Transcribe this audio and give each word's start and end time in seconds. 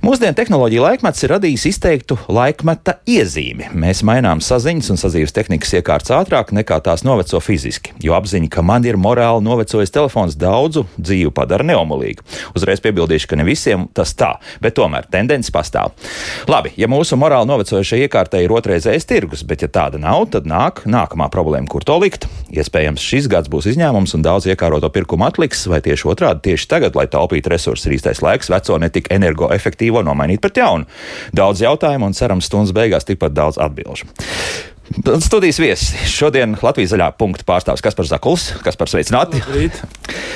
Mūsdienu 0.00 0.32
tehnoloģija 0.38 0.82
laikmets 0.82 1.24
ir 1.24 1.32
radījis 1.34 1.64
izteiktu 1.68 2.16
laikmeta 2.32 2.94
iezīmi. 3.08 3.68
Mēs 3.76 4.00
mainām 4.06 4.40
saziņas 4.42 4.88
un 4.94 5.00
sadzīves 5.00 5.34
tehnikas 5.36 5.74
iekārtas 5.76 6.14
ātrāk 6.16 6.54
nekā 6.56 6.78
tās 6.86 7.04
noveco 7.04 7.40
fiziski, 7.44 7.92
jo 8.00 8.16
apziņa, 8.16 8.48
ka 8.52 8.64
man 8.64 8.86
ir 8.88 8.96
morāli 8.96 9.44
novecojis 9.44 9.92
telefons, 9.92 10.38
daudzu 10.40 10.86
dzīvi 10.96 11.32
padara 11.36 11.66
neomolīgu. 11.68 12.24
Uzreiz 12.56 12.80
piebildīšu, 12.84 13.28
ka 13.28 13.38
ne 13.38 13.46
visiem 13.46 13.84
tas 13.92 14.14
tā, 14.16 14.32
bet 14.64 14.78
tomēr 14.78 15.10
tendence 15.12 15.52
pastāv. 15.52 15.92
Labi, 16.48 16.72
ja 16.80 16.88
mūsu 16.90 17.18
morāli 17.20 17.50
novecojušai 17.52 18.00
iekārtai 18.06 18.44
ir 18.46 18.56
otrreizējais 18.56 19.08
tirgus, 19.08 19.44
bet 19.44 19.66
ja 19.66 19.70
tāda 19.72 20.00
nav, 20.00 20.30
tad 20.32 20.48
nāk 20.48 20.86
nākamā 20.88 21.28
problēma, 21.32 21.68
kur 21.68 21.84
to 21.84 21.98
likt. 22.00 22.28
Iespējams, 22.52 23.02
šis 23.02 23.28
gads 23.32 23.52
būs 23.52 23.68
izņēmums 23.74 24.16
un 24.16 24.24
daudz 24.24 24.48
iekāroto 24.48 24.88
pirkumu 24.92 25.28
atliks, 25.28 25.66
vai 25.70 25.82
tieši 25.84 26.08
otrādi, 26.12 26.44
tieši 26.50 26.68
tagad, 26.70 26.96
lai 26.98 27.08
taupītu 27.10 27.52
resursus, 27.52 27.88
ir 27.88 27.96
īstais 27.98 28.22
laiks 28.24 28.50
veco 28.52 28.76
netik 28.82 29.08
energoefektīvo 29.82 30.02
nomainīt 30.06 30.42
pret 30.42 30.62
jaunu. 30.62 30.86
Daudz 31.34 31.62
jautājumu 31.62 32.10
un 32.10 32.14
cerams 32.14 32.46
stundas 32.46 32.74
beigās 32.74 33.04
tikpat 33.04 33.34
daudz 33.34 33.58
atbilžu. 33.58 34.06
Studijas 35.22 35.56
viesis 35.62 36.10
šodien 36.10 36.56
Latvijas 36.60 36.90
zaļā 36.92 37.12
punkta 37.16 37.46
pārstāvis 37.48 37.80
Kaspars 37.80 38.10
Zakuls, 38.12 38.50
kas 38.62 38.76
par 38.76 38.90
sveicināti. 38.90 39.40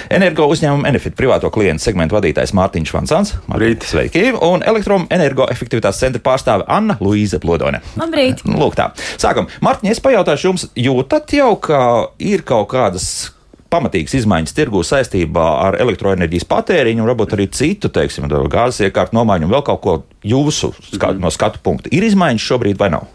Energo 0.08 0.46
uzņēmuma 0.48 0.88
Enefit 0.88 1.16
privāto 1.18 1.50
klientu 1.52 1.84
segmentu 1.84 2.16
vadītājs 2.16 2.54
Mārtiņš 2.56 2.94
Vansants. 2.94 3.34
Labrīt. 3.50 3.84
Sveiki! 3.84 4.30
Un 4.32 4.64
elektroenergoefektivitātes 4.64 6.00
centra 6.00 6.24
pārstāve 6.24 6.64
Anna 6.72 6.96
Luīza 7.02 7.42
Plodone. 7.42 7.82
Labrīt! 8.00 8.46
Lūk 8.48 8.78
tā. 8.78 8.92
Sākam. 9.20 9.50
Mārtiņ, 9.66 9.92
es 9.92 10.00
pajautāšu 10.00 10.48
jums, 10.48 10.68
jūtat 10.72 11.36
jau, 11.36 11.52
ka 11.60 11.80
ir 12.22 12.46
kaut 12.46 12.70
kādas 12.72 13.35
pamatīgas 13.72 14.14
izmaiņas 14.20 14.56
tirgū 14.56 14.82
saistībā 14.86 15.46
ar 15.66 15.78
elektroenerģijas 15.82 16.46
patēriņu, 16.50 17.02
un 17.02 17.10
varbūt 17.10 17.36
arī 17.36 17.48
citu, 17.54 17.90
teiksim, 17.92 18.28
gāzes 18.52 18.86
iekārtu 18.86 19.16
nomaiņu 19.18 19.48
un 19.48 19.54
vēl 19.56 19.66
kaut 19.66 19.82
ko 19.84 19.96
jūsu 20.26 20.72
skat, 20.92 21.20
no 21.22 21.32
skatu 21.34 21.62
punkta. 21.62 21.92
Ir 21.94 22.06
izmaiņas 22.06 22.48
šobrīd 22.50 22.80
vai 22.80 22.92
nav? 22.94 23.08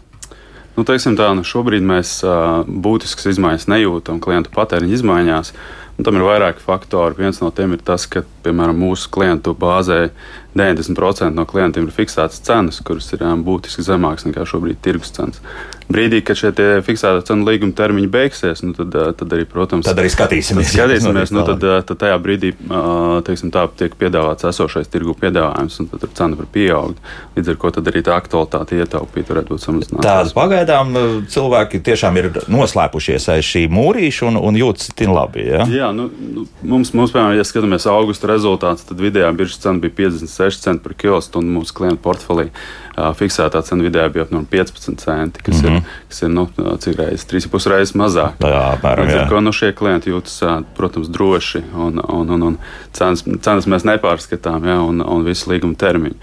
Nu, 0.72 0.86
teiksim 0.88 1.18
tā, 1.18 1.26
nu 1.36 1.44
šobrīd 1.44 1.84
mēs 1.84 2.18
uh, 2.24 2.62
būtiskas 2.64 3.34
izmaiņas 3.34 3.68
nejūtam 3.68 4.22
klientu 4.24 4.52
patēriņa 4.54 4.96
izmaiņās. 4.96 5.52
Tam 6.06 6.18
ir 6.18 6.26
vairāki 6.26 6.64
faktori. 6.64 7.18
Viens 7.18 7.40
no 7.42 7.50
tiem 7.54 7.76
ir 7.76 7.84
tas, 7.84 8.06
ka 8.10 8.24
piemēram 8.44 8.78
mūsu 8.82 9.10
klientu 9.14 9.54
bāzē 9.58 10.08
90% 10.58 11.32
no 11.36 11.46
klientiem 11.48 11.86
ir 11.88 11.94
fiksētas 11.96 12.42
cenas, 12.44 12.80
kuras 12.84 13.08
ir 13.14 13.22
um, 13.24 13.44
būtiski 13.46 13.84
zemākas 13.86 14.26
nekā 14.28 14.46
šobrīd 14.48 14.82
tirgus 14.84 15.14
cenas 15.16 15.40
brīdī, 15.92 16.20
kad 16.24 16.38
šie 16.38 16.52
fiksēta 16.84 17.22
cenu 17.26 17.46
līguma 17.46 17.74
termiņi 17.76 18.10
beigsies, 18.12 18.62
nu 18.64 18.74
tad, 18.76 18.94
tad 19.18 19.34
arī, 19.34 19.46
protams, 19.48 19.86
tad 19.88 20.00
arī 20.00 20.10
skatīsimies. 20.12 20.70
Tad 20.70 20.76
skatīsimies 20.76 21.32
nu, 21.34 21.44
tad, 21.48 21.66
tad 21.88 22.00
tajā 22.00 22.18
brīdī 22.22 22.52
teiksim, 23.26 23.52
tā, 23.54 23.66
tiek 23.78 23.94
piedāvāts 24.00 24.46
esošais 24.48 24.90
tirgu 24.92 25.14
piedāvājums, 25.18 25.78
un 25.82 25.90
tad 25.92 26.08
cena 26.18 26.38
var 26.38 26.48
pieaugt. 26.52 27.12
Līdz 27.36 27.52
ar 27.54 27.60
to 27.76 27.84
arī 27.92 28.04
tā 28.06 28.16
aktualitāte 28.16 28.78
ietaupīt 28.80 29.32
varētu 29.32 29.54
būt 29.54 29.64
samazināta. 29.64 30.06
Tādas 30.06 30.34
pagaidām 30.36 30.96
cilvēki 31.32 31.82
tiešām 31.84 32.20
ir 32.20 32.30
noslēpušies 32.52 33.28
aiz 33.34 33.48
šī 33.48 33.66
mūrīša 33.72 34.28
un, 34.30 34.40
un 34.40 34.60
jūtas 34.60 34.92
tin 34.98 35.12
labi. 35.14 35.46
Ja? 35.48 35.66
Jā, 35.70 35.91
nu, 35.96 36.08
nu, 36.34 36.44
mums, 36.62 36.92
mums, 36.96 37.12
piemēram, 37.14 37.36
ja 37.38 37.44
skatāmies 37.46 37.86
augusta 37.90 38.30
rezultātus, 38.30 38.86
tad 38.88 39.00
vidējā 39.02 39.28
biržas 39.36 39.60
cena 39.62 39.82
bija 39.82 39.94
56 40.08 40.64
centi 40.64 40.84
par 40.84 40.96
kilostundu 40.98 41.58
mūsu 41.58 41.76
klientu 41.76 42.02
portfelī 42.04 42.48
fiksētā 42.92 43.62
cena 43.64 43.86
vidēji 43.86 44.12
bija 44.16 44.26
apmēram 44.26 44.48
15 44.52 45.00
centi, 45.00 45.44
kas 45.44 45.62
mm 45.62 45.68
-hmm. 45.68 45.76
ir, 45.76 46.00
kas 46.08 46.22
ir 46.22 46.28
nu, 46.28 46.48
cik 46.78 46.98
reizes, 46.98 47.26
3,5 47.30 47.70
reizes 47.72 47.94
mazāk. 47.94 48.42
Jā, 48.44 48.64
apmēram. 48.76 49.06
Līdz 49.06 49.20
ar 49.20 49.28
to 49.28 49.40
nu, 49.40 49.52
šie 49.52 49.72
klienti 49.72 50.10
jūtas, 50.10 50.64
protams, 50.76 51.08
droši 51.08 51.62
un, 51.74 52.02
un, 52.08 52.30
un, 52.30 52.42
un 52.42 52.58
cenas, 52.92 53.24
cenas 53.40 53.66
mēs 53.66 53.88
nepārskatām, 53.88 54.66
ja, 54.66 54.80
un, 54.82 55.00
un 55.00 55.24
visu 55.24 55.50
līguma 55.50 55.74
termiņu. 55.74 56.14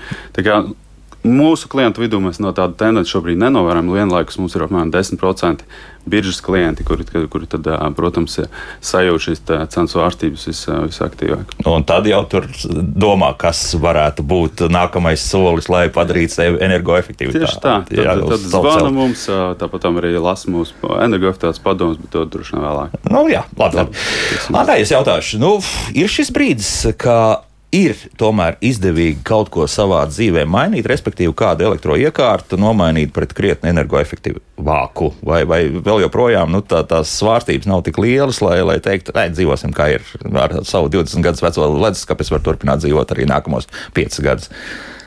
Mūsu 1.19 1.67
klientu 1.67 1.99
vidū 1.99 2.21
mēs 2.23 2.37
no 2.39 2.53
tāda 2.55 2.77
tendenci 2.79 3.11
šobrīd 3.11 3.41
nenovērojam. 3.41 3.89
Vienlaikus 3.91 4.37
mums 4.39 4.53
ir 4.55 4.63
apmēram 4.63 4.91
10% 4.93 5.65
biržas 6.09 6.41
klienti, 6.45 6.85
kuri, 6.87 7.05
kuri 7.31 7.49
tad, 7.49 7.67
protams, 7.97 8.39
sajūt 8.85 9.25
šīs 9.25 9.43
cenas 9.47 9.95
vārstības 9.97 10.47
vis, 10.49 10.61
visaktīvāk. 10.67 11.55
Un 11.69 11.85
tad 11.87 12.07
jau 12.09 12.21
tur 12.29 12.47
domā, 12.69 13.31
kas 13.39 13.61
varētu 13.79 14.25
būt 14.27 14.65
nākamais 14.71 15.23
solis, 15.23 15.69
lai 15.71 15.87
padarītu 15.93 16.35
sevi 16.35 16.63
energoefektīvu. 16.65 17.35
Tieši 17.35 17.59
tā, 17.63 17.75
tad, 17.87 17.93
jā, 17.95 18.15
tad 18.19 18.45
zvana 18.45 18.93
mums, 18.93 19.25
tāpat 19.59 19.89
arī 19.89 20.15
lasa 20.19 20.51
mūsu 20.51 20.95
energoefektivitātes 20.99 21.63
padomus, 21.63 21.99
bet 22.01 22.13
to 22.15 22.25
droši 22.29 22.55
vien 22.55 22.65
vēlāk. 22.65 22.97
Nu, 23.09 23.25
jā, 23.31 23.43
labi. 23.59 23.83
labi. 23.83 24.07
Andai, 24.53 24.81
es 24.85 24.93
jautāšu, 24.93 25.41
nu, 25.41 25.57
ir 25.97 26.11
šis 26.11 26.33
brīdis, 26.35 26.73
ka 26.99 27.48
ir 27.75 27.97
tomēr 28.17 28.57
izdevīgi 28.65 29.21
kaut 29.27 29.51
ko 29.53 29.65
savā 29.69 30.01
dzīvē 30.09 30.45
mainīt, 30.49 30.87
respektīvi 30.89 31.33
kādu 31.37 31.67
elektroiekārtu 31.69 32.57
nomainīt 32.59 33.13
pret 33.13 33.33
krietni 33.37 33.71
energoefektīvāku, 33.73 35.11
vai, 35.25 35.43
vai 35.49 35.61
vēl 35.73 36.03
joprojām 36.05 36.51
nu, 36.53 36.63
tā, 36.65 36.81
tās 36.89 37.13
svārstības 37.19 37.69
nav 37.69 37.83
tik 37.85 38.01
lielas, 38.01 38.41
lai, 38.45 38.59
lai 38.65 38.79
teiktu, 38.83 39.13
nē, 39.15 39.29
dzīvosim 39.35 39.75
kā 39.77 39.91
ir 39.95 40.07
ar 40.39 40.59
savu 40.67 40.89
20 40.93 41.25
gadus 41.25 41.45
veco 41.45 41.69
leduskapi, 41.75 42.25
es 42.25 42.33
varu 42.33 42.47
turpināt 42.49 42.81
dzīvot 42.83 43.13
arī 43.15 43.29
nākamos 43.29 43.69
5 43.97 44.25
gadus. 44.25 44.49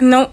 Nu, 0.02 0.24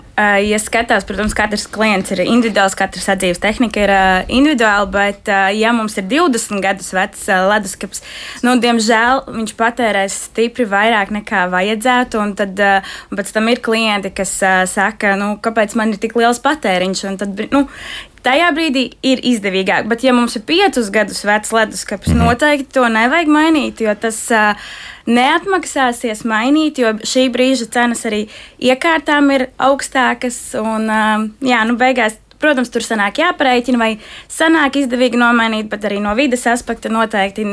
ja 0.44 0.60
skatās, 0.62 1.06
protams, 1.08 1.36
katrs 1.38 1.66
klients 1.72 2.12
ir 2.16 2.24
individuāls, 2.26 2.76
katrs 2.78 3.08
sadzīves 3.10 3.42
tehnika 3.44 3.84
ir 3.86 3.94
individuāla, 4.40 4.90
bet, 4.92 5.32
ja 5.56 5.74
mums 5.76 5.98
ir 6.00 6.08
20 6.12 6.64
gadus 6.64 6.92
vecs 6.96 7.26
leduskapis, 7.30 8.04
nu, 8.46 8.58
diemžēl 8.62 9.24
viņš 9.30 9.56
patērēs 9.60 10.20
stipri 10.30 10.68
vairāk 10.70 11.14
nekā 11.16 11.48
vajadzētu, 11.54 12.20
un 12.20 12.36
tad 12.40 12.60
un 12.60 13.20
pēc 13.20 13.34
tam 13.36 13.50
ir 13.54 13.64
klienti, 13.64 14.14
kas 14.16 14.36
saka, 14.74 15.16
nu, 15.20 15.36
kāpēc 15.44 15.78
man 15.80 15.96
ir 15.96 16.02
tik 16.02 16.18
liels 16.20 16.42
patēriņš, 16.44 17.06
tad, 17.22 17.46
nu, 17.56 17.66
tajā 18.26 18.52
brīdī 18.56 18.86
ir 19.06 19.22
izdevīgāk. 19.32 19.88
Bet, 19.90 20.04
ja 20.04 20.14
mums 20.16 20.36
ir 20.36 20.46
piecus 20.48 20.92
gadus 20.94 21.24
vecs 21.28 21.54
leduskapis, 21.56 22.14
mm 22.14 22.20
-hmm. 22.20 22.26
noteikti 22.28 22.74
to 22.74 22.88
nevajag 22.90 23.28
mainīt, 23.28 23.82
jo 23.82 23.96
tas 23.96 24.20
uh, 24.32 24.56
neatmaksāsies 25.10 26.24
mainīt, 26.28 26.80
jo 26.82 26.94
šī 26.94 27.30
brīža 27.34 27.70
cenas 27.74 28.06
arī 28.06 28.28
iekārtām 28.60 29.32
ir 29.36 29.48
augstākas. 29.58 30.09
Un, 30.60 30.90
uh, 30.90 31.30
jā, 31.46 31.62
nu, 31.70 31.78
beigās 31.80 32.20
Protams, 32.40 32.70
tur 32.72 32.84
sanāk 32.86 33.20
jāpareiķina, 33.20 33.80
vai 33.82 33.90
sanāk 34.32 34.78
izdevīgi 34.80 35.20
nomainīt, 35.20 35.68
bet 35.72 35.84
arī 35.90 35.98
no 36.00 36.14
vides 36.16 36.46
aspekta 36.48 36.88
noteikti 36.88 37.44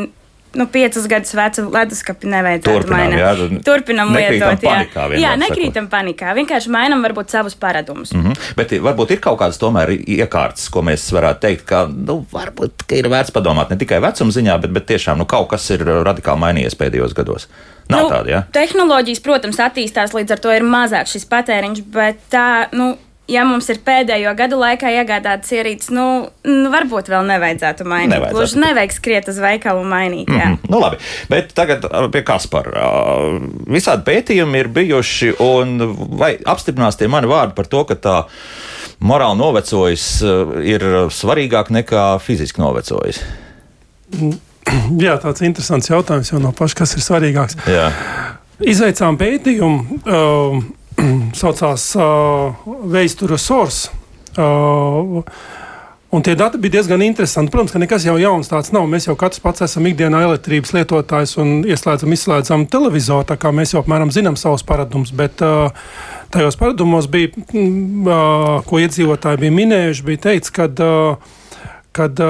nu, 0.57 0.67
piecus 0.73 1.07
gadus 1.11 1.35
vecu 1.37 1.67
leduskapi 1.73 2.31
nevajadzētu 2.33 2.73
Turpinām, 2.73 3.03
mainīt. 3.03 3.21
Jā, 3.21 3.61
Turpinam 3.67 4.13
lietot. 4.17 4.65
Jā, 4.65 4.73
panikā, 4.73 5.07
jā 5.21 5.35
nekrītam 5.41 5.87
sakot. 5.87 5.93
panikā. 5.95 6.35
Vienkārši 6.39 6.73
mainām 6.73 7.05
varbūt 7.07 7.35
savus 7.35 7.55
paradumus. 7.55 8.13
Mm 8.15 8.25
-hmm. 8.25 8.51
Bet 8.57 8.75
varbūt 8.89 9.15
ir 9.17 9.21
kaut 9.21 9.39
kādas 9.41 9.61
tomēr 9.63 9.95
iekārtas, 9.97 10.69
ko 10.71 10.83
mēs 10.83 11.07
varētu 11.13 11.41
teikt, 11.41 11.65
ka 11.67 11.87
nu, 11.87 12.27
varbūt 12.33 12.87
ka 12.89 12.97
ir 12.97 13.09
vērts 13.09 13.33
padomāt 13.33 13.71
ne 13.71 13.77
tikai 13.77 14.01
vecuma 14.01 14.31
ziņā, 14.31 14.61
bet, 14.61 14.71
bet 14.71 14.87
tiešām 14.87 15.19
nu, 15.19 15.25
kaut 15.25 15.49
kas 15.49 15.71
ir 15.71 15.85
radikāli 15.85 16.41
mainījies 16.41 16.77
pēdējos 16.77 17.15
gados. 17.15 17.49
Nav 17.89 18.03
nu, 18.03 18.11
tāda, 18.11 18.31
ja? 18.31 18.43
Tehnoloģijas, 18.53 19.21
protams, 19.23 19.61
attīstās, 19.63 20.15
līdz 20.15 20.33
ar 20.33 20.39
to 20.39 20.53
ir 20.53 20.63
mazāk 20.63 21.07
šis 21.07 21.27
patēriņš, 21.31 21.83
bet 21.95 22.17
tā, 22.31 22.67
nu, 22.73 22.97
ja 23.31 23.45
mums 23.47 23.69
ir 23.73 23.81
pēdējo 23.87 24.33
gadu 24.39 24.59
laikā 24.61 24.91
iegādātas 25.01 25.53
ierīces, 25.57 25.91
nu, 25.95 26.07
nu 26.47 26.71
varbūt 26.73 27.11
vēl 27.11 27.27
nevajadzētu 27.31 27.87
mainīt. 27.89 28.15
Nevajadzētu. 28.15 28.39
Gluži 28.39 28.63
nevajag 28.63 28.95
skriet 28.95 29.31
uz 29.33 29.41
veikalu 29.43 29.83
un 29.83 29.91
mainīt. 29.91 30.31
Jā. 30.31 30.53
Mm 30.53 30.59
-hmm. 30.63 30.71
nu, 30.71 30.81
labi, 30.81 31.01
bet 31.29 31.55
tagad 31.55 31.87
pie 32.13 32.23
Kaspara. 32.23 32.87
Visādi 33.67 34.07
pētījumi 34.07 34.63
ir 34.63 34.69
bijuši, 34.69 35.35
un 35.39 35.79
vai 36.19 36.37
apstiprinās 36.45 36.97
tie 36.97 37.09
mani 37.09 37.27
vārdi 37.27 37.55
par 37.55 37.67
to, 37.67 37.85
ka 37.85 37.95
tā 37.95 38.17
morāli 39.01 39.39
novecojis 39.39 40.23
ir 40.63 40.83
svarīgāk 41.11 41.71
nekā 41.71 42.19
fiziski 42.19 42.61
novecojis? 42.61 43.23
Jā, 45.05 45.19
tāds 45.23 45.43
interesants 45.43 45.91
jautājums 45.91 46.33
jau 46.33 46.41
no 46.43 46.53
paša, 46.53 46.75
kas 46.75 46.97
ir 46.97 47.03
svarīgāks. 47.03 47.57
Jā. 47.71 47.91
Izveicām 48.61 49.19
pētījumu. 49.21 50.01
Uh, 50.07 50.63
saucās 51.41 51.91
uh, 52.01 52.67
Veistura 52.93 53.39
Source. 53.41 53.91
Uh, 54.37 55.23
Un 56.17 56.23
tie 56.23 56.37
dati 56.39 56.57
bija 56.59 56.79
diezgan 56.79 57.03
interesanti. 57.03 57.51
Protams, 57.51 57.73
ka 57.75 57.81
nekas 57.83 58.05
jau 58.07 58.15
jauns 58.17 58.49
tāds 58.49 58.71
nav. 58.73 58.87
Mēs 58.89 59.09
jau 59.09 59.17
katrs 59.19 59.43
pats 59.43 59.65
esam 59.67 59.89
ikdienā 59.91 60.21
elektrības 60.25 60.71
lietotājs 60.77 61.35
un 61.43 61.51
ieslēdzam, 61.67 62.15
izslēdzam 62.15 62.65
televizoru. 62.71 63.27
Tā 63.27 63.35
kā 63.43 63.51
mēs 63.53 63.75
jau 63.75 63.83
apmēram 63.83 64.13
zinām 64.15 64.39
savus 64.39 64.63
paradumus. 64.65 65.11
Bet 65.11 65.43
uh, 65.45 65.75
tajos 66.33 66.57
paradumos 66.61 67.11
bija, 67.11 67.35
uh, 67.35 68.63
ko 68.65 68.81
iedzīvotāji 68.81 69.43
bija 69.43 69.57
minējuši, 69.59 70.07
bija 70.07 70.23
teikts, 70.29 70.55
ka 70.55 70.71
uh, 70.71 71.35
kad, 71.97 72.21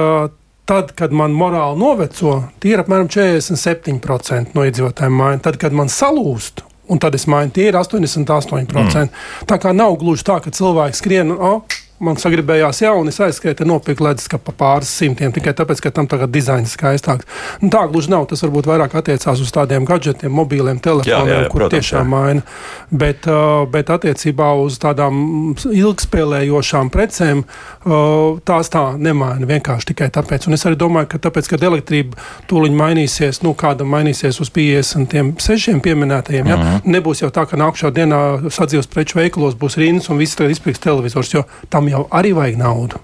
tad, 0.65 0.91
kad 0.97 1.13
man 1.15 1.35
morāli 1.37 1.79
noveco, 1.79 2.37
tie 2.63 2.73
ir 2.73 2.83
apmēram 2.83 3.11
47% 3.11 4.57
no 4.57 4.65
iedzīvotājiem 4.67 5.21
mājiņa. 5.21 5.43
Tad, 5.47 5.59
kad 5.61 5.75
man 5.75 5.91
salūst, 5.91 6.63
un 6.87 7.01
tad 7.01 7.15
es 7.17 7.27
mainu, 7.27 7.51
tie 7.53 7.69
ir 7.69 7.77
88%. 7.77 8.73
Mm. 8.73 9.11
Tā 9.49 9.59
kā 9.61 9.73
nav 9.75 9.97
gluži 10.01 10.25
tā, 10.27 10.39
ka 10.43 10.53
cilvēks 10.53 11.03
skrien. 11.03 11.33
Oh, 11.35 11.61
man 12.03 12.17
sagribējās 12.19 12.81
jaunu, 12.83 13.09
es 13.09 13.17
aizskrēju, 13.23 13.65
nopirku 13.67 14.05
leduskapu 14.05 14.53
pāris 14.57 14.91
simtiem 14.99 15.31
tikai 15.33 15.53
tāpēc, 15.57 15.81
ka 15.81 15.91
tam 15.95 16.09
tagad 16.09 16.31
dizains 16.33 16.75
skaistāks. 16.77 17.25
Nu, 17.63 17.71
tā 17.73 17.83
gluži 17.89 18.11
nav. 18.13 18.27
Tas 18.29 18.43
varbūt 18.43 18.67
vairāk 18.69 18.93
attiecās 18.99 19.41
uz 19.41 19.51
tādiem 19.53 19.85
gadgetiem, 19.87 20.31
mobiliem 20.33 20.81
telefoniem, 20.83 21.29
jā, 21.29 21.33
jā, 21.33 21.41
jā, 21.45 21.51
kur 21.53 21.63
protams, 21.63 21.77
tiešām 21.77 22.03
jā. 22.03 22.11
maina. 22.11 22.43
Bet, 22.91 23.25
uh, 23.29 23.63
bet 23.71 23.89
attiecībā 23.93 24.51
uz 24.61 24.77
tādām 24.83 25.55
ilgspēlējošām 25.57 26.91
precēm 26.93 27.43
uh, 27.43 28.37
tās 28.47 28.71
tā 28.73 28.83
nemaina 29.01 29.49
vienkārši 29.49 29.91
tikai 29.93 30.11
tāpēc. 30.13 30.47
Un 30.49 30.57
es 30.57 30.67
arī 30.69 30.77
domāju, 30.79 31.09
ka 31.13 31.21
tāpēc, 31.27 31.49
kad 31.53 31.65
elektrība 31.65 32.19
tūliņ 32.51 32.77
mainīsies, 32.77 33.41
nu, 33.45 33.55
kāda 33.57 33.87
mainīsies 33.87 34.41
uz 34.43 34.53
56 34.53 35.81
pieminētajiem, 35.85 36.45
ja, 36.45 36.57
mm 36.57 36.63
-hmm. 36.67 36.93
nebūs 36.97 37.23
jau 37.23 37.31
tā, 37.33 37.47
ka 37.49 37.57
nākamā 37.57 37.93
dienā 37.95 38.21
sadzīves 38.53 38.91
preču 38.91 39.17
veikalos 39.19 39.57
būs 39.57 39.79
rindas 39.81 40.09
un 40.09 40.21
viss 40.21 40.37
izpirks 40.37 40.79
televizors, 40.83 41.33
jo 41.33 41.43
tam 41.69 41.86
tam 41.87 41.93
jau 41.93 42.07
arī 42.11 42.33
vajag 42.35 42.57
naudu. 42.59 42.99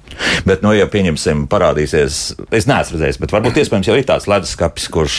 Bet, 0.45 0.61
nu, 0.61 0.73
ja 0.75 0.85
pieņemsim, 0.91 1.47
parādīsies, 1.49 2.17
es 2.53 2.67
neesmu 2.69 2.97
redzējis, 2.97 3.17
bet 3.21 3.31
varbūt 3.33 3.57
iespējams 3.61 3.87
jau 3.89 3.95
ir 3.97 4.05
tāds 4.07 4.27
leduskapis, 4.29 4.85
kurš 4.93 5.15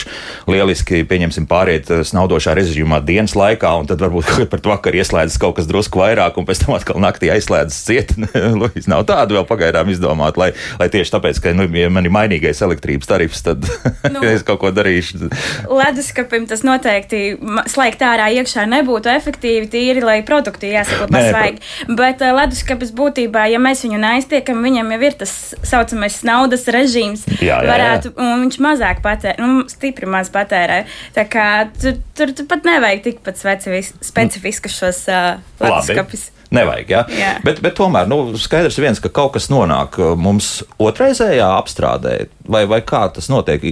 lieliski, 0.47 1.01
pieņemsim, 1.07 1.47
pāriet 1.49 1.89
eh, 1.91 2.03
snaudošā 2.05 2.53
režīmā 2.55 3.01
dienas 3.05 3.35
laikā, 3.35 3.71
un 3.81 3.89
tad 3.89 4.03
varbūt 4.03 4.29
par 4.51 4.61
to 4.61 4.71
vakarā 4.71 5.01
ieslēdzas 5.01 5.39
kaut 5.41 5.57
kas 5.57 5.69
drusku 5.69 5.99
vairāk, 6.03 6.37
un 6.39 6.47
pēc 6.47 6.63
tam 6.63 6.75
atkal 6.77 7.01
naktī 7.03 7.31
aizslēdzas 7.33 7.81
ciet. 7.87 8.13
Lūdzu, 8.61 8.85
nav 8.91 9.05
tādu 9.09 9.39
vēl 9.39 9.47
pagaidām 9.49 9.89
izdomāt, 9.91 10.39
lai, 10.39 10.51
lai 10.79 10.89
tieši 10.93 11.15
tāpēc, 11.17 11.41
ka, 11.43 11.55
nu, 11.57 11.67
ja 11.75 11.89
man 11.93 12.07
ir 12.07 12.13
mainīgais 12.15 12.61
elektrības 12.65 13.09
tarifs, 13.09 13.43
tad 13.45 13.65
nu, 14.13 14.23
es 14.29 14.45
kaut 14.47 14.61
ko 14.63 14.71
darīšu. 14.75 15.31
Leduskapim 15.71 16.47
tas 16.49 16.63
noteikti 16.67 17.23
slēgt 17.71 18.05
ārā 18.05 18.29
iekšā 18.39 18.67
nebūtu 18.71 19.11
efektīvi, 19.11 19.67
tīri, 19.73 20.05
lai 20.05 20.19
produkti 20.27 20.71
jāsako 20.71 21.09
pasvaigi. 21.11 21.63
Bet 21.97 22.23
uh, 22.23 22.35
leduskapis 22.37 22.93
būtībā, 22.95 23.47
ja 23.55 23.61
mēs 23.63 23.83
viņu 23.85 23.99
neaiztiekam, 24.01 24.61
viņam 24.65 24.91
jau 24.95 24.99
ir 25.07 25.17
tas 25.21 25.33
saucamais 25.65 26.19
naudas 26.27 26.67
režīms. 26.75 27.25
Jā, 27.39 27.57
jā, 27.57 27.71
varētu, 27.71 28.11
jā. 28.11 28.27
Un 28.27 28.45
viņš 28.45 28.59
mazāk 28.65 29.01
patērē, 29.05 29.35
nu, 29.41 29.65
stipri 29.71 30.09
maz 30.11 30.31
patērē. 30.33 30.83
Tā 31.15 31.27
kā 31.31 31.47
tur, 31.79 31.99
tur, 32.17 32.35
tur 32.35 32.49
pat 32.51 32.67
nevajag 32.67 33.05
tikpat 33.09 33.41
specifiskus 33.41 34.79
šos 34.79 35.05
uh, 35.11 35.35
leduskapis. 35.63 36.29
Nevajag, 36.53 36.89
ja? 36.89 37.01
Jā. 37.09 37.31
Bet, 37.45 37.59
bet 37.63 37.75
tomēr 37.77 38.09
nu, 38.09 38.19
skaidrs 38.39 38.77
viens, 38.81 39.01
ka 39.01 39.09
kaut 39.13 39.33
kas 39.35 39.47
nonāk 39.49 39.97
uh, 40.01 40.13
mums 40.19 40.59
otrreizējā 40.81 41.47
apstrādē, 41.57 42.15
vai, 42.45 42.65
vai 42.69 42.81
kā 42.85 43.05
tas 43.13 43.29
notiek. 43.31 43.63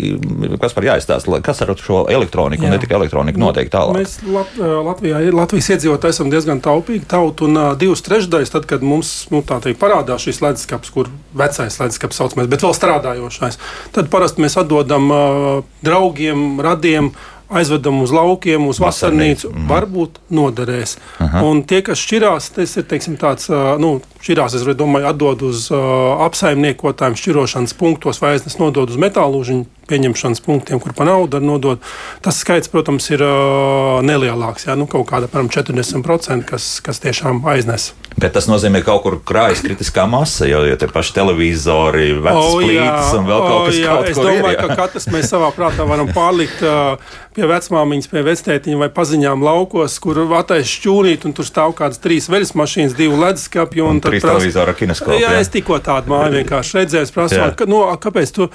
Kas 0.62 0.76
par 0.76 0.88
jāizstāsta, 0.88 1.40
kas 1.46 1.62
ar 1.64 1.74
šo 1.78 2.04
elektroniku, 2.12 2.66
Jā. 2.66 2.70
un 2.70 2.76
ne 2.76 2.82
tikai 2.82 2.98
elektroniku, 2.98 3.42
notiek 3.42 3.70
tālāk? 3.74 4.00
Mēs 4.02 4.18
Lat 4.26 4.58
uh, 4.58 4.80
Latvijā, 4.88 5.22
Latvijas 5.36 5.70
iedzīvotāji 5.76 6.18
esam 6.18 6.32
diezgan 6.34 6.64
taupīgi 6.64 7.06
tauta, 7.10 7.48
un 7.48 7.60
uh, 7.60 7.70
divas 7.80 8.04
trešdaļas, 8.06 8.54
tad, 8.56 8.68
kad 8.70 8.86
mums 8.86 9.14
nu, 9.34 9.44
teikt, 9.46 9.80
parādās 9.82 10.26
šis 10.26 10.42
leduskapis, 10.44 10.94
kur 10.94 11.12
vecais 11.38 11.78
leduskapis 11.82 12.22
saucamais, 12.22 12.50
bet 12.52 12.66
vēl 12.66 12.76
strādājošais, 12.78 13.60
tad 13.96 14.10
parasti 14.14 14.44
mēs 14.44 14.58
atdodam 14.62 15.14
uh, 15.14 15.70
draugiem, 15.86 16.62
radiem 16.64 17.14
aizvedam 17.50 18.02
uz 18.04 18.14
laukiem, 18.16 18.68
uz 18.68 18.80
vasarnīcu, 18.84 19.50
mm 19.52 19.70
varbūt 19.74 20.20
noderēs. 20.34 20.98
Aha. 21.24 21.44
Un 21.48 21.64
tie, 21.68 21.82
kas 21.86 22.02
šķirās, 22.04 22.52
tas 22.58 22.76
ir 22.78 22.86
teiksim, 22.90 23.16
tāds, 23.22 23.50
nu, 23.82 23.96
šķirās, 24.24 24.56
es 24.56 24.66
domāju, 24.80 25.10
atdod 25.12 25.44
uz 25.50 25.68
uh, 25.74 26.24
apsaimniekotājiem 26.26 27.18
šķirošanas 27.20 27.76
punktos 27.80 28.22
vai 28.24 28.36
aiznes 28.38 28.60
nodod 28.62 28.94
uz 28.94 29.00
metālūžiņu 29.02 29.84
pieņemšanas 29.90 30.40
punktiem, 30.44 30.80
kur 30.80 30.96
pa 30.96 31.08
naudu 31.08 31.42
nodod. 31.44 31.84
Tas 32.24 32.40
skaits, 32.40 32.72
protams, 32.72 33.10
ir 33.12 33.24
uh, 33.26 34.00
nelielāks, 34.06 34.68
jā, 34.70 34.78
nu, 34.80 34.88
kaut 34.90 35.10
kāda 35.12 35.28
apmēram 35.28 35.52
40%, 35.52 36.48
kas, 36.48 36.78
kas 36.84 37.04
tiešām 37.04 37.44
aiznes. 37.52 37.92
Bet 38.14 38.36
tas 38.36 38.46
nozīmē, 38.46 38.84
ka 38.84 38.94
kaut 38.94 39.04
kur 39.04 39.18
krājas 39.26 39.64
kritiskā 39.66 40.06
masa, 40.10 40.46
jo, 40.48 40.62
jo 40.70 40.78
tie 40.80 40.88
paši 40.94 41.16
televizori, 41.16 42.12
vecas 42.22 42.50
oh, 42.54 42.60
plītas 42.62 43.12
un 43.18 43.28
vēl 43.28 43.42
kaut 43.42 43.56
oh, 43.58 43.66
kas 43.68 43.80
tāds. 43.80 43.90
Kaut 43.90 44.10
es 44.12 44.20
domāju, 44.22 44.54
ir, 44.54 44.60
ka 44.62 44.78
katrs 44.84 45.10
mēs 45.12 45.30
savā 45.34 45.50
prātā 45.56 45.88
varam 45.90 46.12
pārlikt 46.14 46.62
uh, 46.62 47.16
pie 47.34 47.48
vecmāmiņas, 47.50 48.10
pie 48.12 48.24
vectētiņa 48.28 48.82
vai 48.84 48.90
paziņām 48.94 49.44
laukos, 49.44 49.98
kur 50.04 50.22
attaisno 50.38 50.70
šķūnīt, 50.74 51.26
un 51.28 51.34
tur 51.36 51.48
stāv 51.48 51.74
kādas 51.78 52.02
trīs 52.04 52.30
veļas 52.32 52.54
mašīnas, 52.60 52.96
divi 52.98 53.18
leduskapji. 53.18 53.84
Un, 53.84 53.98
un 53.98 54.04
trīs 54.14 54.30
televizora 54.30 54.78
kineskopi. 54.78 55.20
Jā, 55.22 55.34
jā, 55.36 55.44
es 55.44 55.52
tikko 55.54 55.82
tādu 55.84 56.14
māju 56.14 56.38
vienkārši 56.40 56.80
redzēju, 56.80 57.10
es 57.10 57.14
prasu, 57.16 57.44
ka, 57.58 57.70
nu, 57.70 57.84
kāpēc 58.02 58.34
tu 58.38 58.50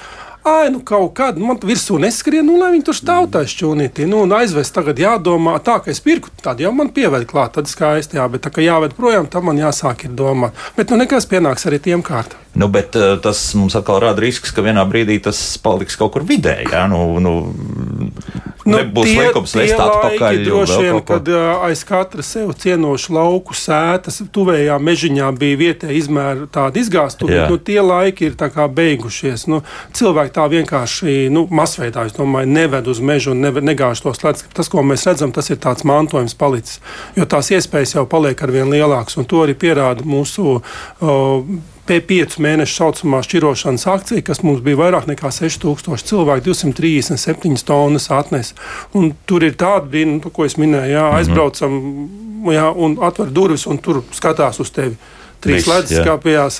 Ai, 0.48 0.68
nu 0.70 0.80
kaut 0.86 1.12
kāda, 1.18 1.40
nu, 1.40 1.48
man 1.50 1.58
virsū 1.60 1.98
neskrien, 2.00 2.46
nu, 2.46 2.56
lai 2.60 2.70
viņi 2.72 2.84
tur 2.86 2.96
stāv 2.96 3.26
tā 3.34 3.42
šķūnītī. 3.48 4.06
Nu, 4.08 4.22
un 4.24 4.32
aizvest 4.36 4.72
tagad 4.76 5.00
jādomā, 5.02 5.56
tā, 5.64 5.78
ka 5.82 5.90
es 5.92 6.00
pirku, 6.04 6.30
tad 6.42 6.62
jau 6.62 6.70
man 6.76 6.92
pieved 6.94 7.26
klāt, 7.28 7.56
tad 7.58 7.68
skaisti, 7.68 8.16
jā, 8.20 8.24
bet 8.30 8.46
tā 8.46 8.52
kā 8.54 8.62
jāved 8.64 8.94
projām, 8.96 9.26
tam 9.28 9.48
man 9.50 9.58
jāsāk 9.60 10.06
ir 10.06 10.14
domāt. 10.16 10.56
Bet, 10.78 10.92
nu, 10.92 11.00
nekas 11.02 11.28
pienāks 11.28 11.66
arī 11.68 11.80
tiem 11.82 12.04
kārtām. 12.06 12.40
Nu, 12.58 12.70
bet 12.72 12.96
tas 13.22 13.42
mums 13.58 13.76
atkal 13.78 14.00
rada 14.02 14.22
risks, 14.24 14.54
ka 14.54 14.64
vienā 14.64 14.86
brīdī 14.88 15.18
tas 15.26 15.40
paliks 15.62 15.98
kaut 15.98 16.14
kur 16.14 16.24
vidē. 16.26 16.56
Jā, 16.70 16.86
nu, 16.90 17.02
nu, 17.22 17.34
nu, 18.68 18.78
nebūs 18.78 19.08
tie, 19.08 19.16
likums 19.26 19.54
vest 19.56 19.80
atpakaļ. 19.80 20.40
Droši 20.46 20.78
vien, 20.84 20.98
kad 21.08 21.30
aiz 21.68 21.82
katra 21.88 22.24
sev 22.26 22.52
cienošu 22.60 23.14
lauku 23.16 23.56
sētas 23.56 24.20
tuvējā 24.34 24.76
mežiņā 24.82 25.30
bija 25.38 25.60
vietēja 25.62 25.96
izmēra 25.98 26.48
tāda 26.52 26.82
izgāstuve. 26.82 27.40
Nu, 27.50 27.58
tie 27.62 27.80
laiki 27.84 28.28
ir 28.28 28.36
beigušies. 28.78 29.46
Nu, 29.50 29.62
cilvēki 29.96 30.34
tā 30.36 30.44
vienkārši 30.52 31.16
nu, 31.34 31.46
masveidā, 31.50 32.06
es 32.08 32.16
domāju, 32.16 32.50
neved 32.52 32.90
uz 32.90 33.00
mežu 33.00 33.32
un 33.34 33.42
neved, 33.44 33.66
negāž 33.66 34.04
tos 34.04 34.22
ledus. 34.24 34.46
Tas, 34.54 34.70
ko 34.72 34.84
mēs 34.86 35.06
redzam, 35.08 35.32
tas 35.34 35.50
ir 35.50 35.60
tāds 35.62 35.86
mantojums 35.88 36.36
palicis. 36.38 36.82
Jo 37.16 37.26
tās 37.28 37.50
iespējas 37.54 37.96
jau 37.96 38.06
paliek 38.10 38.38
ar 38.42 38.54
vien 38.54 38.70
lielākas, 38.72 39.18
un 39.18 39.28
to 39.28 39.42
arī 39.46 39.56
pierāda 39.58 40.06
mūsu. 40.06 40.60
Uh, 41.00 41.58
piecu 41.88 42.42
mēnešu 42.44 42.74
saucamā 42.78 43.22
šķirošanas 43.24 43.86
akcija, 43.88 44.24
kas 44.26 44.42
mums 44.44 44.60
bija 44.64 44.78
vairāk 44.82 45.08
nekā 45.08 45.30
6000 45.34 46.04
cilvēku, 46.10 46.44
237 46.50 47.64
tonnas 47.68 48.10
atnes. 48.14 48.54
Un 48.98 49.14
tur 49.28 49.46
ir 49.46 49.56
tāda 49.58 49.88
brīnuma, 49.88 50.20
nu, 50.22 50.32
ko 50.34 50.46
es 50.48 50.58
minēju, 50.60 50.92
jā, 50.92 51.06
mhm. 51.08 51.18
aizbraucam 51.20 51.78
jā, 52.52 52.66
un 52.70 52.98
atver 53.08 53.32
durvis 53.34 53.66
un 53.70 53.80
tur 53.82 54.04
skatās 54.14 54.60
uz 54.62 54.72
tevi. 54.74 54.98
Trīs 55.42 55.68
ledus 55.70 56.00
kāpjās. 56.02 56.58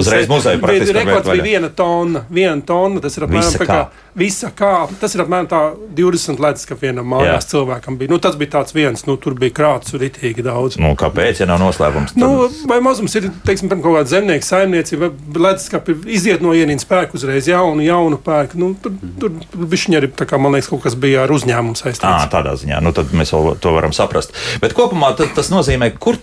Uzreiz 0.00 0.28
muzeja 0.30 0.60
praktiski. 0.62 0.94
Rekords 0.94 1.30
bija 1.32 1.42
viena 1.42 1.70
tonna. 1.74 2.22
Viena 2.30 2.62
tonna, 2.66 3.02
tas 3.02 3.18
ir 3.18 3.26
apmēram 3.26 3.56
tā 3.58 3.66
kā 3.66 3.78
visa 4.18 4.50
kāpa. 4.54 4.94
Tas 5.00 5.16
ir 5.16 5.24
apmēram 5.24 5.48
tā 5.50 5.60
20 5.98 6.42
ledus, 6.42 6.66
ka 6.68 6.76
vienam 6.78 7.08
mājās 7.10 7.46
jā. 7.46 7.48
cilvēkam 7.54 7.98
bija. 7.98 8.12
Nu, 8.12 8.20
tas 8.22 8.38
bija 8.38 8.52
tāds 8.54 8.74
viens, 8.76 9.02
nu, 9.08 9.16
tur 9.20 9.34
bija 9.38 9.54
krāts 9.56 9.96
ritīgi 9.98 10.44
daudz. 10.46 10.78
Nu, 10.80 10.92
kāpēc, 10.98 11.42
ja 11.42 11.48
nav 11.50 11.58
noslēpums? 11.62 12.14
Tad... 12.14 12.22
Nu, 12.22 12.46
vai 12.70 12.78
mazums 12.84 13.18
ir, 13.18 13.28
teiksim, 13.46 13.70
kaut 13.72 13.98
kāda 13.98 14.06
zemnieka 14.12 14.46
saimniecība, 14.46 15.10
ledus 15.34 15.66
kāpa 15.72 15.98
iziet 16.06 16.44
no 16.44 16.54
ienienas 16.54 16.86
pērku 16.90 17.18
uzreiz 17.18 17.50
jaunu, 17.50 17.82
jaunu 17.86 18.20
pērku. 18.22 18.60
Nu, 18.62 18.72
tur, 18.78 18.94
tur, 19.18 19.34
bišķiņi 19.58 20.00
arī, 20.00 20.14
tā 20.14 20.30
kā 20.30 20.38
man 20.42 20.54
liekas, 20.54 20.70
kaut 20.70 20.86
kas 20.86 20.98
bija 20.98 21.26
ar 21.26 21.34
uzņēmumu 21.34 21.78
saistīts. 21.78 22.06
À, 22.06 22.30
tādā 22.30 22.54
ziņā, 22.62 22.82
nu, 22.84 22.94
tad 22.94 23.10
mēs 23.16 23.34
to 23.34 23.74
varam 23.74 23.94
saprast. 23.96 24.34
Bet 24.62 24.78
kopumā 24.78 25.16
tas 25.18 25.50
nozīmē, 25.50 25.94
kur 25.98 26.18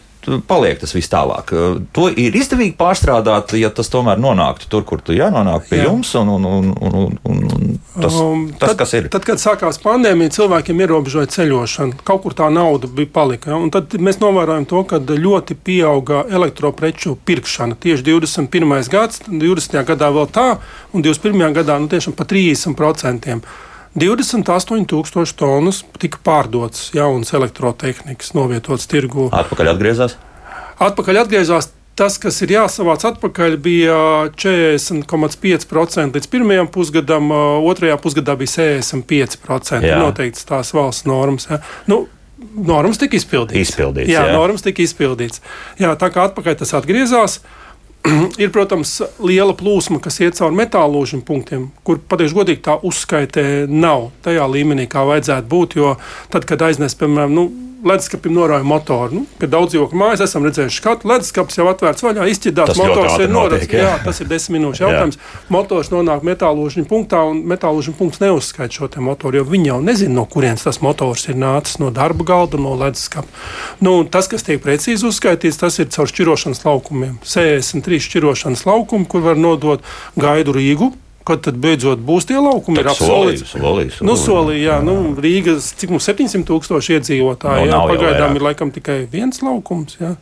paliek 0.47 0.79
tas 0.81 0.93
viss 0.95 1.11
tālāk. 1.11 1.51
To 1.95 2.07
ir 2.09 2.35
izdevīgi 2.37 2.75
pārstrādāt, 2.79 3.53
ja 3.59 3.69
tas 3.73 3.89
tomēr 3.93 4.19
nonāktu 4.21 4.69
tur, 4.71 4.85
kur 4.87 5.01
tu 5.03 5.15
jānonāk 5.15 5.69
pie 5.69 5.81
Jā. 5.81 5.87
jums. 5.89 6.13
Un, 6.19 6.31
un, 6.35 6.45
un, 6.47 6.71
un, 6.81 7.17
un 7.27 7.77
tas, 7.95 8.17
um, 8.21 8.47
tas, 8.51 8.71
tad, 8.71 8.75
kas 8.81 8.95
ir. 8.97 9.09
Tad, 9.13 9.25
kad 9.27 9.41
sākās 9.41 9.79
pandēmija, 9.83 10.33
cilvēkiem 10.37 10.83
ierobežoja 10.85 11.31
ceļošanu. 11.37 12.01
Kaut 12.07 12.25
kur 12.25 12.37
tā 12.37 12.49
nauda 12.53 12.89
bija 12.91 13.11
palika. 13.19 13.53
Ja? 13.53 13.61
Tad 13.77 13.97
mēs 14.01 14.21
novērojam 14.23 14.67
to, 14.69 14.83
ka 14.89 15.01
ļoti 15.07 15.57
pieauga 15.67 16.25
elektropreču 16.29 17.17
pirkšana. 17.27 17.79
Tieši 17.81 18.05
21. 18.09 18.75
gads, 18.91 19.23
20. 19.29 19.79
gadā 19.87 20.11
vēl 20.13 20.29
tā, 20.33 20.49
un 20.93 21.05
21. 21.05 21.55
gadā 21.61 21.79
nu, 21.81 21.89
tiešām 21.91 22.17
pa 22.17 22.27
30%. 22.27 23.41
28,000 23.97 25.33
tonnas 25.37 25.81
tika 25.97 26.19
pārdotas 26.23 26.91
jaunas 26.93 27.33
elektrotehnikas, 27.33 28.35
novietotas 28.37 28.85
tirgū. 28.91 29.31
Atpakaļ 29.33 29.71
atgriezās? 29.73 30.17
Atpakaļ 30.77 31.23
atgriezās. 31.23 31.71
Tas, 31.97 32.19
kas 32.21 32.35
ir 32.45 32.51
jāsavāc 32.53 33.01
atpakaļ, 33.09 33.55
bija 33.57 33.95
40,5% 34.37 36.19
līdz 36.19 36.29
pirmajam 36.29 36.69
pusgadam, 36.69 37.31
otrajā 37.65 37.95
pusgadā 38.03 38.35
bija 38.37 38.51
65%. 38.53 39.81
Jā. 39.81 39.97
Noteikts 40.03 40.45
tās 40.45 40.69
valsts 40.77 41.07
normas. 41.09 41.49
Ja. 41.49 41.57
Nu, 41.89 42.03
normas 42.53 43.01
tika 43.01 43.17
izpildītas. 43.17 43.71
Izpildīts, 43.71 44.11
jā, 44.13 44.27
jā, 44.29 44.35
normas 44.37 44.61
tika 44.65 44.85
izpildītas. 44.85 45.41
Jā, 45.81 45.95
tā 45.97 46.11
kā 46.13 46.27
atpakaļ 46.29 46.59
tas 46.61 46.75
atgriezās. 46.77 47.39
ir, 48.43 48.51
protams, 48.55 48.97
liela 49.23 49.55
plūsma, 49.57 50.01
kas 50.03 50.19
iet 50.23 50.37
cauri 50.39 50.57
metālūžiem 50.61 51.23
punktiem, 51.27 51.69
kur 51.87 51.99
patiešām 51.99 52.41
godīgi 52.41 52.63
tā 52.67 52.77
uzskaitē 52.87 53.45
nav 53.71 54.11
tajā 54.25 54.47
līmenī, 54.51 54.87
kā 54.91 55.05
vajadzētu 55.07 55.51
būt. 55.51 55.77
Jo 55.79 55.95
tad, 56.33 56.47
kad 56.49 56.63
aiznes, 56.67 56.97
piemēram, 56.99 57.35
nu, 57.37 57.47
leduskapim 57.87 58.35
norāja 58.35 58.67
motoru. 58.67 59.21
Nu, 59.21 59.25
pie 59.39 59.49
daudz 59.51 59.73
dzīvokļu 59.73 59.99
mājas 59.99 60.25
esam 60.27 60.45
redzējuši 60.47 60.81
skatu. 60.81 61.09
Leduskapis 61.11 61.59
jau 61.59 61.67
atvērts 61.71 62.05
vaļā, 62.05 62.27
izķidāts, 62.33 62.77
motors 62.79 63.15
ir 63.23 63.31
notiek, 63.31 63.65
jā. 63.71 63.85
jā, 63.85 63.93
tas 64.03 64.21
ir 64.23 64.29
desmit 64.31 64.57
minūšu 64.57 64.85
jautājums. 64.85 65.19
Motors 65.53 65.91
nonāk 65.93 66.25
metālūžņa 66.27 66.85
punktā, 66.89 67.21
un 67.29 67.41
metālūžņa 67.49 67.95
punkts 67.97 68.21
neuzskaita 68.23 68.79
šo 68.79 68.89
motoru, 69.05 69.41
jo 69.41 69.47
viņi 69.47 69.71
jau 69.71 69.79
nezina, 69.85 70.15
no 70.19 70.27
kurienes 70.29 70.65
tas 70.65 70.81
motors 70.83 71.27
ir 71.29 71.39
nācis 71.39 71.79
no 71.81 71.91
darba 71.93 72.27
galda, 72.27 72.59
no 72.61 72.75
leduskapa. 72.79 73.27
Nu, 73.83 73.99
tas, 74.09 74.29
kas 74.31 74.45
tiek 74.47 74.61
precīzi 74.63 75.07
uzskaitīts, 75.07 75.59
tas 75.61 75.79
ir 75.81 75.91
caur 75.93 76.09
šķirošanas 76.09 76.63
laukumiem. 76.65 77.17
63 77.27 78.03
šķirošanas 78.07 78.65
laukumi, 78.67 79.09
kur 79.09 79.25
var 79.29 79.39
nodot 79.39 79.85
gaidu 80.19 80.57
Rīgu 80.57 80.93
kad 81.27 81.43
tad 81.45 81.59
beidzot 81.61 82.01
būs 82.07 82.27
tie 82.29 82.39
laukumi? 82.39 82.79
Ir 82.81 82.89
apsolīts. 82.93 83.51
Solī, 83.51 83.87
nu, 84.07 84.15
solī, 84.19 84.61
jā, 84.63 84.79
nu, 84.85 84.97
Rīgas, 85.19 85.73
cik 85.79 85.91
mums 85.93 86.07
700 86.07 86.47
tūkstoši 86.47 86.97
iedzīvotāji, 86.97 87.67
no, 87.67 87.73
jā, 87.73 87.81
pagaidām 87.91 88.37
ir 88.39 88.47
laikam 88.47 88.71
tikai 88.75 89.01
viens 89.11 89.43
laukums. 89.43 89.99
Jā. 89.99 90.15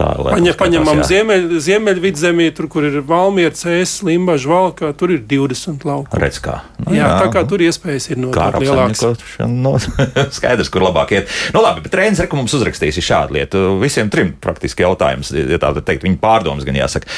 Tā, 0.00 0.10
Paņem, 0.30 0.54
paņemam 0.56 1.02
ziemeļ, 1.04 1.46
ziemeļvidzemī, 1.60 2.48
tur, 2.56 2.68
kur 2.72 2.86
ir 2.88 3.00
Valmiera, 3.06 3.52
Cēlis, 3.56 3.98
Limbaģa, 4.06 4.48
Valka, 4.48 4.92
tur 4.96 5.12
ir 5.12 5.22
20 5.28 5.84
lauku. 5.84 6.20
Redz 6.20 6.40
kā. 6.42 6.60
Nu, 6.80 6.94
jā, 6.96 7.04
jā, 7.04 7.10
tā 7.20 7.28
kā 7.34 7.42
tur 7.48 7.62
iespējas 7.64 8.08
ir 8.10 8.20
no 8.22 8.32
lielākas. 8.32 9.04
No, 9.44 9.74
skaidrs, 10.38 10.70
kur 10.72 10.86
labāk 10.86 11.12
iet. 11.18 11.30
Nu 11.54 11.62
labi, 11.64 11.84
bet 11.84 11.92
treneris 11.92 12.22
reku 12.24 12.38
mums 12.40 12.54
uzrakstīs 12.56 13.00
šādu 13.04 13.36
lietu. 13.36 13.64
Visiem 13.82 14.10
trim 14.12 14.32
praktiski 14.40 14.86
jautājums, 14.86 15.32
ja 15.36 15.60
tā 15.60 15.72
teikt, 15.80 16.06
viņa 16.06 16.20
pārdomas 16.22 16.64
gan 16.68 16.78
jāsaka. 16.78 17.10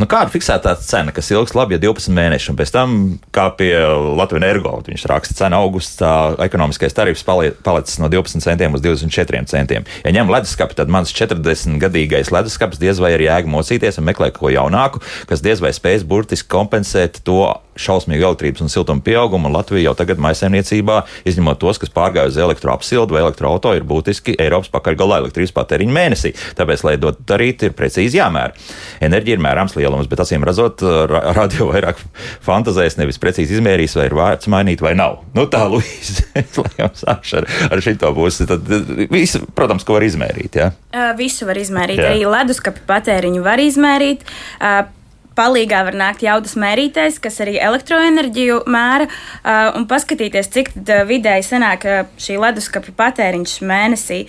Nu, 0.00 0.08
kāda 0.10 0.32
fiksētā 0.34 0.76
cena, 0.84 1.14
kas 1.16 1.30
ilgs 1.32 1.56
labi, 1.56 1.76
ja 1.76 1.82
12 1.86 2.12
mēneši, 2.16 2.52
un 2.52 2.60
pēc 2.60 2.72
tam, 2.74 2.96
kā 3.34 3.48
pie 3.56 3.72
Latvijas 3.80 4.42
energo, 4.42 4.74
viņš 4.86 5.06
raksta 5.08 5.36
cena 5.38 5.60
augustā, 5.64 6.12
ekonomiskais 6.44 6.94
tarifs 6.96 7.24
palicis 7.26 8.00
no 8.02 8.10
12 8.12 8.44
centiem 8.44 8.76
uz 8.76 8.84
24 8.84 9.46
centiem. 9.50 9.86
Ja 10.04 10.12
ņem 10.14 10.32
leduskapi, 10.32 10.76
tad 10.78 10.92
mans 10.92 11.14
40 11.16 11.80
gadīgais 11.82 12.25
vecais 12.26 12.32
leduskapis 12.32 12.78
diez 12.78 12.98
vai 13.00 13.14
ir 13.14 13.26
jēga 13.26 13.50
mocīties 13.50 13.98
un 13.98 14.06
meklēt 14.06 14.38
ko 14.38 14.50
jaunāku, 14.50 15.00
kas 15.28 15.42
diez 15.42 15.60
vai 15.60 15.72
spēs 15.72 16.04
burtiski 16.04 16.48
kompensēt 16.50 17.22
to 17.24 17.54
šausmīgu 17.76 18.24
elektrības 18.24 18.64
un 18.64 18.70
siltuma 18.72 19.04
pieaugumu. 19.04 19.50
Latvija 19.52 19.90
jau 19.90 19.94
tagad 19.98 20.20
maisaimniecībā, 20.22 21.02
izņemot 21.28 21.60
tos, 21.60 21.80
kas 21.80 21.92
pārgāja 21.92 22.30
uz 22.30 22.38
elektroapsildu 22.40 23.16
vai 23.16 23.22
elektroauto, 23.24 23.74
ir 23.76 23.84
būtiski 23.86 24.36
Eiropas 24.40 24.70
pakaļgalā 24.72 25.20
elektrības 25.22 25.54
patēriņa 25.56 25.96
mēnesī. 25.96 26.32
Tāpēc, 26.58 26.84
lai 26.86 26.96
to 27.02 27.12
darītu, 27.28 27.68
ir 27.68 27.76
precīzi 27.76 28.20
jāmēra. 28.20 28.56
Enerģija 29.04 29.36
ir 29.36 29.44
mērāms 29.44 29.76
lielums, 29.76 30.08
bet 30.10 30.24
acīm 30.24 30.46
redzot, 30.46 30.84
radio 31.36 31.68
vairāk 31.72 32.00
fantazēs, 32.44 32.98
nevis 33.00 33.20
precīzi 33.22 33.58
izmērīs, 33.58 33.96
vai 33.98 34.08
ir 34.08 34.16
vērts 34.16 34.50
mainīt 34.52 34.84
vai 34.84 34.94
nav. 34.98 35.20
Nu, 35.36 35.46
tā, 35.52 35.66
Luīze, 35.70 36.24
lai 36.62 36.72
jau 36.80 36.90
sākšu 37.02 37.42
ar, 37.42 37.50
ar 37.76 37.84
šito 37.84 38.12
pusi, 38.16 38.48
tad 38.48 38.64
visu, 39.12 39.44
protams, 39.56 39.84
ko 39.86 39.98
var 39.98 40.06
izmērīt. 40.08 40.60
Ja? 40.62 40.72
Visu 41.18 41.48
var 41.48 41.60
izmērīt. 41.60 42.00
Jā. 42.00 42.05
Arī 42.10 42.26
leduskapa 42.30 42.84
patēriņu 42.88 43.42
var 43.46 43.62
izmērīt. 43.62 44.26
Palīgā 45.36 45.82
var 45.84 45.96
nākt 46.00 46.24
jaudas 46.24 46.54
mērītājs, 46.56 47.18
kas 47.20 47.42
arī 47.44 47.58
elektroenerģiju 47.60 48.62
mēra, 48.72 49.08
uh, 49.08 49.76
un 49.76 49.84
paskatīties, 49.90 50.48
cik 50.54 50.70
uh, 50.80 51.02
vidēji 51.08 51.44
sanāk 51.50 51.84
uh, 51.84 51.98
šī 52.16 52.38
leduskapa 52.40 52.94
patēriņš 52.96 53.58
mēnesī. 53.68 54.22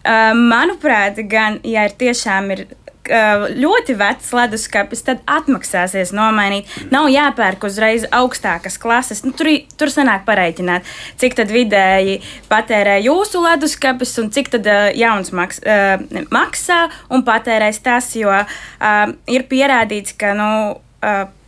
Uh, 0.00 0.32
manuprāt, 0.32 1.20
gan, 1.28 1.60
ja 1.66 1.84
ir 1.88 1.96
tiešām 2.00 2.48
ir 2.56 2.64
ļoti 3.10 3.96
vecs 3.98 4.32
leduskapis, 4.36 5.04
tad 5.06 5.22
atmaksāsies 5.30 6.12
nomainīt. 6.16 6.70
Nav 6.92 7.08
jāpērk 7.12 7.66
uzreiz 7.68 8.06
augstākas 8.14 8.78
klases. 8.82 9.22
Nu, 9.26 9.34
tur, 9.36 9.50
tur 9.78 9.92
sanāk 9.92 10.26
pareiķināt, 10.28 10.86
cik 11.20 11.38
tad 11.38 11.52
vidēji 11.54 12.18
patērē 12.50 12.98
jūsu 13.04 13.42
leduskapis 13.44 14.16
un 14.22 14.32
cik 14.34 14.52
tad 14.56 14.68
uh, 14.70 14.88
jauns 14.96 15.32
maks, 15.36 15.62
uh, 15.62 15.96
maksā 16.34 16.86
un 17.12 17.24
patērēs 17.26 17.82
tas, 17.84 18.12
jo 18.18 18.32
uh, 18.32 19.16
ir 19.30 19.48
pierādīts, 19.50 20.16
ka, 20.18 20.34
nu, 20.36 20.50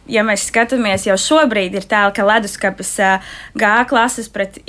ja 0.09 0.25
mēs 0.25 0.47
skatāmies, 0.49 1.07
jau 1.09 1.17
šobrīd 1.21 1.75
ir 1.79 1.87
tā, 1.89 2.05
ka 2.15 2.27
leduskapis 2.27 2.93
G 3.59 3.71
klases 3.91 4.29
pret 4.33 4.61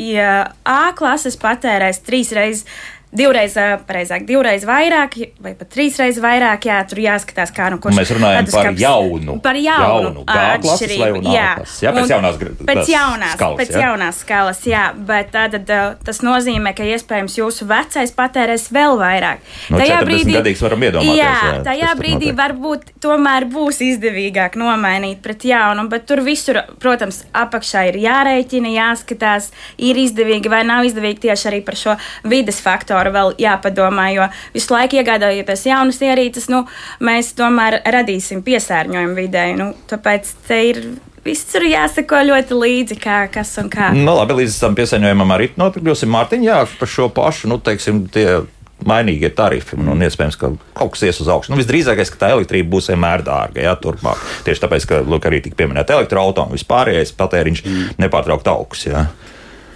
A 0.65 0.79
klases 0.98 1.38
patērēs 1.39 2.01
trīs 2.08 2.34
reizes 2.36 2.65
Divreiz, 3.09 3.55
pareizāk, 3.89 4.21
divreiz 4.21 4.61
vairāk, 4.69 5.15
vai 5.41 5.55
pat 5.57 5.71
trīsreiz 5.73 6.19
vairāk, 6.21 6.67
jā, 6.69 6.75
tur 6.85 6.99
jāskatās, 7.01 7.49
kā 7.55 7.71
nu 7.73 7.79
kurš. 7.81 7.95
Mēs 7.97 8.11
runājam 8.13 8.49
par 8.51 8.67
kaps, 8.67 8.81
jaunu. 8.83 9.37
Par 9.41 9.57
jaunu, 9.57 10.21
jaunu 10.21 10.25
atšķirību. 10.29 11.23
Jā, 11.33 11.47
jā, 11.81 11.93
pēc 11.95 12.13
jaunās, 12.13 12.37
pēc 12.69 12.91
jaunās, 12.93 13.33
skalas, 13.33 13.57
pēc 13.63 13.73
jā? 13.73 13.81
jaunās 13.81 14.19
skalas, 14.21 14.59
jā, 14.69 14.83
bet 15.07 15.31
tad 15.33 15.57
tas 16.05 16.21
nozīmē, 16.21 16.75
ka 16.77 16.85
iespējams 16.85 17.39
jūsu 17.39 17.65
vecais 17.71 18.13
patērēs 18.13 18.67
vēl 18.77 19.01
vairāk. 19.01 19.41
No 19.73 19.81
tajā 19.81 20.03
brīdī, 20.05 20.53
varam 20.61 20.85
iedomāties. 20.85 21.17
Jā, 21.17 21.33
jā 21.33 21.57
tajā 21.65 21.95
brīdī 21.97 22.35
varbūt 22.37 22.93
tomēr 23.01 23.49
būs 23.49 23.81
izdevīgāk 23.87 24.59
nomainīt 24.61 25.25
pret 25.25 25.47
jaunu, 25.49 25.87
bet 25.89 26.05
tur 26.05 26.21
visur, 26.29 26.61
protams, 26.77 27.23
apakšā 27.33 27.87
ir 27.89 27.99
jārēķina, 28.05 28.75
jāskatās, 28.77 29.49
ir 29.81 29.97
izdevīgi 30.05 30.53
vai 30.53 30.61
nav 30.69 30.85
izdevīgi 30.85 31.25
tieši 31.25 31.49
arī 31.49 31.65
par 31.65 31.81
šo 31.81 31.97
vides 32.29 32.61
faktoru 32.61 32.99
sektoru 33.00 33.13
vēl 33.13 33.36
jāpadomā, 33.39 34.10
jo 34.13 34.27
visu 34.53 34.74
laiku 34.74 35.00
iegādājoties 35.00 35.65
jaunas 35.65 36.01
ierīces, 36.01 36.50
nu, 36.50 36.65
mēs 37.00 37.34
tomēr 37.38 37.82
radīsim 37.86 38.44
piesārņojumu 38.44 39.15
vidē. 39.15 39.56
Nu, 39.58 39.74
tāpēc 39.89 40.27
te 40.48 40.60
ir 40.70 40.82
viss 41.24 41.48
tur 41.51 41.63
jāsako 41.63 42.24
ļoti 42.25 42.56
līdzi, 42.56 43.00
kā, 43.00 43.27
kas 43.32 43.58
un 43.60 43.70
kā. 43.70 43.91
Nu, 43.94 44.15
labi, 44.15 44.41
līdz 44.44 44.60
tam 44.60 44.75
piesārņojumam 44.75 45.36
arī 45.36 45.51
notikļosim 45.60 46.10
Mārtiņ, 46.10 46.48
jā, 46.48 46.63
par 46.79 46.89
šo 46.89 47.10
pašu, 47.10 47.50
nu, 47.51 47.60
teiksim, 47.60 48.08
tie 48.12 48.41
mainīgie 48.88 49.27
tarifi. 49.36 49.75
Un, 49.75 49.91
un 49.91 50.03
iespējams, 50.06 50.38
ka 50.39 50.53
kaut 50.77 50.94
kas 50.96 51.03
ies 51.03 51.20
uz 51.20 51.27
augšu. 51.32 51.51
Nu, 51.51 51.60
visdrīzākais, 51.60 52.13
ka 52.13 52.22
tā 52.22 52.29
elektrība 52.38 52.72
būs 52.77 52.88
vienmēr 52.94 53.25
dārga. 53.27 53.60
Jā, 53.65 53.74
turpmāk. 53.79 54.22
Tieši 54.48 54.63
tāpēc, 54.63 54.88
ka 54.88 55.01
lūk, 55.03 55.27
arī 55.27 55.41
tika 55.44 55.60
pieminēta 55.60 55.98
elektroautorāta 55.98 56.48
un 56.48 56.56
vispārējais 56.56 57.12
patēriņš 57.20 57.65
mm. 57.65 58.00
nepārtraukt 58.00 58.48
augsts. 58.48 58.88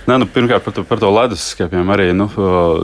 Nē, 0.03 0.17
nu, 0.19 0.27
pirmkārt, 0.27 0.65
par 0.65 0.73
to, 0.75 0.83
par 0.83 0.99
to 0.99 1.09
leduskapiem 1.15 1.91
arī 1.93 2.09
nu, 2.17 2.25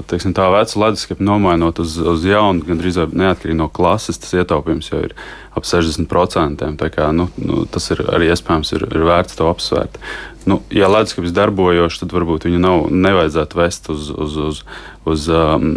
teiksim, 0.07 0.31
tā 0.35 0.45
veca 0.53 0.79
leduskapa 0.85 1.25
nomainot 1.27 1.81
uz, 1.83 1.97
uz 1.99 2.23
jaunu, 2.23 2.63
gandrīz 2.63 3.01
neatkarīgi 3.11 3.57
no 3.59 3.67
klases, 3.75 4.21
tas 4.23 4.38
ietaupījums 4.39 4.88
jau 4.88 5.01
ir 5.03 5.15
ap 5.55 5.67
60%. 5.67 6.75
Kā, 6.93 7.11
nu, 7.15 7.29
nu, 7.41 7.63
tas 7.69 7.89
ir 7.93 8.03
arī 8.07 8.31
iespējams, 8.33 8.73
ir, 8.77 8.85
ir 8.89 9.07
vērts 9.07 9.39
to 9.39 9.49
apsvērt. 9.49 9.99
Nu, 10.47 10.61
ja 10.73 10.87
leduskapis 10.89 11.33
darbojošs, 11.35 11.99
tad 12.01 12.13
varbūt 12.15 12.47
viņu 12.47 12.61
nav, 12.63 12.85
nevajadzētu 12.89 13.59
vest 13.59 13.89
uz, 13.91 14.07
uz, 14.09 14.37
uz, 14.39 14.61
uz, 15.05 15.27
um, 15.29 15.67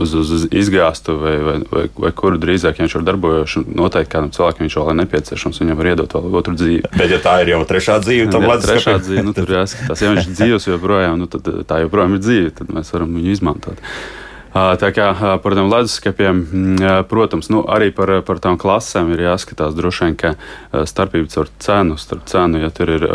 uz, 0.00 0.14
uz, 0.14 0.30
uz 0.36 0.46
izgāstu 0.54 1.16
vai, 1.20 1.34
vai, 1.44 1.56
vai, 1.70 1.84
vai 2.06 2.12
kuru 2.16 2.38
drīzāk, 2.40 2.78
ja 2.78 2.86
viņš 2.86 2.96
ir 3.00 3.06
darbojošs. 3.10 3.66
Noteikti 3.74 4.14
kādam 4.14 4.32
cilvēkam 4.34 4.64
viņš 4.64 4.78
vēl 4.80 4.90
ir 4.92 4.98
nepieciešams, 5.02 5.60
viņam 5.64 5.80
var 5.80 5.90
iedot 5.92 6.16
vēl 6.16 6.40
otru 6.40 6.56
dzīvi. 6.60 6.92
Bet, 6.94 7.08
ja 7.10 7.20
tā 7.26 7.36
ir 7.42 7.54
jau 7.56 7.62
trešā 7.68 8.00
dzīve, 8.06 8.30
tad 8.32 8.48
ja, 8.48 8.58
trešā 8.64 8.98
dzīve, 9.02 9.26
nu, 9.26 9.36
tur 9.36 9.56
jāskatās. 9.58 10.04
Ja 10.04 10.12
viņš 10.14 10.28
ir 10.30 10.36
dzīves 10.38 10.68
joprojām, 10.70 11.18
nu, 11.20 11.30
tad 11.30 11.50
tā 11.68 11.82
joprojām 11.84 12.16
ir 12.16 12.24
dzīve, 12.24 12.54
tad 12.62 12.70
mēs 12.76 12.94
varam 12.94 13.18
viņu 13.18 13.34
izmantot. 13.34 13.82
Tā 14.54 14.90
kā 14.94 15.08
par 15.42 15.56
tiem 15.56 15.66
leduskapiem, 15.66 16.40
protams, 17.10 17.48
nu, 17.50 17.64
arī 17.66 17.88
par, 17.94 18.12
par 18.26 18.38
tām 18.42 18.54
klasēm 18.60 19.10
ir 19.10 19.24
jāskatās 19.26 19.74
droši 19.74 20.04
vien, 20.06 20.14
ka 20.20 20.30
starpība 20.86 21.26
starp 21.32 21.56
cenu, 21.64 21.96
starp 21.98 22.22
cenu, 22.30 22.60
ja 22.62 22.70
tur 22.74 22.92
ir 22.94 23.06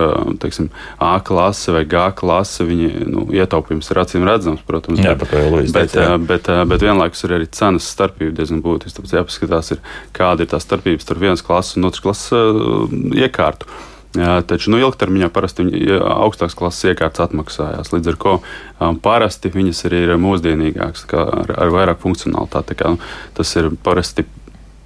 teiksim, 0.44 0.68
A 1.00 1.14
klase 1.24 1.72
vai 1.72 1.86
G 1.88 2.02
klase, 2.20 2.66
viņi 2.68 3.06
nu, 3.08 3.24
ietaupījums 3.32 3.88
ir 3.92 4.02
acīm 4.04 4.26
redzams, 4.28 4.66
protams. 4.68 5.00
Jā, 5.00 5.16
bet, 5.20 5.32
bet, 5.32 5.72
bet, 5.96 5.96
bet, 6.28 6.50
bet 6.74 6.84
vienlaikus 6.84 7.24
ir 7.24 7.38
arī 7.38 7.48
cenas 7.56 7.88
starpība 7.88 8.36
diezgan 8.36 8.60
būtiska. 8.66 9.00
Tāpēc 9.00 9.16
jāpaskatās, 9.22 9.72
ir, 9.78 9.84
kāda 10.16 10.44
ir 10.44 10.52
tā 10.52 10.60
starpība 10.60 11.06
starp 11.06 11.24
vienas 11.24 11.46
klases 11.46 11.80
un 11.80 11.88
otras 11.88 12.04
klases 12.04 12.36
iekārtu. 13.16 13.70
Jā, 14.18 14.40
taču 14.42 14.72
nu, 14.74 14.80
ilgtermiņā 14.82 15.28
parasti 15.30 15.68
augstākas 16.02 16.58
klases 16.58 16.88
iekārtas 16.90 17.28
atmaksājās. 17.28 17.92
Līdz 17.94 18.10
ar 18.10 18.16
to 18.24 18.32
um, 18.40 18.98
parasti 18.98 19.52
viņas 19.54 19.84
arī 19.86 20.00
ir 20.08 20.16
mūsdienīgākas, 20.18 21.06
ar, 21.14 21.54
ar 21.54 21.74
vairāk 21.76 22.02
funkcionalitāti. 22.02 22.78
Kā, 22.80 22.96
nu, 22.96 23.12
tas 23.38 23.54
ir 23.62 23.70
parasti 23.86 24.26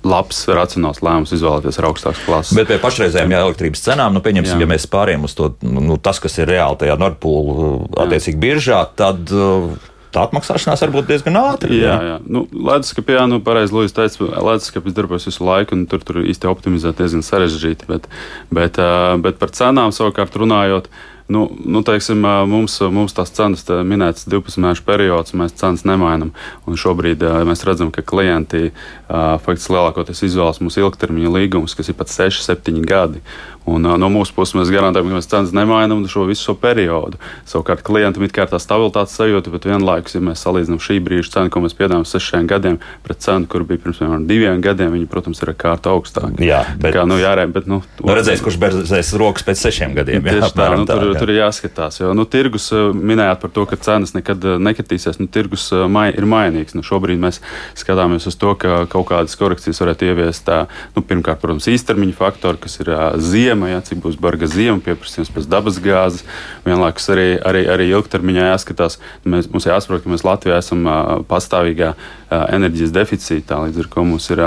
labs, 0.03 0.41
racionāls 0.51 0.99
lēmums 0.99 1.31
izvēlēties 1.37 1.79
ar 1.79 1.87
augstākas 1.87 2.25
klases. 2.25 2.57
Bet 2.57 2.67
pie 2.67 2.81
pašreizējām 2.83 3.31
jā, 3.31 3.39
elektrības 3.47 3.85
cenām, 3.85 4.17
nu, 4.17 4.19
pieņemsim, 4.25 4.57
jā. 4.59 4.65
ja 4.65 4.71
mēs 4.73 4.89
pārējām 4.91 5.23
uz 5.29 5.37
to, 5.39 5.53
nu, 5.63 5.95
tas, 6.03 6.19
kas 6.23 6.35
ir 6.43 6.51
reāli 6.51 6.81
tajā 6.83 6.99
Nordpūlu 6.99 7.71
attiecīgi 8.03 8.43
biržā, 8.43 8.83
tad. 8.99 9.31
Uh, 9.31 9.91
tā 10.13 10.25
atmaksāšanās 10.27 10.83
var 10.85 10.93
būt 10.93 11.09
diezgan 11.09 11.39
ātra. 11.41 11.71
Jā, 11.73 11.95
jā. 12.07 12.17
Nu, 12.25 12.45
leduskapī, 12.53 13.17
jā, 13.17 13.23
nu, 13.29 13.39
pareizi 13.43 13.75
Lūdzu 13.75 13.97
teica, 13.97 14.29
leduskapis 14.49 14.97
darbojas 14.97 15.29
visu 15.29 15.47
laiku, 15.47 15.77
un 15.77 15.87
tur, 15.89 16.03
tur 16.05 16.21
īsti 16.23 16.49
optimizēt 16.51 17.01
diezgan 17.01 17.25
sarežģīti. 17.25 17.89
Bet, 17.89 18.07
bet, 18.53 18.79
bet 19.25 19.41
par 19.41 19.55
cenām 19.55 19.95
savukārt 19.95 20.37
runājot, 20.39 20.91
Nu, 21.27 21.51
nu, 21.65 21.81
teiksim, 21.83 22.19
mums, 22.47 22.75
mums 22.91 23.15
tās 23.15 23.31
cenas 23.31 23.63
tā 23.63 23.77
minētas 23.87 24.25
12 24.27 24.59
mēnešu 24.59 24.83
periods, 24.83 25.35
mēs 25.39 25.55
cenas 25.55 25.85
nemainām. 25.87 26.33
Šobrīd 26.67 27.23
mēs 27.47 27.63
redzam, 27.63 27.93
ka 27.95 28.03
klienti 28.03 28.73
faktiski 29.07 29.73
lielākoties 29.73 30.25
izvēlas 30.27 30.59
mūsu 30.63 30.83
ilgtermiņa 30.83 31.31
līgumus, 31.31 31.77
kas 31.79 31.89
ir 31.89 31.97
pat 31.99 32.11
6, 32.11 32.43
7 32.43 32.83
gadi. 32.87 33.23
Un, 33.69 33.85
no 33.99 34.09
mūsu 34.11 34.35
puses 34.35 34.57
mēs 34.57 34.71
garantējam, 34.73 35.07
ka 35.07 35.19
mēs 35.19 35.29
cenas 35.31 35.53
nemainām 35.55 36.03
šo 36.11 36.25
visu 36.27 36.49
šo 36.49 36.55
periodu. 36.59 37.19
Savukārt 37.47 37.83
klientam 37.85 38.25
ir 38.25 38.33
tā 38.33 38.59
stabilitātes 38.59 39.15
sajūta, 39.15 39.53
bet 39.53 39.67
vienlaikus, 39.69 40.17
ja 40.17 40.23
mēs 40.23 40.43
salīdzinām 40.43 40.81
šī 40.83 40.99
brīža 41.03 41.37
cenu, 41.37 41.53
ko 41.53 41.63
mēs 41.63 41.75
piedāvājam 41.77 42.03
sešiem 42.07 42.49
gadiem, 42.51 42.79
pret 43.05 43.21
cenu, 43.23 43.47
kur 43.47 43.63
bija 43.67 43.79
pirms 43.85 44.01
piemēram, 44.01 44.25
diviem 44.27 44.59
gadiem, 44.63 44.91
viņi, 44.97 45.07
protams, 45.11 45.39
ir 45.43 45.53
kārta 45.55 45.93
augstāka. 45.95 46.43
Jā, 46.43 46.59
bet, 46.75 46.97
kā, 46.97 47.05
nu, 47.07 47.15
jārē, 47.21 47.45
bet, 47.55 47.69
nu, 47.71 47.79
nu, 48.01 48.15
redzēs, 48.17 48.43
kurš 48.43 48.59
berzēs 48.59 49.13
rokas 49.19 49.47
pēc 49.47 49.63
sešiem 49.63 49.95
gadiem. 49.95 50.27
Jā, 50.27 50.49
tā, 50.51 50.67
nu, 50.75 50.83
tur, 50.89 51.05
jā. 51.13 51.21
tur 51.21 51.31
ir 51.31 51.39
jāskatās. 51.39 52.01
Jo, 52.01 52.11
nu, 52.17 52.27
tirgus 52.27 52.67
minējāt 52.73 53.43
par 53.45 53.53
to, 53.55 53.65
ka 53.69 53.79
cenas 53.79 54.15
nekad 54.17 54.43
nekritīsies. 54.59 55.21
Nu, 55.21 55.29
tirgus 55.31 55.69
mai, 55.91 56.09
ir 56.11 56.27
mainīgs. 56.29 56.75
Nu, 56.75 56.83
šobrīd 56.85 57.21
mēs 57.21 57.39
skatāmies 57.79 58.27
uz 58.27 58.37
to, 58.39 58.53
ka 58.59 58.83
kaut 58.91 59.07
kādas 59.11 59.37
korekcijas 59.39 59.81
varētu 59.83 60.09
ieviest. 60.11 60.45
Tā, 60.47 60.63
nu, 60.97 61.05
pirmkārt, 61.07 61.41
protams, 61.43 61.69
īstermiņa 61.71 62.17
faktori, 62.17 62.61
kas 62.65 62.79
ir 62.83 62.91
uh, 62.91 63.13
ziema, 63.53 63.69
ja, 63.69 63.81
cik 63.81 64.01
būs 64.03 64.17
barga 64.19 64.47
ziema, 64.47 64.81
pieprasījums 64.83 65.31
pēc 65.33 65.47
dabas 65.49 65.79
gāzes. 65.79 66.23
Vienlaikus 66.65 67.09
arī, 67.13 67.27
arī, 67.39 67.65
arī 67.69 67.89
ilgtermiņā 67.93 68.51
jāskatās. 68.51 68.99
Mēs, 69.25 69.49
mums 69.51 69.67
jāsaprot, 69.67 70.03
ka 70.03 70.09
mēs 70.09 70.25
Latvijā 70.25 70.57
esam 70.61 70.85
pastāvīgā 71.29 71.93
enerģijas 72.31 72.93
deficītā, 72.95 73.61
līdz 73.67 73.83
ar 73.83 73.91
to 73.93 74.07
mums 74.07 74.29
ir 74.33 74.41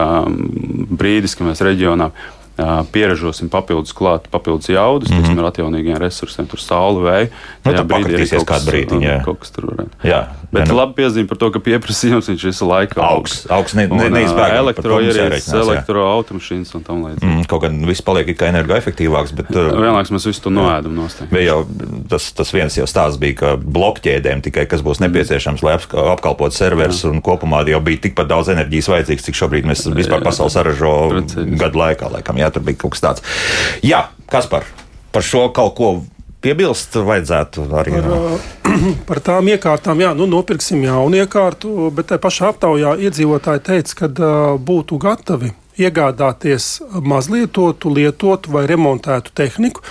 brīdis, 0.97 1.37
ka 1.37 1.47
mēs 1.47 1.63
reģionā 1.65 2.11
pieražosim 2.93 3.51
papildus 3.53 3.93
klāt, 3.93 4.31
papildus 4.33 4.71
jaudas, 4.73 5.11
mm 5.11 5.15
-hmm. 5.15 5.27
teiksim, 5.27 5.39
ar 5.43 5.51
atjaunīgiem 5.51 5.99
resursiem, 6.01 6.47
tur 6.49 6.59
saule, 6.59 7.03
vēja. 7.05 7.29
Nu, 7.65 7.73
tā 7.73 7.85
brīdī 7.85 8.15
arī 8.17 8.29
kaut 8.31 8.47
kas, 8.49 8.65
brīdi, 8.65 9.01
jā. 9.05 9.19
kaut 9.25 9.41
kas 9.41 9.51
tur 9.53 9.67
varētu. 9.67 10.09
Jā. 10.09 10.23
Bet 10.53 10.69
nu. 10.71 10.77
labi 10.79 10.95
piezīme 11.01 11.27
par 11.31 11.39
to, 11.41 11.49
ka 11.55 11.61
pieprasījums 11.63 12.29
viņš 12.31 12.45
visu 12.49 12.69
laiku 12.69 13.01
augsts. 13.03 13.47
Augsts 13.53 13.77
ne, 13.79 13.87
ne, 13.91 14.07
neizbēgami. 14.15 14.61
Elektroierīces, 14.63 15.51
elektroautomašīnas 15.59 16.73
un 16.79 16.85
tam 16.87 17.03
līdzīgi. 17.07 17.27
Mm, 17.27 17.47
kaut 17.51 17.65
gan 17.67 17.81
viss 17.89 18.05
paliek 18.07 18.31
kā 18.39 18.51
energoefektīvāks, 18.53 19.35
bet. 19.37 19.51
Vienlaiks 19.57 20.13
mēs 20.15 20.29
visu 20.31 20.45
to 20.47 20.53
noēdam 20.55 20.95
nostāj. 20.97 21.31
Jau, 21.43 21.59
tas, 22.11 22.31
tas 22.37 22.55
viens 22.55 22.79
jau 22.79 22.87
stāsts 22.91 23.21
bija, 23.23 23.39
ka 23.43 23.53
blokķēdēm 23.61 24.45
tikai 24.47 24.67
kas 24.71 24.85
būs 24.87 25.03
nepieciešams, 25.05 25.67
lai 25.67 25.77
apkalpotu 25.81 26.57
serverus 26.57 27.03
un 27.09 27.23
kopumā 27.25 27.65
jau 27.67 27.83
bija 27.85 28.07
tikpat 28.07 28.31
daudz 28.31 28.53
enerģijas 28.55 28.91
vajadzīgs, 28.93 29.27
cik 29.27 29.41
šobrīd 29.43 29.69
mēs 29.69 29.87
vispār 29.97 30.25
pasauli 30.25 30.55
saražo 30.55 30.97
gadu 31.59 31.83
laikā, 31.83 32.11
laikam. 32.19 32.39
Jā, 32.41 32.53
tur 32.55 32.67
bija 32.67 32.85
kaut 32.85 32.97
kas 32.97 33.05
tāds. 33.05 33.27
Jā, 33.87 34.07
kas 34.31 34.49
par, 34.51 34.69
par 35.15 35.27
šo 35.27 35.49
kaut 35.55 35.75
ko 35.79 35.91
piebilst, 36.47 36.97
vajadzētu 37.07 37.67
arī. 37.81 37.99
Par, 37.99 38.73
par 39.11 39.23
tām 39.27 39.51
iekārtām, 39.51 40.01
jā, 40.05 40.15
nu, 40.17 40.29
nopirksim 40.31 40.85
jaunu 40.87 41.21
iekārtu, 41.25 41.91
bet 41.97 42.13
tajā 42.13 42.23
pašā 42.23 42.51
aptaujā 42.55 42.97
iedzīvotāji 43.09 43.65
teica, 43.67 44.01
ka 44.03 44.11
uh, 44.15 44.49
būtu 44.57 45.01
gatavi 45.03 45.53
iegādāties 45.77 46.79
mazlietotu, 47.05 47.93
lietotu 47.93 48.53
vai 48.55 48.65
remontētu 48.71 49.35
tehniku. 49.37 49.85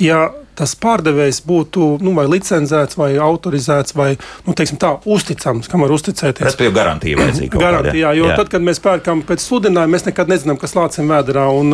Ja 0.00 0.30
tas 0.56 0.72
pārdevējs 0.80 1.42
būtu 1.46 1.88
nu, 2.04 2.14
vai 2.16 2.26
licencēts, 2.30 2.96
vai 2.98 3.10
autorizēts, 3.22 3.94
vai 3.96 4.08
nu, 4.46 4.54
tā, 4.56 4.92
uzticams, 5.04 5.68
kam 5.70 5.84
var 5.84 5.94
uzticēties. 5.96 6.46
Tas 6.48 6.58
bija 6.58 6.74
garantija 6.74 7.20
vajadzīga. 7.20 7.60
Garantija, 7.60 8.14
jo 8.16 8.30
jā. 8.30 8.38
tad, 8.40 8.50
kad 8.54 8.64
mēs 8.64 8.80
pērkam 8.84 9.22
pēc 9.26 9.44
sludinājuma, 9.44 9.92
mēs 9.96 10.08
nekad 10.08 10.32
nezinām, 10.32 10.58
kas 10.60 10.76
lācim 10.78 11.12
vēdā. 11.12 11.46
Un, 11.52 11.72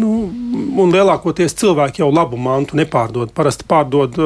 nu, 0.00 0.16
un 0.82 0.92
lielākoties 0.96 1.56
cilvēki 1.60 2.04
jau 2.04 2.10
labu 2.14 2.40
mantu 2.40 2.78
nepārdod. 2.80 3.32
Parasti 3.36 3.68
pārdod 3.68 4.18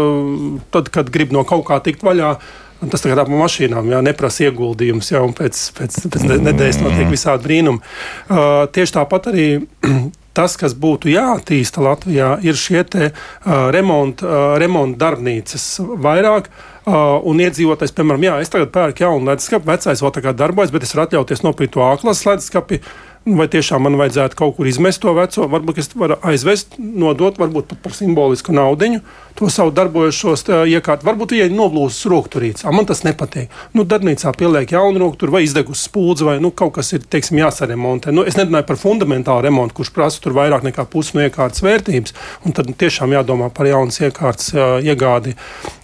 tad, 0.74 0.90
kad 0.94 1.12
grib 1.12 1.34
no 1.36 1.44
kaut 1.48 1.66
kā 1.70 1.80
tikt 1.84 2.06
vaļā. 2.06 2.34
Un 2.80 2.88
tas 2.88 3.02
tagad 3.04 3.18
par 3.20 3.28
mašīnām 3.28 3.90
jā, 3.92 3.98
neprasa 4.00 4.46
ieguldījumus, 4.46 5.10
jau 5.12 5.26
pēc, 5.36 5.58
pēc, 5.76 5.98
pēc 6.14 6.22
nedēļas 6.30 6.78
notiek 6.80 7.10
visādi 7.12 7.44
brīnumi. 7.44 7.82
Uh, 8.30 8.62
tieši 8.72 8.94
tāpat 8.96 9.28
arī 9.34 9.48
tas, 10.36 10.56
kas 10.60 10.74
būtu 10.78 11.10
jāattīsta 11.12 11.82
Latvijā, 11.84 12.34
ir 12.46 12.58
šie 12.58 12.84
te, 12.88 13.10
uh, 13.12 13.68
remonta 13.74 14.26
uh, 14.26 14.42
remont 14.60 14.98
darbnīcas 15.00 15.72
vairāk. 16.00 16.50
Uh, 16.90 17.20
un 17.28 17.38
iedzīvotājs, 17.44 17.92
piemēram, 17.94 18.22
jā, 18.24 18.38
es 18.40 18.50
tagad 18.50 18.70
pērku 18.72 19.04
jaunu 19.04 19.28
leduskapi, 19.28 19.68
vecais 19.68 20.00
vēl 20.00 20.14
tā 20.16 20.22
kā 20.24 20.32
darbojas, 20.34 20.72
bet 20.72 20.86
es 20.86 20.94
varu 20.96 21.04
atļauties 21.04 21.44
nopirkt 21.44 21.74
to 21.76 21.84
āklas 21.84 22.24
leduskapi. 22.26 22.80
Uh, 22.80 23.09
Vai 23.28 23.44
tiešām 23.52 23.82
man 23.84 23.98
vajadzētu 24.00 24.36
kaut 24.38 24.54
kur 24.56 24.68
izmest 24.70 25.02
to 25.02 25.12
veco? 25.12 25.44
Varbūt 25.52 25.78
es 25.82 25.90
varu 25.92 26.16
aizvest, 26.24 26.78
nodot, 26.80 27.36
varbūt 27.36 27.66
pat 27.68 27.82
par 27.84 27.92
simbolisku 27.92 28.54
naudu, 28.56 29.02
to 29.36 29.50
savu 29.52 29.74
darbojošos 29.76 30.46
iekārtu. 30.48 31.04
Varbūt 31.04 31.34
viņai 31.36 31.50
noblūzis 31.52 32.08
rokturīts. 32.08 32.64
Man 32.72 32.88
tas 32.88 33.04
nepatīk. 33.04 33.52
Nu, 33.76 33.84
darbnīcā 33.84 34.32
pieliek 34.40 34.72
jaunu 34.72 35.02
rokturu 35.04 35.36
vai 35.36 35.42
izdegus 35.44 35.84
spūdzi, 35.84 36.26
vai 36.30 36.38
nu, 36.40 36.48
kaut 36.56 36.72
kas 36.78 36.94
ir 36.96 37.04
teiksim, 37.04 37.42
jāsaremontē. 37.42 38.08
Nu, 38.16 38.24
es 38.24 38.40
nerunāju 38.40 38.70
par 38.72 38.80
fundamentālu 38.80 39.44
remontu, 39.50 39.76
kurš 39.82 39.92
prasa 39.96 40.24
tur 40.24 40.38
vairāk 40.40 40.64
nekā 40.70 40.88
pusi 40.88 41.18
no 41.18 41.26
iekārtas 41.28 41.60
vērtības. 41.66 42.16
Tad 42.56 42.72
tiešām 42.80 43.12
jādomā 43.18 43.52
par 43.52 43.68
jaunas 43.68 44.00
iekārtas 44.00 44.54
iegādi. 44.80 45.36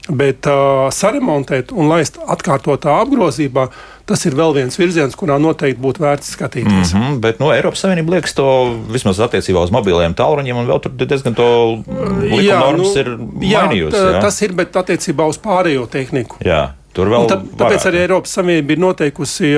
Bet 0.06 0.46
uh, 0.46 0.86
saremontēt 0.94 1.72
un 1.74 1.88
laist 1.90 2.20
atkārtotā 2.30 2.92
apgrozībā, 3.02 3.64
tas 4.06 4.22
ir 4.28 4.36
vēl 4.38 4.54
viens 4.54 4.78
virziens, 4.78 5.16
kurā 5.18 5.34
noteikti 5.42 5.82
būtu 5.82 6.04
vērts 6.04 6.30
skatīties. 6.36 6.92
Mm 6.94 7.00
-hmm, 7.00 7.18
bet 7.24 7.40
no 7.42 7.50
Eiropas 7.54 7.82
Savienības 7.82 8.14
liekas, 8.14 8.34
to 8.38 8.46
vismaz 8.92 9.18
attiecībā 9.18 9.64
uz 9.66 9.74
mobiliem 9.74 10.14
tālruņiem, 10.14 10.62
un 10.62 10.70
vēl 10.70 10.80
tur 10.80 10.94
diezgan 10.94 11.34
to 11.34 11.48
likuma 12.22 12.60
normas 12.60 12.94
nu, 12.94 13.00
ir 13.00 13.08
mainījusi. 13.18 13.96
Jā, 13.96 14.12
jā, 14.14 14.20
tas 14.22 14.42
ir, 14.42 14.54
bet 14.54 14.76
attiecībā 14.76 15.26
uz 15.26 15.38
pārējo 15.42 15.86
tehniku. 15.90 16.38
Jā. 16.44 16.68
Tur 16.96 17.10
vēl 17.12 17.26
tā, 17.28 17.36
tāpēc 17.44 17.74
varētu. 17.76 17.88
arī 17.90 17.98
Eiropas 18.00 18.32
Savienība 18.38 18.72
ir 18.72 18.80
noteikusi 18.80 19.50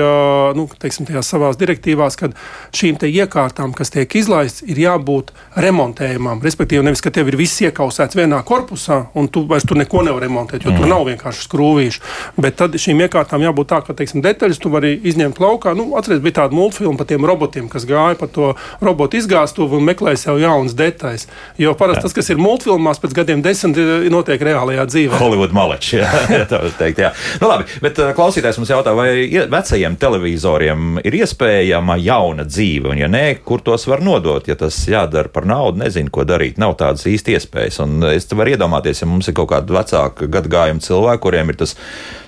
nu, 0.57 0.65
teiksim, 0.81 1.07
savās 1.23 1.59
direktīvās, 1.59 2.17
ka 2.19 2.31
šīm 2.75 2.99
iekārtām, 3.07 3.71
kas 3.75 3.93
tiek 3.93 4.11
izlaistas, 4.19 4.65
ir 4.67 4.81
jābūt 4.83 5.31
remontējumam. 5.63 6.41
Respektīvi, 6.43 6.83
nevis 6.83 7.03
ka 7.05 7.13
tev 7.15 7.31
ir 7.31 7.37
viss 7.39 7.61
iekausēts 7.63 8.17
vienā 8.19 8.41
korpusā, 8.47 9.05
un 9.15 9.29
tu 9.31 9.45
vairs 9.47 9.67
tur 9.67 9.79
neko 9.79 10.03
nevari 10.07 10.27
remontēt, 10.27 10.65
jo 10.67 10.73
mm. 10.73 10.81
tur 10.81 10.91
nav 10.91 11.05
vienkārši 11.07 11.45
skrūvīši. 11.47 12.03
Bet 12.43 12.59
tad 12.59 12.75
šīm 12.75 13.05
iekārtām 13.05 13.45
jābūt 13.45 13.71
tā, 13.71 13.79
ka 13.87 13.95
teiksim, 13.95 14.23
detaļas 14.25 14.59
tu 14.59 14.73
vari 14.73 14.91
izņemt 14.99 15.39
laukā. 15.39 15.73
Nu, 15.79 15.87
Atcerieties, 15.99 16.25
bija 16.25 16.41
tāda 16.41 16.59
multfilma 16.59 16.99
par 16.99 17.07
tiem 17.07 17.27
robotiem, 17.27 17.71
kas 17.71 17.87
gāja 17.87 18.19
pa 18.19 18.27
to 18.27 18.51
robotu 18.83 19.19
izgāstuvi 19.19 19.79
un 19.79 19.87
meklēja 19.87 20.25
sev 20.25 20.41
jaunas 20.43 20.75
detaļas. 20.79 21.27
Jo 21.61 21.73
parasti 21.79 22.03
tas, 22.07 22.15
kas 22.19 22.31
ir 22.33 22.41
multfilmās, 22.41 22.99
pēc 22.99 23.15
gadiem 23.21 23.43
desmit 23.45 23.79
notiek 24.11 24.43
reālajā 24.49 24.85
dzīvē. 24.91 25.19
Hollywood 25.23 25.55
malečs, 25.55 25.95
jā, 26.01 26.09
tā 26.51 26.61
teikt. 26.79 27.03
Jā. 27.05 27.13
Nu, 27.41 27.49
labi, 27.49 27.67
bet 27.83 27.99
uh, 28.01 28.11
klausītājs 28.17 28.59
mums 28.59 28.71
jautā, 28.73 28.93
vai 28.97 29.09
vecajiem 29.51 29.97
televizoriem 29.99 31.01
ir 31.05 31.19
iespējama 31.21 31.99
jauna 32.01 32.45
dzīve, 32.47 32.93
un 32.93 33.01
ja 33.01 33.09
nē, 33.11 33.23
kur 33.45 33.63
tos 33.65 33.87
var 33.89 34.03
nodot, 34.05 34.47
ja 34.49 34.57
tas 34.59 34.77
jādara 34.89 35.31
par 35.33 35.47
naudu, 35.49 35.83
nezinu, 35.83 36.11
ko 36.13 36.25
darīt. 36.27 36.59
Nav 36.61 36.77
tādas 36.79 37.05
īsti 37.09 37.37
iespējas. 37.37 37.81
Un 37.85 38.09
es 38.11 38.29
varu 38.33 38.55
iedomāties, 38.55 39.03
ja 39.03 39.09
mums 39.09 39.29
ir 39.29 39.37
kaut 39.37 39.51
kāda 39.53 39.79
vecāka 39.79 40.29
gadagājuma 40.31 40.83
cilvēki, 40.83 41.23
kuriem 41.23 41.53
ir 41.53 41.59
tas 41.61 41.75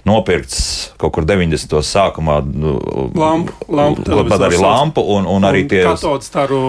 nopirkts 0.07 0.61
kaut 1.01 1.13
kur 1.15 1.25
90. 1.27 1.81
sākumā. 1.85 2.39
Nu, 2.51 2.75
lampu, 3.17 3.55
lampu, 3.69 4.05
pat 4.29 4.45
arī 4.47 4.61
lampu 4.61 5.03
un, 5.03 5.25
un, 5.25 5.35
un 5.37 5.49
arī 5.49 5.65
tie 5.69 5.83
katodu 5.85 6.25
staru 6.25 6.61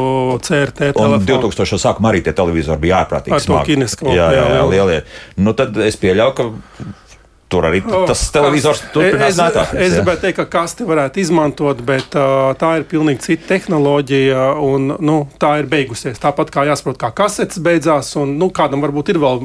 CRT. 0.43 0.93
Un 0.97 1.21
telefonu. 1.21 1.49
2000. 1.49 1.81
sākumā 1.87 2.13
arī 2.13 2.25
tie 2.27 2.35
televizori 2.37 2.83
bija 2.83 3.03
ārprātīgi 3.03 3.41
smagi. 3.47 3.79
Jā, 4.13 4.29
jā, 4.37 4.49
jā, 4.57 4.67
lielie. 4.73 4.99
Nu, 5.41 5.57
tad 5.57 5.77
es 5.85 5.99
pieļauju, 6.01 6.37
ka 6.39 6.51
Tur 7.53 7.67
arī 7.69 7.83
oh, 7.85 8.07
tas 8.09 8.23
televizors 8.33 8.81
turpinās. 8.95 9.37
Es, 9.37 9.73
es 9.77 9.97
gribētu 9.99 10.25
teikt, 10.25 10.39
ka 10.39 10.47
kasti 10.55 10.87
varētu 10.89 11.21
izmantot, 11.21 11.83
bet 11.85 12.15
uh, 12.17 12.53
tā 12.59 12.71
ir 12.81 12.87
pilnīgi 12.89 13.27
cita 13.27 13.51
tehnoloģija 13.51 14.47
un 14.65 14.95
nu, 15.05 15.17
tā 15.43 15.59
ir 15.61 15.69
beigusies. 15.69 16.21
Tāpat 16.23 16.53
kā 16.55 16.65
jāsaprot, 16.69 16.97
kā 17.01 17.11
kasetes 17.17 17.61
beidzās, 17.63 18.15
un 18.21 18.37
nu, 18.41 18.49
kādam 18.55 18.85
varbūt 18.85 19.13
ir 19.13 19.21
vēl 19.21 19.43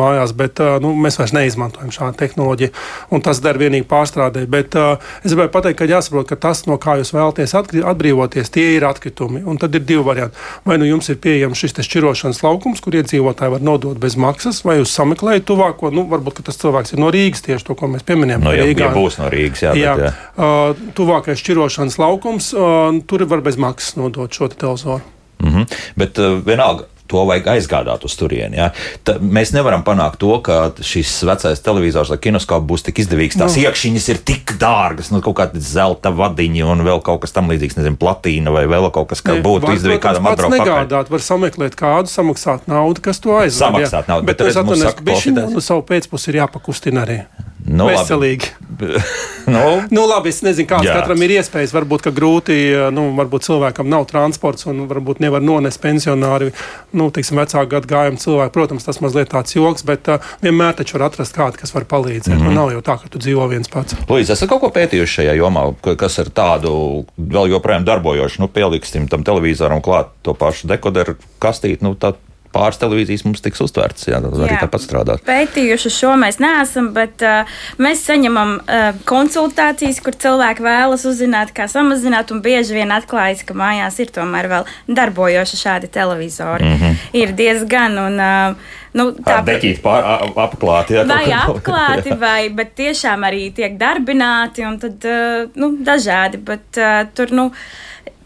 mājās, 0.00 0.34
bet 0.34 0.62
uh, 0.64 0.76
nu, 0.82 0.90
mēs 0.98 1.20
vairs 1.20 1.34
neizmantojam 1.36 1.92
šādu 1.94 2.18
tehnoloģiju, 2.24 2.74
un 3.14 3.22
tas 3.24 3.42
der 3.44 3.60
vienīgi 3.62 3.86
pārstrādē. 3.90 4.44
Bet 4.50 4.74
uh, 4.80 4.98
es 5.22 5.30
gribēju 5.30 5.54
pateikt, 5.54 5.78
ka 5.78 5.88
jāsaprot, 5.90 6.26
ka 6.32 6.40
tas, 6.48 6.64
no 6.66 6.80
kā 6.82 6.98
jūs 6.98 7.14
vēlaties 7.14 7.54
atbrīvoties, 7.60 8.50
tie 8.54 8.66
ir 8.80 8.88
atkritumi. 8.88 9.44
Un 9.46 9.62
tad 9.62 9.78
ir 9.78 9.86
divi 9.86 10.02
varianti. 10.06 10.42
Vai 10.66 10.80
nu 10.82 10.90
jums 10.90 11.12
ir 11.12 11.22
pieejams 11.22 11.62
šis 11.62 11.78
šķirošanas 11.86 12.42
laukums, 12.42 12.82
kur 12.82 12.98
iedzīvotāji 12.98 13.54
var 13.54 13.64
nodot 13.64 13.98
bez 14.00 14.18
maksas, 14.18 14.64
vai 14.66 14.80
jūs 14.80 14.94
sameklējat 14.98 15.46
tuvāko, 15.46 15.94
nu, 15.94 16.06
varbūt 16.10 16.42
tas 16.44 16.58
cilvēks 16.58 16.96
ir 16.96 17.02
no 17.02 17.14
Rīgas 17.14 17.43
tieši 17.44 17.68
to, 17.68 17.76
ko 17.78 17.90
mēs 17.92 18.06
pieminējām. 18.08 18.44
No, 18.44 18.54
jā, 18.56 18.66
Rīgā 18.68 18.88
ja 18.88 18.94
būs 18.94 19.18
no 19.20 19.28
Rīgas, 19.32 19.64
jā. 19.66 19.74
jā, 19.78 19.94
bet, 19.98 20.06
jā. 20.08 20.12
Uh, 20.36 20.88
tuvākais 20.96 21.42
šķirošanas 21.42 21.98
laukums, 22.00 22.50
uh, 22.56 22.88
tur 23.08 23.26
var 23.30 23.44
bez 23.44 23.60
maksas 23.60 23.98
nodot 24.00 24.32
šo 24.32 24.48
te 24.48 24.60
televizoru. 24.60 25.04
Mm 25.44 25.54
-hmm. 25.54 25.78
Bet 26.00 26.18
uh, 26.18 26.38
vienalga, 26.46 26.88
to 27.10 27.24
vajag 27.28 27.50
aizgādāt 27.54 28.04
uz 28.06 28.14
turieni. 28.18 28.58
Ja? 28.58 28.70
Ta, 29.04 29.16
mēs 29.20 29.52
nevaram 29.54 29.84
panākt 29.86 30.18
to, 30.22 30.32
ka 30.44 30.72
šis 30.84 31.12
vecais 31.28 31.60
televizors 31.64 32.12
vai 32.12 32.18
kinoskops 32.22 32.66
būs 32.68 32.86
tik 32.86 33.02
izdevīgs. 33.04 33.38
Tās 33.40 33.58
no. 33.58 33.64
iekšķiņas 33.66 34.08
ir 34.14 34.20
tik 34.32 34.54
dārgas, 34.60 35.10
nu, 35.14 35.20
kaut 35.24 35.36
kāda 35.42 35.62
zelta 35.62 36.12
vadiņa 36.14 36.68
un 36.72 36.84
vēl 36.86 37.02
kaut 37.04 37.22
kas 37.24 37.36
tam 37.36 37.52
līdzīgs, 37.52 37.78
nezinu, 37.80 38.00
platīna 38.00 38.54
vai 38.54 38.64
vēl 38.70 38.88
kaut 38.94 39.10
kas, 39.12 39.24
kas 39.24 39.42
būtu 39.44 39.76
izdevīgi 39.76 40.02
kādam 40.04 40.30
atbraukt. 40.32 40.56
Negādāt, 40.56 41.12
var 41.12 41.24
sameklēt 41.24 41.76
kādu, 41.78 42.12
samaksāt 42.12 42.68
naudu, 42.70 43.04
kas 43.04 43.20
to 43.20 43.36
aizsaka. 43.36 43.74
Samaksāt 43.74 44.12
naudu, 44.12 44.28
bet, 44.30 44.40
bet 44.40 44.52
es 44.52 44.60
atvainojos, 44.60 44.96
ka 44.98 45.08
bišķiņu 45.10 45.48
un 45.50 45.64
savu 45.64 45.84
pēcpusi 45.88 46.32
ir 46.32 46.44
jāpakustina 46.44 47.04
arī. 47.04 47.20
Nu, 47.64 47.86
Veselīgi. 47.88 48.50
nu, 49.54 49.64
nu, 49.90 50.04
labi, 50.08 50.32
es 50.32 50.40
nezinu, 50.44 50.68
kāds 50.70 50.88
jā. 50.88 50.96
katram 50.98 51.22
ir 51.24 51.36
iespējas. 51.38 51.74
Varbūt, 51.76 52.04
ka 52.06 52.12
grūti, 52.14 52.56
nu, 52.94 53.06
varbūt 53.18 53.46
cilvēkam 53.46 53.88
nav 53.90 54.06
transports 54.10 54.66
un 54.70 54.84
varbūt 54.90 55.22
nevar 55.24 55.44
nonest 55.44 55.80
pensionāri, 55.82 56.50
nu, 56.96 57.08
teiksim, 57.14 57.40
vecāku 57.42 57.70
gadu 57.76 57.90
gājumu 57.90 58.20
cilvēku. 58.22 58.54
Protams, 58.56 58.86
tas 58.86 59.00
mazliet 59.04 59.32
tāds 59.32 59.56
joks, 59.56 59.86
bet 59.86 60.10
uh, 60.12 60.34
vienmēr 60.44 60.76
taču 60.78 60.98
var 60.98 61.08
atrast 61.10 61.36
kādu, 61.36 61.60
kas 61.60 61.74
var 61.74 61.88
palīdzēt. 61.90 62.34
Mm 62.34 62.46
-hmm. 62.48 62.58
Nav 62.58 62.72
jau 62.72 62.82
tā, 62.82 62.98
ka 63.02 63.10
tu 63.10 63.22
dzīvo 63.22 63.48
viens 63.50 63.68
pats. 63.68 63.96
Lūdzu, 64.08 64.32
esat 64.32 64.48
kaut 64.48 64.60
ko 64.60 64.72
pētījuši 64.74 65.20
šajā 65.20 65.34
jomā, 65.38 65.66
kas 65.96 66.18
ir 66.18 66.30
tādu 66.34 67.04
vēl 67.18 67.50
joprojām 67.50 67.84
darbojošu, 67.84 68.42
nu, 68.42 68.48
pieliksim 68.48 69.08
tam 69.08 69.24
televizoram 69.24 69.82
klāt 69.82 70.12
to 70.22 70.34
pašu 70.34 70.68
dekoderu 70.68 71.16
kastīti, 71.38 71.84
nu, 71.84 71.94
tā 71.94 72.14
pāris 72.54 72.78
televīzijas 72.80 73.24
mums 73.26 73.42
tiks 73.44 73.62
uztvērts. 73.64 74.08
Jā, 74.10 74.20
tad 74.24 74.36
arī 74.46 74.58
tāpat 74.60 74.84
strādāt. 74.84 75.24
Pētījuši 75.26 75.92
šo 75.92 76.14
mēs 76.20 76.40
neesam, 76.42 76.92
bet 76.96 77.24
uh, 77.26 77.58
mēs 77.82 78.04
saņemam 78.08 78.56
uh, 78.60 78.86
konsultācijas, 79.08 80.00
kur 80.04 80.16
cilvēki 80.24 80.64
vēlas 80.64 81.06
uzzināt, 81.10 81.52
kā 81.56 81.68
samazināt, 81.70 82.32
un 82.34 82.44
bieži 82.44 82.78
vien 82.78 82.94
atklājas, 82.94 83.44
ka 83.46 83.56
mājās 83.58 84.00
ir 84.04 84.14
tomēr 84.14 84.50
vēl 84.52 84.70
darbojoši 85.00 85.60
šādi 85.60 85.92
televizori. 85.92 86.70
Mm 86.70 86.80
-hmm. 86.80 87.04
Ir 87.24 87.36
diezgan. 87.36 87.98
Un, 88.06 88.20
uh, 88.20 88.80
Nu, 88.94 89.08
tā 89.26 89.40
ir 89.40 89.46
deķīta 89.48 89.82
pār 89.82 90.04
apklāti. 90.38 90.94
Jā, 90.94 91.02
vai 91.08 91.24
apklāti, 91.34 92.12
jā. 92.12 92.18
vai 92.18 92.48
bet 92.54 92.76
tiešām 92.78 93.26
arī 93.26 93.48
tiek 93.54 93.74
darbināti 93.80 94.62
un 94.68 94.78
tad, 94.78 95.02
uh, 95.02 95.50
nu, 95.58 95.72
dažādi. 95.82 96.38
Bet 96.38 96.78
uh, 96.78 97.02
tur, 97.16 97.34
nu, 97.34 97.48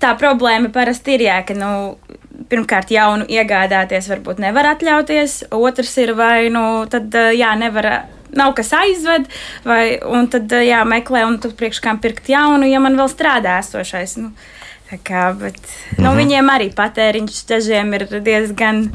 tā 0.03 0.13
problēma 0.21 0.69
parasti 0.75 1.17
ir, 1.17 1.25
jā, 1.31 1.39
ka, 1.49 1.57
nu, 1.57 1.97
pirmkārt, 2.51 2.93
jaunu 2.95 3.27
iegādāties 3.29 4.09
varbūt 4.13 4.43
nevar 4.43 4.73
atļauties, 4.75 5.41
otrs 5.55 5.97
ir 6.03 6.15
vai 6.19 6.49
nu 6.55 6.85
tad 6.91 7.15
jā, 7.35 7.55
nevar. 7.59 7.91
Nav 8.29 8.51
kas 8.59 8.69
aizved, 8.77 9.25
vai, 9.65 9.97
un 10.05 10.27
tad 10.29 10.53
jāmeklē, 10.53 11.23
un 11.25 11.39
tad 11.41 11.55
priekš 11.57 11.79
kam 11.81 11.97
pirkt 11.97 12.27
jaunu, 12.29 12.67
ja 12.69 12.77
man 12.85 12.99
vēl 12.99 13.09
strādā 13.09 13.55
esošais. 13.63 14.19
Nu, 14.21 14.35
kā, 15.01 15.33
bet, 15.33 15.57
mm 15.57 15.97
-hmm. 15.97 16.03
nu, 16.05 16.13
viņiem 16.13 16.51
arī 16.53 16.69
patēriņš 16.77 17.39
dažiem 17.49 17.95
ir 17.95 18.05
diezgan 18.21 18.91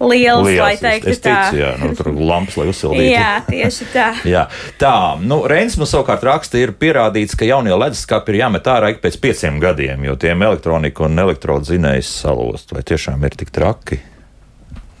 liels, 0.00 0.46
liels 0.46 0.60
lai 0.60 0.74
teiktu 0.80 1.10
es, 1.12 1.18
es 1.18 1.22
tā. 1.24 1.36
Ticu, 1.48 1.60
jā, 1.62 1.70
nu, 1.80 1.90
tur 1.96 2.10
lampas, 2.12 2.56
lai 2.60 2.66
uzsildītu. 2.72 3.06
jā, 3.10 3.30
tieši 3.48 3.88
tā. 3.92 4.08
jā. 4.34 4.44
Tā, 4.80 4.94
nu, 5.22 5.40
Reins 5.48 5.78
mums 5.80 5.94
savukārt 5.94 6.26
raksta, 6.26 6.60
ir 6.60 6.74
pierādīts, 6.76 7.36
ka 7.38 7.48
jaunie 7.48 7.74
leduskapi 7.76 8.34
ir 8.34 8.42
jāmet 8.44 8.68
ārā 8.72 8.92
ik 8.94 9.00
pēc 9.04 9.18
pieciem 9.22 9.60
gadiem, 9.62 10.04
jo 10.08 10.16
tiem 10.20 10.44
elektronika 10.46 11.06
un 11.08 11.24
elektrodu 11.26 11.72
zinējs 11.72 12.12
salūst. 12.24 12.76
Vai 12.76 12.84
tiešām 12.86 13.24
ir 13.28 13.38
tik 13.40 13.54
traki? 13.54 14.00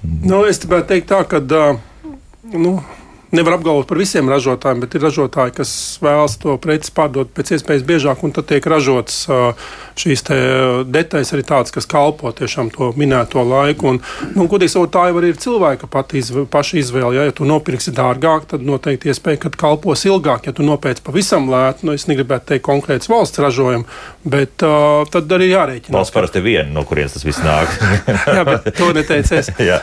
Nu, 0.06 0.44
es 0.46 0.60
gribētu 0.62 0.92
teikt 0.94 1.10
tā, 1.10 1.22
ka, 1.28 1.42
nu, 2.54 2.76
nevar 3.36 3.58
apgalvot 3.58 3.88
par 3.88 4.00
visiem 4.00 4.28
ražotājiem, 4.32 4.82
bet 4.84 4.96
ir 4.96 5.04
ražotāji, 5.06 5.56
kas 5.60 5.72
vēlas 6.02 6.38
to 6.42 6.56
preci 6.62 6.92
pārdot 6.96 7.32
pēc 7.36 7.56
iespējas 7.56 7.86
biežāk, 7.86 8.24
un 8.26 8.34
tad 8.36 8.48
tiek 8.50 8.66
ražotas 8.66 9.24
šīs 9.96 10.24
detaļas 10.92 11.32
arī 11.32 11.44
tādas, 11.46 11.72
kas 11.74 11.88
kalpo 11.88 12.32
tiešām 12.36 12.70
to 12.74 12.90
minēto 13.00 13.42
laiku. 13.46 13.94
Un, 13.94 14.00
nu, 14.34 14.46
godīgi 14.50 14.74
sakot, 14.74 14.92
tā 14.92 15.06
jau 15.10 15.22
ir 15.24 15.38
cilvēka 15.40 15.88
pati 15.92 16.20
izvēle, 16.20 16.48
paša 16.52 16.80
izvēle. 16.82 17.14
Ja, 17.16 17.26
ja 17.28 17.34
tu 17.36 17.48
nopirksi 17.48 17.94
dārgāk, 17.96 18.48
tad 18.52 18.64
noteikti 18.66 19.12
iespēja, 19.12 19.46
ka 19.46 19.52
kalpos 19.56 20.04
ilgāk. 20.08 20.48
Ja 20.50 20.56
tu 20.56 20.66
nopērci 20.66 21.04
pavisam 21.06 21.48
lētu, 21.52 21.88
nu, 21.88 21.96
es 21.96 22.06
negribētu 22.10 22.52
teikt 22.52 22.66
konkrēts 22.66 23.10
valsts 23.10 23.40
ražojumu, 23.42 23.86
bet 24.26 24.64
uh, 24.66 25.06
tad 25.12 25.32
arī 25.36 25.50
jārēķina. 25.52 25.96
Valsts 25.96 26.14
parasti 26.14 26.42
viena, 26.44 26.68
no 26.74 26.84
kurienes 26.88 27.16
tas 27.16 27.24
viss 27.26 27.42
nāk. 27.44 27.72
jā, 28.36 28.44
bet 28.48 28.68
to 28.76 28.90
neteicies. 28.96 29.52
jā, 29.70 29.80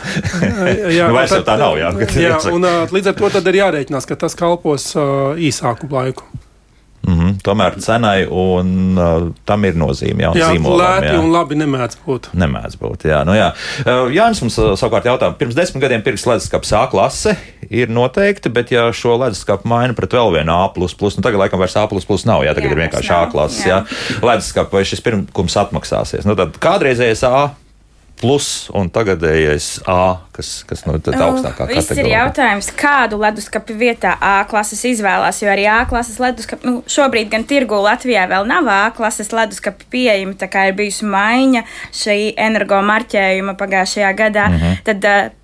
jā 0.94 1.10
nu, 1.10 1.18
vairs 1.18 1.36
jau 1.38 1.44
tā 1.48 1.58
nav. 1.60 1.78
Jā, 1.80 1.94
jā, 2.20 2.38
un, 2.56 2.68
uh, 2.68 2.94
līdz 2.94 3.13
ar 3.13 3.20
to 3.20 3.34
tad 3.44 3.54
ir 3.54 3.62
jārēķinās, 3.62 4.08
ka 4.10 4.18
tas 4.20 4.38
kalpos 4.40 4.94
uh, 4.96 5.36
īsāku 5.40 5.92
laiku. 5.92 6.26
Mm 7.04 7.20
-hmm. 7.20 7.32
Tomēr 7.44 7.76
cenai 7.84 8.28
un 8.32 8.98
uh, 8.98 9.32
tam 9.46 9.66
ir 9.66 9.76
nozīme. 9.76 10.24
Jā, 10.24 10.30
jā 10.36 10.52
zīmolam, 10.54 10.80
lēti 10.80 11.10
jā. 11.12 11.18
un 11.20 11.32
labi 11.32 11.56
nemēdz 11.60 11.98
būt. 12.06 12.30
Nemēdz 12.34 12.78
būt, 12.80 13.04
jā. 13.10 13.26
Nu, 13.28 13.34
jā. 13.36 13.50
Uh, 13.84 14.08
Jānis 14.08 14.40
mums 14.42 14.58
uh, 14.58 14.72
savukārt 14.80 15.06
jautā, 15.06 15.34
pirms 15.36 15.56
desmit 15.56 15.84
gadiem 15.84 16.02
pirks 16.02 16.24
leduskapis 16.26 16.72
A 16.74 16.88
klase 16.88 17.36
ir 17.70 17.90
noteikti, 17.90 18.50
bet 18.50 18.72
ja 18.72 18.92
šo 18.94 19.18
leduskapu 19.20 19.68
maina 19.68 19.94
pret 19.94 20.14
vēl 20.14 20.32
vienu 20.32 20.54
A, 20.54 20.72
nu 20.78 21.22
tagad 21.22 21.40
laikam 21.40 21.60
vairs 21.60 21.76
A 21.76 21.88
nav, 22.26 22.44
jā, 22.44 22.54
tagad 22.54 22.70
jā, 22.70 22.72
ir 22.72 22.82
vienkārši 22.88 23.12
A 23.12 23.26
klases, 23.32 23.66
jā. 23.66 23.84
jā. 23.84 24.24
Leduskapu 24.24 24.76
vai 24.76 24.86
šis 24.86 25.02
pirmkums 25.02 25.58
atmaksāsies. 25.58 26.26
Nu, 26.26 26.36
tad 26.36 26.56
kādreizējais 26.56 27.28
A 27.28 27.50
plus 28.24 28.50
un 28.74 28.88
tagadējais 28.94 29.68
A, 29.90 30.24
kas, 30.36 30.52
kas 30.68 30.86
nu, 30.88 30.96
ir 30.96 31.20
augstākā 31.20 31.68
kategorija. 31.68 31.84
Tas 31.90 32.00
ir 32.00 32.10
jautājums, 32.12 32.70
kādu 32.80 33.20
leduskapi 33.22 33.76
vietā 33.78 34.16
A 34.24 34.36
klases 34.50 34.84
izvēlās, 34.88 35.42
jo 35.44 35.52
arī 35.52 35.68
A 35.68 35.82
klases 35.90 36.22
leduskapi 36.24 36.70
nu, 36.70 36.82
šobrīd 36.88 37.32
gan 37.34 37.44
tirgu 37.50 37.82
Latvijā 37.84 38.26
vēl 38.32 38.48
nav 38.50 38.72
A 38.72 38.82
klases 38.96 39.34
leduskapi 39.36 39.90
pieejami, 39.92 40.38
tā 40.40 40.48
kā 40.52 40.70
ir 40.72 40.78
bijusi 40.80 41.08
maiņa 41.10 41.66
šī 41.92 42.20
energo 42.40 42.80
marķējuma 42.88 43.58
pagājušajā 43.60 44.14
gadā. 44.24 44.50
Mm 44.50 44.60
-hmm. 44.60 44.84
Tad, 44.88 45.40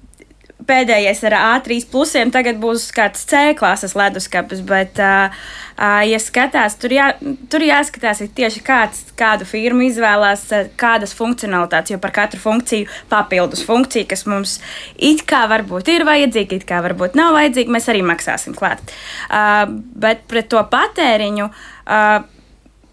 pēdējais 0.70 1.22
ar 1.30 1.36
A3 1.40 1.80
plusiem, 1.92 2.32
tagad 2.34 2.60
būs 2.62 2.90
kāds 2.96 3.26
C 3.30 3.54
klases 3.58 3.96
leduskapis. 3.98 4.62
Bet, 4.66 5.00
ja 5.00 6.20
skatās, 6.22 6.78
tur, 6.82 6.94
jā, 6.94 7.10
tur 7.52 7.66
jāskatās 7.66 8.22
tieši 8.38 8.64
kāds, 8.66 9.04
kādu 9.20 9.48
firmu 9.50 9.88
izvēlās, 9.88 10.46
kādas 10.80 11.16
funkcionalitātes, 11.18 11.96
jo 11.96 12.02
par 12.02 12.14
katru 12.16 12.42
funkciju 12.44 12.90
papildus 13.12 13.64
funkciju, 13.68 14.10
kas 14.10 14.26
mums 14.30 14.58
it 14.96 15.26
kā 15.30 15.46
varbūt 15.52 15.92
ir 15.94 16.06
vajadzīga, 16.08 16.60
it 16.60 16.68
kā 16.70 16.82
varbūt 16.86 17.18
nav 17.20 17.36
vajadzīga, 17.38 17.78
mēs 17.78 17.90
arī 17.92 18.04
maksāsim 18.06 18.58
klāt. 18.58 18.84
Bet 19.30 20.28
pret 20.30 20.52
to 20.52 20.62
patēriņu. 20.74 21.50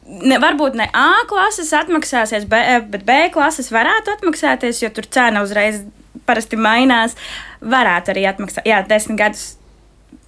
Ne, 0.07 0.37
varbūt 0.39 0.77
ne 0.79 0.85
A 0.95 1.25
klases 1.27 1.73
atmaksāsies, 1.75 2.45
B, 2.47 2.61
bet 2.93 3.03
B 3.09 3.25
klases 3.35 3.73
varētu 3.75 4.13
atmaksāties, 4.15 4.79
jo 4.85 4.91
tur 4.95 5.09
cena 5.11 5.43
uzreiz 5.43 5.81
parasti 6.27 6.55
mainās. 6.57 7.17
Uh, 7.17 7.56
varētu 7.67 8.15
arī 8.15 8.27
atmaksāt. 8.31 8.67
Jā, 8.69 8.83
desmit 8.89 9.19
gadus 9.21 9.47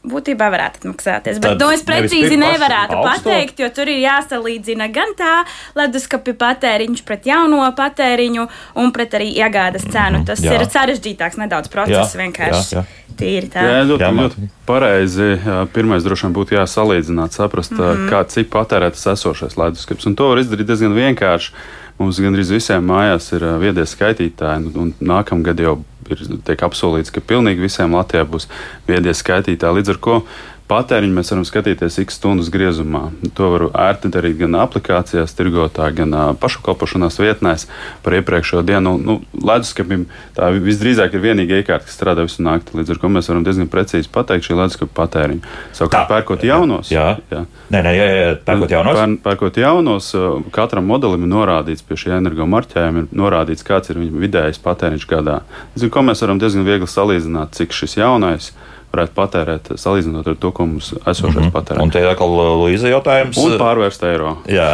būtībā 0.08 0.48
varētu 0.52 0.82
atmaksāties. 0.82 1.40
Bet 1.42 1.54
Tad 1.54 1.62
to 1.62 1.68
es 1.74 1.82
precīzi 1.86 2.38
nevarētu 2.38 2.96
augsto. 2.96 3.08
pateikt, 3.08 3.60
jo 3.62 3.68
tur 3.74 3.90
ir 3.90 4.00
jāsalīdzina 4.02 4.88
gan 4.94 5.14
tā 5.18 5.32
leduskapja 5.78 6.34
patēriņš 6.38 7.02
pret 7.08 7.26
jauno 7.28 7.66
patēriņu 7.76 8.46
un 8.82 8.94
pret 8.94 9.18
arī 9.18 9.32
iegādes 9.36 9.88
cenu. 9.90 10.22
Tas 10.28 10.42
jā. 10.44 10.54
ir 10.54 10.66
sarežģītāks 10.70 11.40
nedaudz 11.42 11.72
process 11.72 12.14
jā, 12.14 12.22
vienkārši. 12.22 12.78
Jā, 12.78 12.84
jā. 12.84 13.04
Tīri 13.18 13.50
tā. 13.50 13.64
Jā, 13.66 13.82
ļoti, 13.82 14.04
jā, 14.04 14.12
ļoti 14.14 14.48
pareizi. 14.68 15.28
Pirmais 15.74 16.06
droši 16.06 16.28
vien 16.28 16.36
būtu 16.36 16.54
jāsalīdzināt, 16.54 17.34
saprast, 17.34 17.74
mm 17.74 17.82
-hmm. 17.82 18.08
kā 18.12 18.22
cik 18.30 18.52
patērētas 18.54 19.06
esošais 19.14 19.58
leduskapis. 19.58 20.06
Un 20.06 20.14
to 20.14 20.28
var 20.30 20.38
izdarīt 20.38 20.70
diezgan 20.70 20.94
vienkārši. 20.94 21.52
Mums 21.98 22.20
gandrīz 22.22 22.52
visiem 22.54 22.84
mājās 22.86 23.32
ir 23.34 23.42
viedie 23.58 23.82
skaitītāji, 23.82 24.70
un 24.78 24.94
nākamgad 25.02 25.58
jau 25.58 25.80
ir, 26.14 26.22
tiek 26.46 26.64
apsolīts, 26.66 27.12
ka 27.14 27.24
pilnīgi 27.24 27.64
visiem 27.64 27.96
Latvijā 27.96 28.26
būs 28.28 28.48
viedie 28.88 29.14
skaitītāji. 29.16 29.80
Līdz 29.80 29.94
ar 29.94 30.00
to 30.04 30.20
patēriņu 30.68 31.16
mēs 31.16 31.32
varam 31.32 31.44
skatīties 31.48 31.98
x 32.04 32.18
stundas 32.18 32.50
griezumā. 32.52 33.08
To 33.38 33.50
var 33.54 33.64
ērti 33.88 34.10
darīt 34.12 34.38
gan 34.40 34.56
aplikācijās, 34.60 35.34
tirgotā, 35.38 35.88
gan 35.96 36.14
pašapkalpošanās 36.40 37.18
vietnēs 37.22 37.66
par 38.04 38.18
iepriekšējo 38.18 38.62
dienu. 38.68 38.94
Nu, 39.00 39.18
leduskapim 39.34 40.06
tā 40.36 40.50
visdrīzāk 40.54 41.16
ir 41.16 41.24
vienīgā 41.24 41.62
iekārta, 41.62 41.88
kas 41.88 41.96
strādā 41.98 42.26
visu 42.26 42.44
nakti. 42.46 42.76
Līdz 42.78 42.94
ar 42.94 43.02
to 43.02 43.12
mēs 43.12 43.30
varam 43.32 43.46
diezgan 43.46 43.70
precīzi 43.72 44.12
pateikt 44.12 44.48
šī 44.48 44.58
leduskapa 44.60 44.94
patēriņu. 45.02 45.42
Savukārt, 45.78 46.08
pērkot 46.12 46.46
jaunos, 46.48 46.92
jā, 46.92 47.08
jā. 47.32 47.44
Nē, 47.72 47.82
nē, 47.84 47.96
jā, 47.96 48.08
jā, 48.12 48.30
pērkot 48.48 48.76
jaunos. 48.76 49.00
Pēr, 49.00 49.18
pērkot 49.24 49.60
jaunos, 49.64 50.12
katram 50.54 50.88
modelim 50.88 51.26
ir 51.26 51.32
norādīts 51.32 51.84
pie 51.84 51.98
šī 52.00 52.16
energo 52.20 52.48
marķējuma, 52.48 53.04
ir 53.04 53.20
norādīts, 53.22 53.66
kāds 53.66 53.92
ir 53.92 54.00
viņa 54.00 54.24
vidējais 54.24 54.62
patēriņš 54.64 55.08
gadā. 55.10 55.42
Līdz 55.74 55.88
ar 55.88 55.94
to 55.96 56.08
mēs 56.08 56.24
varam 56.24 56.40
diezgan 56.42 56.68
viegli 56.68 56.88
salīdzināt, 56.88 57.56
cik 57.58 57.76
šis 57.76 57.98
jaunais 58.00 58.52
ir 58.52 58.76
varētu 58.92 59.14
patērēt, 59.16 59.70
salīdzinot 59.80 60.30
ar 60.30 60.36
to, 60.40 60.50
ko 60.54 60.66
mums 60.66 60.92
esošais 60.96 61.34
mm 61.34 61.42
-hmm. 61.42 61.52
patērē. 61.54 61.82
Un 61.82 61.90
te 61.90 62.02
atkal 62.08 62.34
Luīza 62.62 62.88
jautājums. 62.88 63.36
Un 63.42 63.58
pārvērst 63.60 64.04
eiro. 64.08 64.36
Jā. 64.48 64.70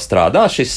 strādā 0.00 0.48
šis 0.50 0.72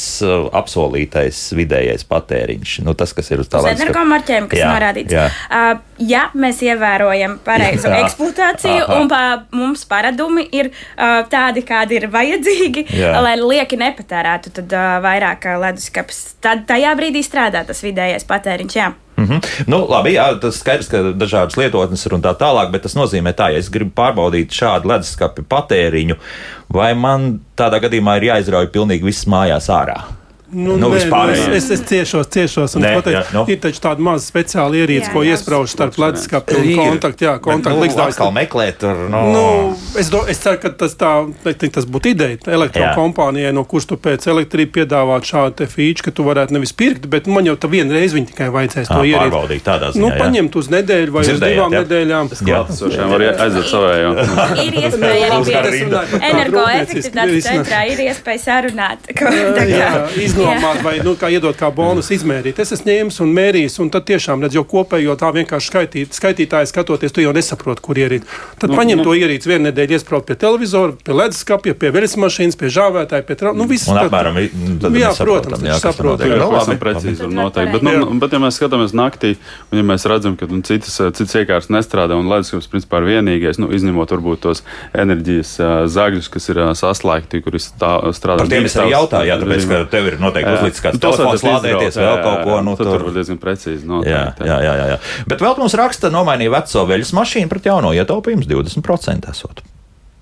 apsolītais 0.53 1.39
vidējais 1.57 2.03
patēriņš, 2.05 2.83
nu, 2.85 2.93
tas, 2.93 3.13
kas 3.13 3.31
ir 3.31 3.39
uz 3.39 3.49
tā 3.49 3.63
līnijas. 3.63 3.81
Energomarķējumi, 3.81 4.47
kas 4.51 4.59
jā, 4.59 4.69
norādīts. 4.75 5.13
Jā. 5.13 5.29
Uh, 5.49 5.79
ja 6.01 6.27
mēs 6.37 6.61
ievērojam 6.65 7.37
pareizu 7.45 7.89
jā. 7.91 7.99
eksploatāciju 8.03 8.85
Aha. 8.85 8.97
un 8.97 9.11
pa, 9.11 9.21
mums 9.55 9.85
paradumi 9.89 10.45
ir 10.51 10.71
uh, 10.71 11.21
tādi, 11.29 11.63
kādi 11.67 11.99
ir 11.99 12.09
vajadzīgi, 12.13 12.87
jā. 13.01 13.13
lai 13.23 13.35
lieki 13.41 13.79
nepatērētu, 13.81 14.53
tad 14.59 14.75
uh, 14.77 14.97
vairāk 15.03 15.47
leduskapis. 15.61 16.25
Tad 16.43 16.65
tajā 16.69 16.95
brīdī 16.99 17.23
strādā 17.25 17.63
tas 17.67 17.83
vidējais 17.85 18.27
patēriņš. 18.29 18.77
Jā. 18.77 18.93
Mm 19.17 19.27
-hmm. 19.27 19.41
nu, 19.67 19.85
labi, 19.89 20.15
jā, 20.15 20.25
tas 20.41 20.57
skaidrs, 20.59 20.87
ka 20.89 20.97
dažādas 21.13 21.57
lietotnes 21.57 22.05
ir 22.05 22.13
un 22.13 22.21
tā 22.21 22.33
tālāk, 22.33 22.71
bet 22.71 22.81
tas 22.81 22.95
nozīmē, 22.95 23.33
tā, 23.33 23.51
ja 23.53 23.61
es 23.61 23.69
gribu 23.69 23.91
pārbaudīt 23.95 24.49
šādu 24.49 24.89
leduskapju 24.89 25.45
patēriņu, 25.49 26.15
vai 26.73 26.93
man 26.93 27.39
tādā 27.55 27.79
gadījumā 27.79 28.17
ir 28.17 28.23
jāizrauj 28.23 28.67
pilnīgi 28.73 29.05
viss 29.05 29.27
mājās 29.27 29.69
ārā? 29.69 30.22
Nu, 30.53 30.77
nu, 30.77 30.89
nē, 30.93 31.03
nu, 31.09 31.31
es, 31.33 31.43
es, 31.57 31.69
es 31.73 31.81
ciešos, 31.89 32.29
ciešos. 32.33 32.75
Nē, 32.77 32.93
pateikt, 32.99 33.17
jā, 33.17 33.23
nu. 33.35 33.43
Ir 33.49 33.59
taču 33.63 33.81
tāda 33.83 34.03
maza 34.05 34.25
speciāla 34.25 34.83
ierīce, 34.83 35.09
ko 35.13 35.23
iesprāž 35.25 35.73
starp 35.73 35.97
leduskapu 36.01 36.59
un 36.59 36.69
kontaktu. 36.77 37.27
Jā, 37.27 37.33
kontaktu 37.43 37.79
nu, 37.79 37.85
līdz 37.87 38.19
tam 38.19 38.37
meklēt. 38.37 38.79
Tur, 38.83 39.03
nu. 39.13 39.21
Nu, 39.33 39.45
es, 39.99 40.09
do, 40.13 40.23
es 40.29 40.41
ceru, 40.43 40.59
ka 40.61 40.73
tas, 40.83 40.95
tā, 40.99 41.11
tas 41.43 41.87
būtu 41.89 42.13
ideja 42.13 42.53
elektrokompānijai, 42.57 43.53
no 43.55 43.65
kuras 43.69 43.87
tu 43.89 43.97
pēc 44.01 44.27
elektrības 44.33 44.73
piedāvāt 44.77 45.27
šādu 45.27 45.67
feature, 45.69 46.07
ka 46.07 46.13
tu 46.15 46.25
varētu 46.27 46.55
nevis 46.55 46.73
pirkt, 46.77 47.07
bet 47.11 47.29
man 47.31 47.47
jau 47.47 47.55
tā 47.59 47.69
viena 47.71 47.95
reize 47.97 48.17
viņa 48.17 48.31
tikai 48.31 48.49
vajadzēs 48.53 48.91
to 48.91 49.01
ierīci. 49.07 49.61
Nu, 49.99 50.09
ziņā, 50.09 50.19
paņemt 50.19 50.57
uz 50.59 50.69
nedēļu 50.73 51.13
vai 51.13 51.25
Dzirdējāt, 51.27 51.43
uz 51.43 51.53
divām 51.53 51.75
jā. 51.75 51.83
nedēļām. 51.83 52.31
Jā, 52.49 52.61
tas 52.69 52.81
var 53.13 53.25
aiziet 53.45 53.69
savējo. 53.69 54.13
Ir 54.67 54.79
iespēja 54.83 55.29
arī 55.59 55.81
energoefektivitātes 56.31 57.47
centrā, 57.47 57.83
ir 57.91 58.03
iespēja 58.07 58.43
sarunāt. 58.43 59.09
Iznomāt 60.43 60.83
vai 60.83 60.95
nu, 61.03 61.15
kā 61.19 61.29
iedot 61.33 61.57
kā 61.57 61.69
bonus 61.73 62.11
izmērīt. 62.13 62.59
Es 62.59 62.73
esmu 62.75 62.91
ņēmis 62.91 63.19
un 63.23 63.33
mērījis, 63.35 63.79
un 63.83 63.91
tad 63.93 64.05
tiešām 64.09 64.43
redzu, 64.43 64.59
jo 64.59 64.65
kopējo 64.67 65.15
tā 65.19 65.31
vienkārši 65.35 65.71
skaitīt, 65.71 66.17
skaitītāji 66.17 66.69
skatoties, 66.71 67.13
tu 67.15 67.23
jau 67.23 67.33
nesaproti, 67.35 67.83
kur 67.85 67.99
ierīt. 67.99 68.27
Tad 68.61 68.73
nu, 68.73 68.77
paņem 68.79 69.01
nu, 69.01 69.05
to 69.07 69.15
ierīci 69.17 69.49
vienu 69.49 69.69
nedēļu, 69.69 69.97
iesprāst 69.97 70.27
pie 70.29 70.37
televizora, 70.39 70.95
pie 70.99 71.15
leduskapja, 71.17 71.75
pie 71.79 71.91
veļas 71.95 72.15
mašīnas, 72.23 72.59
pie 72.59 72.71
žāvētāja, 72.73 73.25
pie 73.27 73.37
traumas. 73.39 73.61
Nu, 73.61 73.67
viss 73.69 73.89
ir 73.89 74.01
apmēram 74.03 74.39
tā. 74.83 74.91
Jā, 75.03 75.13
protams, 75.19 75.65
jā, 75.67 75.79
saprotu. 75.81 76.29
Jā, 76.29 76.39
pavisam 76.43 76.81
precīzi 76.81 77.25
var 77.25 77.33
noteikt. 77.39 77.73
Bet, 77.77 77.87
nu, 77.87 78.19
bet, 78.21 78.35
ja 78.35 78.41
mēs 78.43 78.59
skatāmies 78.59 78.95
naktī, 78.97 79.35
un 79.71 79.81
ja 79.81 79.85
mēs 79.87 80.07
redzam, 80.09 80.37
ka 80.39 80.47
nu, 80.51 80.61
citas, 80.65 80.95
citas 81.17 81.35
iekārtas 81.39 81.71
nestrādā, 81.73 82.17
un 82.19 82.29
leduskapis 82.31 82.69
principā 82.71 83.01
ir 83.01 83.09
vienīgais, 83.11 83.59
nu, 83.61 83.69
izņemot 83.75 84.13
varbūt 84.15 84.43
tos 84.45 84.63
enerģijas 84.97 85.55
zagļus, 85.93 86.29
kas 86.33 86.49
ir 86.53 86.61
saslēgti, 86.79 87.43
kur 87.45 87.57
strādā. 87.59 88.43
Par 88.43 88.51
tiem 88.51 88.69
es 88.69 88.77
arī 88.79 88.93
jautāju, 88.93 89.29
jā, 89.29 89.39
tāpēc, 89.41 89.67
ka 89.69 89.81
tev 89.93 90.09
ir 90.11 90.19
noteikti 90.23 90.55
uzlicis 90.57 90.83
kāds 90.83 90.97
nu, 90.97 91.03
telefons, 91.03 91.45
lādēties 91.47 91.99
vēl 91.99 92.17
kaut 92.23 92.41
ko. 92.47 92.57
Nu, 92.65 92.75
tur 92.79 93.05
var 93.07 93.15
diezgan 93.15 93.39
precīzi 93.41 93.89
noteikt. 93.89 94.43
Jā, 94.47 94.57
jā, 94.63 94.73
jā, 94.79 94.87
jā. 94.93 94.97
Bet 95.29 95.43
vēl 95.43 95.59
mums 95.61 95.77
raksta, 95.79 96.11
nomainīja 96.13 96.55
veco 96.55 96.87
veļas 96.89 97.13
mašīnu 97.19 97.51
pret 97.51 97.69
jauno 97.71 97.93
ietaupījumu 97.97 98.47
20% 98.49 99.31
esot. 99.33 99.63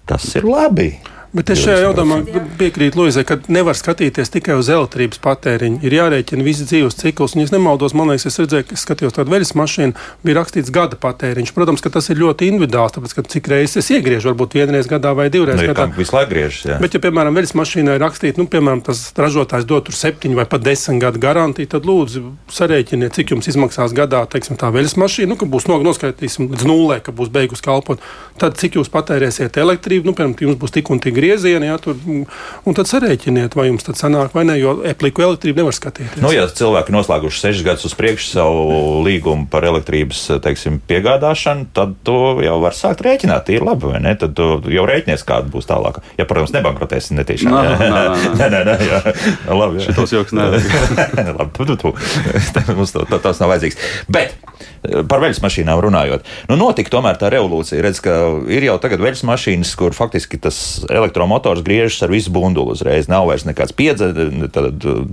Tas 0.10 0.28
ir 0.36 0.48
labi. 0.50 0.92
Bet 1.32 1.48
es 1.54 1.62
šajā 1.63 1.86
jautājumā 1.86 2.17
piekrītu 2.60 3.00
Luizai, 3.00 3.22
ka 3.24 3.38
nevar 3.48 3.78
skatīties 3.80 4.34
tikai 4.34 4.58
uz 4.60 4.67
elektrības 4.72 5.22
patēriņu. 5.24 5.80
Ir 5.88 5.94
jārēķina 5.96 6.44
visi 6.44 6.65
dzīves 6.67 6.98
cikls. 7.00 7.38
Un, 7.38 7.46
ja 7.46 7.54
nemaldos, 7.54 7.94
man 7.96 8.12
liekas, 8.12 8.26
es 8.28 8.39
redzēju, 8.41 8.65
ka 8.67 8.80
skatījos 8.80 9.15
tādu 9.15 9.32
veļas 9.32 9.54
mašīnu, 9.56 9.96
bija 10.28 10.38
rakstīts 10.41 10.74
gada 10.76 11.00
patēriņš. 11.00 11.54
Protams, 11.56 11.84
ka 11.86 11.91
tas 11.96 12.12
ir 12.12 12.20
ļoti 12.20 12.50
individuāls, 12.52 12.98
tāpēc, 12.98 13.13
ka 13.15 13.24
cik 13.32 13.48
reizes 13.54 13.80
es 13.80 13.91
iegriežu, 13.96 14.28
varbūt 14.34 14.58
vienreiz 14.60 14.89
gadā 14.91 15.13
vai 15.15 15.30
divreiz 15.32 15.62
nu, 15.62 15.70
gadā. 15.72 15.86
Visu 15.96 16.17
laiku 16.17 16.34
griežas, 16.34 16.65
jā. 16.67 16.82
Bet, 16.84 16.98
ja, 17.00 17.04
piemēram, 17.08 17.39
veļas 17.39 17.56
mašīnai 17.62 17.96
ir 17.96 18.04
rakstīts, 18.04 18.41
nu, 18.41 18.50
piemēram, 18.52 18.84
tas 18.89 19.06
ražotājs 19.15 19.70
dod 19.72 19.88
tur 19.88 19.96
septiņu 19.96 20.41
vai 20.41 20.48
pat 20.52 20.67
desmit 20.67 21.00
gadu 21.06 21.24
garantiju, 21.24 21.72
tad 21.72 21.88
lūdzu 21.88 22.26
sarēķiniet, 22.52 23.15
cik 23.15 23.32
jums 23.38 23.48
izmaksās 23.48 23.96
gadā, 23.96 24.26
teiksim, 24.28 24.60
tā 24.60 24.67
veļas 24.76 24.98
mašīna, 25.00 25.32
nu, 25.32 25.39
ka 25.39 25.48
būs 25.48 25.70
noskaitīsim 25.72 26.52
līdz 26.52 26.67
nulē, 26.67 27.00
ka 27.06 27.15
būs 27.15 27.32
beigus 27.32 27.63
kalpot. 27.63 28.04
Tad, 28.41 28.60
cik 28.60 28.80
jūs 28.80 28.91
patērēsiet 28.91 29.60
elektrību, 29.62 30.10
nu, 30.10 30.17
piemēram, 30.17 30.36
jums 30.44 30.60
būs 30.60 30.76
tik 30.76 30.91
un 30.91 31.00
tik 31.04 31.21
griezieni, 31.22 31.70
jā, 31.70 31.78
tur 31.82 31.98
un 32.02 32.78
tad 32.78 32.90
sarēķiniet, 32.90 33.56
vai 33.58 33.70
jums 33.70 33.86
tad 33.88 34.00
sanāk 34.00 34.36
vai 34.36 34.44
nē, 34.50 34.58
jo 34.62 34.76
epliku 34.90 35.26
elektrību 35.28 35.62
nevar 35.62 35.78
skatīties. 35.78 36.22
Nu, 36.24 36.34
ja 36.34 36.48
cilvēki 36.50 36.96
noslēguši 36.96 37.44
sešus 37.46 37.66
gadus 37.68 37.88
uz 37.92 37.96
priekšu 37.98 38.32
savu 38.34 39.02
līgumu 39.06 39.48
par 39.52 39.66
elektrības 39.70 40.24
teiksim, 40.44 40.82
piegādāšanu, 40.90 41.70
tad 41.76 41.96
to 42.08 42.18
jau 42.44 42.58
var 42.64 42.78
sākt 42.78 43.04
rēķināt. 43.06 43.52
Ir 43.54 43.66
labi, 43.68 43.92
vai 43.94 44.02
ne? 44.04 44.16
Tad 44.20 44.40
jau 44.40 44.86
rēķinies, 44.90 45.26
kāda 45.28 45.52
būs 45.52 45.70
tālāk. 45.70 46.02
Ja, 46.20 46.28
protams, 46.30 46.54
nebankrotēs 46.56 47.12
netiešām. 47.16 47.54
Nā, 47.54 47.64
nā, 47.70 47.90
nā, 47.92 48.04
nē, 48.40 48.52
nē, 48.56 48.62
nē, 48.70 48.78
jā. 48.88 49.02
labi. 49.50 49.82
Jā. 49.82 49.90
Šitos 49.90 50.16
joks 50.16 50.36
nevajag. 50.38 51.36
labi, 51.40 51.52
tu, 51.58 51.68
tu, 51.72 51.78
tu. 51.82 51.94
Mums 52.78 52.96
to, 52.96 53.06
tas 53.18 53.42
nav 53.42 53.54
vajadzīgs. 53.54 53.80
Bet 54.12 54.38
par 54.82 55.22
veļas 55.22 55.42
mašīnām 55.44 55.80
runājot, 55.84 56.26
nu, 56.50 56.58
notika 56.60 56.94
tomēr 56.94 57.20
tā 57.22 57.30
revolūcija. 57.34 57.82
Redz, 57.86 58.02
ka 58.04 58.16
ir 58.52 58.66
jau 58.66 58.78
tagad 58.82 59.04
veļas 59.04 59.24
mašīnas, 59.30 59.74
kur 59.78 59.96
faktiski 59.98 60.40
tas 60.42 60.82
elektromotors 61.12 61.62
griežas 61.62 62.02
ar 62.02 62.12
visu 62.12 62.32
bundulu 62.32 62.71
uzreiz. 62.71 63.10
Nav 63.12 63.28
vairs 63.28 63.43
nekāds 63.45 63.76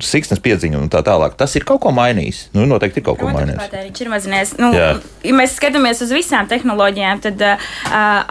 siksnas 0.04 0.40
piedziņa 0.42 0.78
un 0.78 0.90
tā 0.92 1.02
tālāk. 1.06 1.34
Tas 1.38 1.54
ir 1.58 1.66
kaut 1.66 1.82
ko 1.82 1.92
mainījis. 1.94 2.48
Nu, 2.54 2.66
noteikti 2.70 3.02
ir 3.02 3.06
kaut 3.08 3.18
ko 3.20 3.30
mainījis. 3.34 3.58
Patēriņš 3.58 4.02
ir 4.04 4.12
mazinājies. 4.12 4.54
Nu, 4.60 4.70
Jā. 4.74 4.90
ja 5.26 5.34
mēs 5.36 5.56
skatāmies 5.58 6.02
uz 6.04 6.12
visām 6.14 6.48
tehnoloģijām, 6.50 7.22
tad 7.26 7.44
uh, 7.44 7.68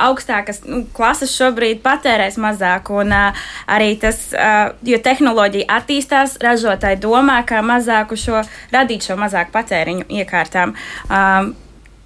augstākas 0.08 0.64
nu, 0.66 0.86
klases 0.96 1.36
šobrīd 1.36 1.84
patērēs 1.86 2.40
mazāk. 2.42 2.92
Un 2.96 3.14
uh, 3.16 3.46
arī 3.68 3.94
tas, 4.02 4.30
uh, 4.34 4.72
jo 4.88 5.02
tehnoloģija 5.04 5.70
attīstās, 5.82 6.40
ražotāji 6.44 7.02
domā, 7.04 7.42
kā 7.48 7.62
mazāku 7.66 8.20
šo 8.20 8.44
radīt 8.74 9.10
šo 9.10 9.20
mazāku 9.20 9.56
patēriņu 9.56 10.10
iekārtām. 10.22 10.76
Um, 11.12 11.56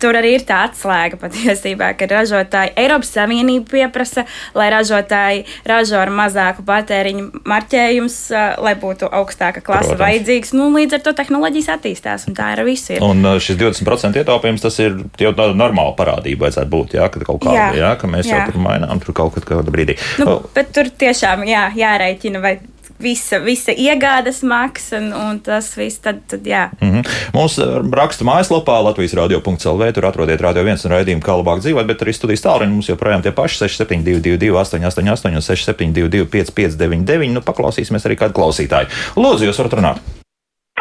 tur 0.02 0.18
arī 0.18 0.36
ir 0.38 0.46
tā 0.48 0.64
atslēga 0.68 1.20
patiesībā, 1.22 1.92
ka 2.00 2.08
ražotāji 2.12 2.74
Eiropas 2.80 3.12
Savienība 3.16 3.70
pieprasa, 3.76 4.26
lai 4.58 4.70
ražotāji 4.74 5.46
ražo 5.70 6.00
ar 6.02 6.12
mazāku 6.16 6.66
patēriņu 6.68 7.44
marķējums, 7.48 8.18
lai 8.66 8.74
būtu 8.82 9.10
augstāka 9.12 9.64
klase 9.64 9.94
Protams. 9.94 10.04
vajadzīgs. 10.04 10.54
Nu, 10.58 10.70
līdz 10.76 10.98
ar 10.98 11.06
to 11.06 11.16
tehnoloģijas 11.22 11.72
attīstās, 11.78 12.28
un 12.30 12.38
tā 12.38 12.52
ir 12.56 12.64
viss. 12.68 12.92
Ir. 12.94 13.06
Un 13.06 13.24
šis 13.44 13.60
20% 13.60 14.22
ietaupījums, 14.22 14.64
tas 14.66 14.80
ir 14.84 14.98
jau 15.22 15.34
tāda 15.38 15.56
normāla 15.58 15.96
parādība, 15.98 16.48
vajadzētu 16.48 16.72
būt, 16.72 16.98
jā, 17.00 17.08
ka 17.12 17.24
kaut 17.28 17.44
kāda, 17.46 17.72
jā, 17.76 17.82
jā 17.84 17.94
ka 18.02 18.10
mēs 18.12 18.30
jā. 18.30 18.42
jau 18.42 18.52
tur 18.52 18.62
mainām 18.66 19.04
tur 19.04 19.18
kaut 19.18 19.38
kādā 19.38 19.74
brīdī. 19.74 19.98
Nu, 20.22 20.40
bet 20.56 20.74
tur 20.76 20.90
tiešām 20.90 21.46
jā, 21.50 21.68
jārēķina, 21.78 22.42
vai 22.44 22.58
visa, 23.02 23.40
visa 23.44 23.74
iegādes 23.74 24.42
maksa 24.48 25.00
un, 25.00 25.12
un 25.14 25.40
tas 25.44 25.72
viss. 25.78 26.02
Tad, 26.02 26.22
tad, 26.30 26.46
jā. 26.48 26.70
mm 26.80 26.92
-hmm. 26.92 27.10
Mums 27.34 27.58
eh, 27.60 27.66
raksta 27.98 28.26
mājaslapā 28.26 28.84
Latvijas 28.84 29.14
radio.clv. 29.14 29.92
Tur 29.94 30.06
atrodiet 30.06 30.42
radio 30.42 30.64
viens 30.64 30.86
un 30.86 30.92
raidījumu, 30.92 31.22
kā 31.22 31.36
labāk 31.38 31.60
dzīvot, 31.60 31.86
bet 31.86 32.02
arī 32.02 32.14
studijas 32.14 32.46
tālruņi 32.46 32.74
mums 32.74 32.90
joprojām 32.90 33.22
tie 33.22 33.32
paši 33.32 33.58
6722, 33.58 34.52
888 34.52 35.36
un 35.36 35.42
672, 35.42 36.26
559. 36.26 37.34
Nu, 37.34 37.42
paklausīsimies 37.42 38.06
arī 38.06 38.16
kādu 38.16 38.34
klausītāju. 38.34 38.88
Lūdzu, 39.16 39.46
jūs 39.46 39.60
varat 39.60 39.74
runāt. 39.74 39.98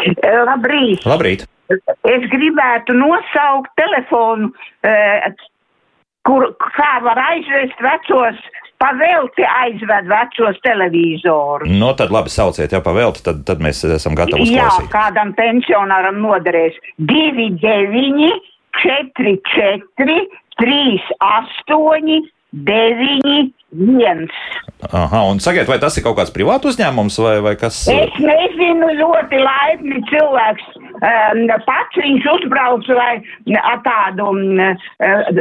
Eh, 0.00 0.40
labrīt! 0.46 1.04
Labrīt. 1.04 1.46
Es 2.04 2.22
gribētu 2.34 2.92
nosaukt 2.92 3.70
telefonu, 3.76 4.50
eh, 4.82 5.32
kur 6.26 6.54
kā 6.58 7.02
var 7.02 7.18
aizvest 7.18 7.78
vecos 7.80 8.36
pavelti 8.80 9.44
aizved 9.44 10.08
vecos 10.08 10.58
televizorus. 10.64 11.70
No 11.70 11.90
nu, 11.90 11.94
tad 11.98 12.12
labi 12.14 12.32
sauciet, 12.32 12.72
ja 12.72 12.80
pavelti, 12.84 13.24
tad, 13.26 13.44
tad 13.48 13.62
mēs 13.64 13.84
esam 13.84 14.16
gatavi 14.18 14.46
uzklausīt. 14.46 14.88
Jā, 14.88 14.92
kādam 14.94 15.34
pensionāram 15.38 16.20
noderēs 16.24 16.78
2, 17.12 17.50
9, 17.60 18.30
4, 18.80 19.36
4, 19.54 20.18
3, 20.64 21.08
8, 21.28 22.20
9, 22.50 23.52
viens. 23.70 24.38
Aha, 24.90 25.22
un 25.30 25.38
sakiet, 25.44 25.68
vai 25.70 25.78
tas 25.82 25.96
ir 25.98 26.04
kaut 26.06 26.16
kāds 26.18 26.32
privāts 26.34 26.72
uzņēmums 26.72 27.20
vai, 27.22 27.36
vai 27.44 27.54
kas? 27.60 27.84
Es 27.92 28.16
nezinu, 28.18 28.88
ļoti 28.98 29.42
laipni 29.44 30.00
cilvēks. 30.10 30.72
Um, 31.00 31.46
pats 31.66 31.96
viņš 31.96 32.26
uzbrauc 32.34 32.88
vai 32.96 33.14
ar 33.56 33.80
tādu, 33.86 34.26
um, 34.34 34.60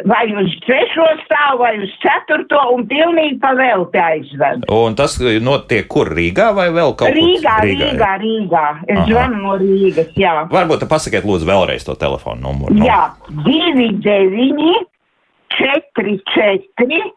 vai 0.07 0.23
uz 0.39 0.55
trešo 0.65 1.07
stāvu, 1.25 1.61
vai 1.63 1.73
uz 1.83 1.93
ceturto, 2.03 2.61
un 2.75 2.85
pilnīgi 2.89 3.39
pavēlti 3.43 4.01
aizved. 4.03 4.67
Un 4.71 4.95
tas 4.99 5.17
notiek 5.19 5.87
kur 5.91 6.11
Rīgā 6.15 6.49
vai 6.55 6.69
vēl 6.75 6.95
kaut 6.95 7.09
kur? 7.09 7.17
Rīgā, 7.17 7.59
Rīgā, 7.65 7.91
Rīgā, 7.91 8.11
Rīgā. 8.23 8.65
Es 8.87 8.97
Aha. 8.97 9.07
zvanu 9.11 9.43
no 9.43 9.57
Rīgas, 9.61 10.13
jā. 10.19 10.35
Varbūt 10.53 10.87
pasakiet 10.89 11.27
lūdzu 11.27 11.49
vēlreiz 11.49 11.87
to 11.87 11.97
telefonu 11.99 12.47
numuru. 12.47 12.79
No. 12.79 12.87
Jā, 12.87 13.01
29, 13.43 14.87
4, 15.59 16.19
4. 16.35 17.07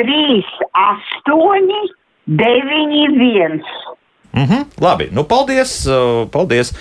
3, 0.00 0.42
8, 0.72 1.88
9, 2.24 3.08
1. 3.20 3.62
Mm 4.32 4.44
-hmm, 4.44 4.64
labi, 4.80 5.08
nu 5.12 5.24
paldies, 5.24 5.88
paldies. 6.30 6.72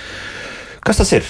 Kas 0.85 1.01
tas 1.01 1.11
ir? 1.15 1.27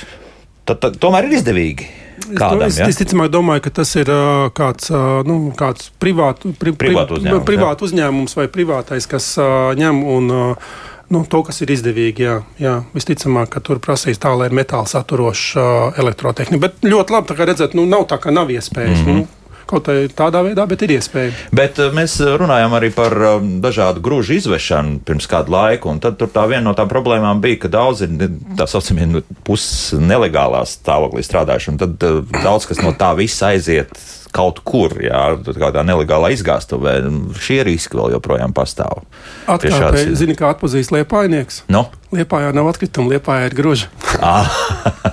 Tad, 0.69 0.79
tad, 0.83 0.99
tomēr 1.01 1.29
ir 1.29 1.39
izdevīgi. 1.39 1.87
kādam. 2.35 2.67
es, 2.67 2.77
Ja? 2.77 2.89
es 2.91 2.99
ticamāk 2.99 3.31
domāju, 3.33 3.63
ka 3.65 3.71
tas 3.81 3.95
ir 3.97 4.11
uh, 4.13 4.49
kāds, 4.53 4.91
uh, 4.93 5.23
nu, 5.25 5.51
kāds 5.57 5.89
privātu, 6.01 6.53
pri, 6.53 6.75
Privātu 6.77 7.17
uzņēmums, 7.17 7.47
privātu 7.47 7.89
uzņēmums 7.89 8.37
vai 8.37 8.47
privātais, 8.53 9.09
kas 9.09 9.33
uh, 9.41 9.73
ņem 9.79 10.05
un. 10.05 10.31
Uh, 10.31 10.77
Nu, 11.09 11.23
to, 11.25 11.39
kas 11.41 11.57
ir 11.65 11.71
izdevīgi, 11.73 12.21
jā, 12.21 12.35
jā. 12.61 12.73
visticamāk, 12.93 13.47
ka 13.55 13.63
tur 13.65 13.79
prasīs 13.81 14.19
tā, 14.21 14.29
lai 14.37 14.45
ir 14.45 14.53
metāla 14.53 14.85
saturoša 14.85 15.63
elektrotehnika. 15.97 16.61
Bet 16.61 16.85
ļoti 16.85 17.15
labi, 17.15 17.33
kā 17.33 17.47
redzat, 17.49 17.73
nu, 17.73 17.87
nav 17.89 18.05
tā, 18.11 18.19
ka 18.21 18.29
nav 18.29 18.51
iespējas. 18.53 19.01
Mm 19.01 19.07
-hmm. 19.07 19.23
nu, 19.23 19.38
kaut 19.69 19.87
kā 19.87 19.95
tādā 20.17 20.41
veidā, 20.45 20.65
bet 20.69 20.83
ir 20.87 20.95
iespēja. 20.97 21.33
Bet 21.55 21.79
uh, 21.81 21.91
mēs 21.95 22.17
runājam 22.41 22.73
arī 22.77 22.91
par 22.95 23.15
um, 23.35 23.49
dažādu 23.63 24.01
grūžu 24.05 24.37
izvešanu 24.39 24.99
pirms 25.07 25.29
kāda 25.29 25.53
laika, 25.53 25.89
un 25.93 26.01
tad 26.03 26.17
tā 26.19 26.45
viena 26.49 26.65
no 26.69 26.75
tām 26.77 26.89
problēmām 26.91 27.41
bija, 27.43 27.61
ka 27.65 27.73
daudzi 27.79 28.09
ir 28.09 28.31
tā 28.59 28.67
saucamie 28.69 29.07
nu, 29.09 29.23
puses 29.47 29.93
nelegālā 30.01 30.65
stāvoklī 30.69 31.23
strādājuši, 31.25 31.73
un 31.75 31.83
tad 31.85 32.07
uh, 32.09 32.23
daudz 32.43 32.67
kas 32.69 32.81
no 32.85 32.95
tā 32.97 33.13
visa 33.19 33.53
aiziet 33.53 33.93
kaut 34.29 34.59
kur, 34.61 34.93
jā, 35.01 35.21
kādā 35.57 35.81
nelegālā 35.81 36.29
izgāstuvē. 36.35 36.99
Šie 37.41 37.63
riski 37.65 37.97
vēl 37.97 38.11
joprojām 38.13 38.53
pastāv. 38.53 39.01
Pie 39.47 39.71
šādas- 39.73 40.03
Atkāpē, 40.05 40.15
zini, 40.19 40.35
kā 40.37 40.51
atpazīst 40.53 40.93
liepainieks. 40.93 41.63
Nu, 42.09 42.17
Liepājā 42.17 42.53
nav 42.57 42.71
atkrituma, 42.71 43.13
liepājā 43.15 43.49
ir 43.51 43.57
groži. 43.57 43.89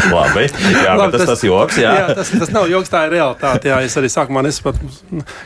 labi. 0.14 0.46
Jā, 0.84 0.94
Labi, 0.98 1.14
tas, 1.14 1.26
tas 1.28 1.44
joks, 1.44 1.78
jā. 1.80 1.92
jā 1.96 2.16
tas, 2.18 2.30
tas 2.42 2.52
nav 2.54 2.68
joks, 2.70 2.90
tā 2.92 3.04
ir 3.06 3.14
realitāte. 3.16 3.70
Jā, 3.70 3.80
es 3.86 3.96
arī 4.00 4.10
sākumā 4.12 4.42
nesapratu, 4.46 4.90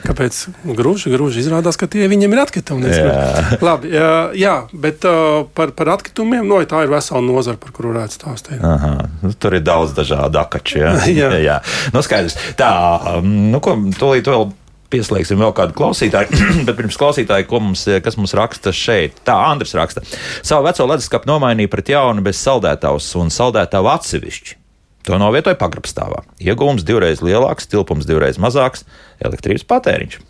kāpēc 0.04 0.40
grūži, 0.78 1.12
grūži 1.14 1.42
izrādās, 1.44 1.78
ka 1.80 1.88
tie 1.90 2.08
viņiem 2.10 2.34
ir 2.36 2.42
atkritumi. 2.44 2.92
Jā. 2.94 3.58
Labi, 3.64 3.92
jā, 3.94 4.10
jā 4.38 4.54
bet 4.72 5.06
uh, 5.08 5.44
par, 5.56 5.74
par 5.76 5.94
atkritumiem, 5.96 6.46
no, 6.48 6.60
tā 6.68 6.84
ir 6.86 6.92
vesela 6.92 7.22
nozara, 7.24 7.60
par 7.60 7.74
kuru 7.76 7.94
varētu 7.94 8.18
stāstīt. 8.20 8.60
Aha, 8.64 8.96
nu, 9.22 9.32
tur 9.38 9.58
ir 9.58 9.64
daudz 9.64 9.96
dažādu 9.96 10.42
akaču. 10.42 10.80
Jā, 10.82 10.96
Jā. 11.14 11.30
jā. 11.42 11.60
Nu, 11.94 12.02
skaidrs. 12.04 12.36
Tā, 12.58 12.70
um, 13.18 13.32
nu, 13.52 13.62
ko 13.64 13.76
tūlīt 13.98 14.30
vēl. 14.30 14.52
Pieslēgsim 14.94 15.40
vēl 15.42 15.50
kādu 15.56 15.74
klausītāju, 15.74 16.40
bet 16.68 16.76
pirms 16.78 16.98
klausītāja, 17.00 17.48
mums, 17.58 17.86
kas 18.04 18.18
mums 18.20 18.34
raksta 18.38 18.70
šeit. 18.74 19.18
Tā, 19.26 19.34
Andris 19.50 19.74
raksta. 19.74 20.04
Savu 20.46 20.68
veco 20.68 20.86
leduskapu 20.86 21.30
nomainīja 21.30 21.72
pret 21.72 21.90
jaunu 21.96 22.22
bez 22.22 22.38
saldētavas 22.44 23.08
un 23.18 23.32
saldētavu 23.34 23.90
atsevišķi. 23.90 24.60
To 25.04 25.18
novietoja 25.20 25.58
pagrabstāvā. 25.60 26.22
Iegūms 26.40 26.86
divreiz 26.86 27.20
lielāks, 27.24 27.66
tilpums 27.68 28.06
divreiz 28.08 28.38
mazāks, 28.40 28.86
elektrības 29.20 29.66
patēriņš. 29.68 30.20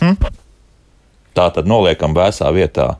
Hm? 0.00 0.30
Tā 1.36 1.50
tad 1.52 1.68
noliekam 1.68 2.16
vēsā 2.16 2.48
vietā. 2.56 2.94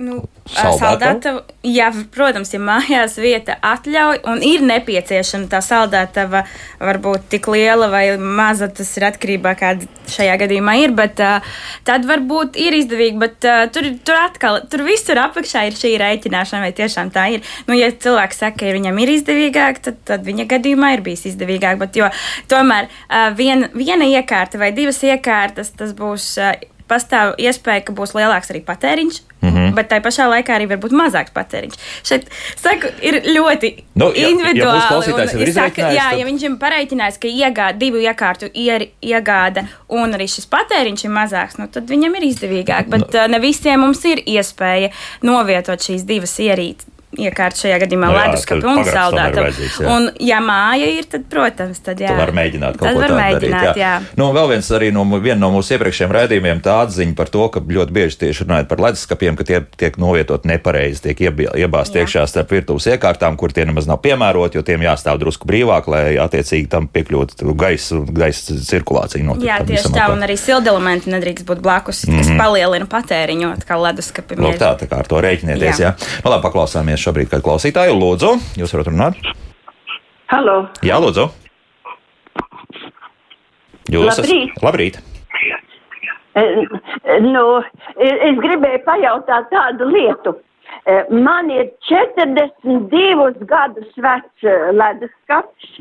Nu, 0.00 0.22
saldētava, 0.48 1.42
jā, 1.66 1.90
protams, 2.14 2.54
ja 2.54 2.60
mājās 2.62 3.18
vieta 3.20 3.58
atļauj 3.64 4.22
un 4.30 4.40
ir 4.46 4.62
nepieciešama 4.64 5.50
tā 5.52 5.60
saldētava, 5.64 6.40
varbūt 6.80 7.26
tik 7.34 7.48
liela 7.52 7.90
vai 7.92 8.04
maza, 8.16 8.70
tas 8.72 8.88
ir 8.96 9.04
atkarībā 9.10 9.52
kāda 9.60 9.88
šajā 10.10 10.38
gadījumā 10.40 10.78
ir, 10.80 10.94
bet 10.96 11.20
uh, 11.20 11.44
tad 11.84 12.08
varbūt 12.08 12.56
ir 12.62 12.78
izdevīgi, 12.80 13.20
bet 13.20 13.48
uh, 13.48 13.66
tur, 13.74 13.90
tur 14.06 14.22
atkal, 14.22 14.62
tur 14.72 14.86
visur 14.88 15.20
apakšā 15.20 15.66
ir 15.68 15.76
šī 15.76 15.92
rēķināšana, 16.00 16.64
vai 16.64 16.72
tiešām 16.80 17.12
tā 17.12 17.28
ir. 17.36 17.44
Nu, 17.68 17.76
ja 17.76 17.92
cilvēks 17.92 18.40
saka, 18.40 18.62
ka 18.64 18.74
viņam 18.78 19.04
ir 19.04 19.14
izdevīgāk, 19.18 19.84
tad, 19.84 20.00
tad 20.08 20.24
viņa 20.26 20.48
gadījumā 20.56 20.94
ir 20.96 21.04
bijis 21.04 21.28
izdevīgāk, 21.34 21.76
bet 21.82 22.00
jo, 22.00 22.08
tomēr 22.50 22.88
uh, 22.88 23.28
vien, 23.36 23.68
viena 23.76 24.08
iekārta 24.16 24.60
vai 24.60 24.72
divas 24.76 25.04
iekārtas, 25.04 25.74
tas 25.76 25.96
būs. 25.98 26.32
Uh, 26.40 26.56
pastāv 26.90 27.36
iespēja, 27.38 27.84
ka 27.86 27.94
būs 27.94 28.16
lielāks 28.18 28.50
arī 28.50 28.64
patēriņš, 28.66 29.20
mm 29.22 29.50
Mhm. 29.50 29.59
-hmm. 29.70 29.76
bet 29.76 29.88
tai 29.88 30.00
pašā 30.00 30.26
laikā 30.28 30.56
arī 30.58 30.68
var 30.68 30.78
būt 30.78 30.92
mazāks 30.92 31.32
patēriņš. 31.34 31.74
Šeit 32.04 32.26
saku, 32.56 32.88
ir 33.02 33.14
ļoti 33.36 33.84
Nu, 33.94 34.12
ja- 34.14 34.22
ja 34.22 34.28
individuāli. 34.28 34.80
klausītājs, 34.88 35.32
un 35.34 35.38
jau 35.40 35.46
ir 35.46 35.48
izreikinājis, 35.48 35.96
jā, 35.98 36.10
tad- 36.10 36.18
ja 36.18 36.24
viņš 36.26 36.42
ir 36.42 36.56
pareiķinājis, 36.64 37.18
ka 37.20 37.28
iegāda 37.28 37.78
divu 37.78 37.96
iekārtu 37.98 38.50
ier, 38.54 38.86
iegāda 39.02 39.66
un 39.88 40.12
arī 40.12 40.26
šis 40.28 40.46
patēriņš 40.46 41.04
ir 41.04 41.10
mazāks, 41.10 41.58
nu, 41.58 41.66
tad 41.68 41.86
viņam 41.88 42.16
ir 42.16 42.22
izdevīgāk. 42.30 42.88
Bet 42.88 43.12
Nu. 43.12 43.26
ne 43.28 43.38
visiem 43.40 43.80
mums 43.80 44.04
ir 44.04 44.18
iespēja 44.26 44.90
novietot 45.22 45.78
šīs 45.78 46.04
divas 46.04 46.36
ierīces. 46.38 46.86
Iekārt 47.18 47.58
šajā 47.58 47.80
gadījumā 47.82 48.06
Nu 48.06 48.14
jā, 48.14 48.26
leduskapi 48.28 48.62
tad 48.62 48.68
un 48.70 49.16
jā. 49.18 49.86
Un, 49.90 50.04
ja 50.22 50.36
māja 50.44 50.86
ir, 50.94 51.06
tad, 51.10 51.24
protams, 51.30 51.80
tad 51.82 51.98
jā. 51.98 52.12
Tu 52.12 52.20
vari 52.20 52.34
mēģināt 52.38 52.76
kaut 52.78 52.86
tad 52.86 52.94
ko 52.94 53.00
var 53.02 53.10
tādu 53.10 53.18
mēģināt, 53.18 53.64
darīt. 53.66 53.80
jā. 53.82 53.94
Nu, 54.14 54.28
un 54.28 54.36
vēl 54.36 54.50
viens 54.52 54.68
arī 54.78 54.90
no, 54.94 55.02
viena 55.16 55.40
no 55.42 55.48
mūsu 55.56 55.74
iepriekšējiem 55.74 56.14
raidījumiem 56.14 56.60
tā 56.62 56.76
atziņa 56.84 57.16
par 57.18 57.32
to, 57.34 57.48
ka 57.50 57.62
ļoti 57.66 57.96
bieži 57.96 58.20
tieši 58.20 58.46
runājot 58.46 58.70
par 58.70 58.82
leduskapiem, 58.86 59.38
ka 59.40 59.46
tie 59.48 59.58
tiek 59.82 59.98
novietot 59.98 60.46
nepareizi, 60.46 61.02
tiek 61.08 61.24
iebāzt 61.26 61.98
Jā. 61.98 62.04
iekšā 62.04 62.22
starp 62.30 62.54
virtuves 62.54 62.86
iekārtām, 62.94 63.34
kur 63.40 63.50
tie 63.50 63.66
nemaz 63.66 63.90
nav 63.90 63.98
piemēroti, 64.06 64.60
jo 64.60 64.62
tiem 64.70 64.86
jāstāv 64.86 65.18
drusku 65.18 65.50
brīvāk, 65.50 65.90
lai 65.90 66.04
attiecīgi 66.22 66.70
tam 66.70 66.86
piekļūtu 66.94 67.56
gaisa, 67.58 68.00
gaisa 68.06 68.60
cirkulācija. 68.70 69.26
notiktu 69.26 69.50
Jā, 69.50 69.58
tieši 69.66 69.90
tā, 69.98 70.06
un 70.14 70.22
arī 70.28 70.38
sildelementi 70.38 71.10
nedrīkst 71.10 71.48
būt 71.50 71.66
blakus, 71.66 72.04
kas 72.06 72.14
mm 72.14 72.22
-hmm. 72.22 72.38
palielina 72.38 72.86
patēriņu, 72.86 73.52
kā 73.66 73.82
leduskapim. 73.82 74.46
Lūk, 74.46 74.62
tā, 74.62 74.76
tā 74.78 74.86
kā 74.86 75.02
ar 75.02 75.10
to 75.10 75.18
rēķinieties. 75.18 75.82
Jā. 75.82 75.90
Jā. 75.90 75.92
Jā. 75.98 76.22
Nu, 76.24 76.30
labi, 76.30 76.44
paklausāmies 76.46 76.99
šobrīd 77.04 77.30
kādu 77.32 77.46
klausītāju. 77.48 77.96
Lūdzu, 78.00 78.32
jūs 78.60 78.74
varat 78.76 78.90
runāt? 78.92 79.20
Halo, 80.30 80.56
Jā, 80.86 80.98
lūdzu. 81.02 81.28
Jūs 83.90 84.06
Labrīt. 84.06 84.52
esat. 84.52 84.62
Labrīt. 84.62 84.98
Eh, 86.38 87.20
nu, 87.24 87.42
eh, 87.98 88.28
es 88.28 88.36
gribēju 88.38 88.84
pajautāt 88.86 89.48
tādu 89.50 89.88
lietu. 89.90 90.36
Eh, 90.86 91.04
Man 91.10 91.50
ir 91.50 91.72
42 91.88 93.34
gadus 93.50 93.90
vecs 93.96 94.44
eh, 94.46 94.70
leduskapis, 94.72 95.80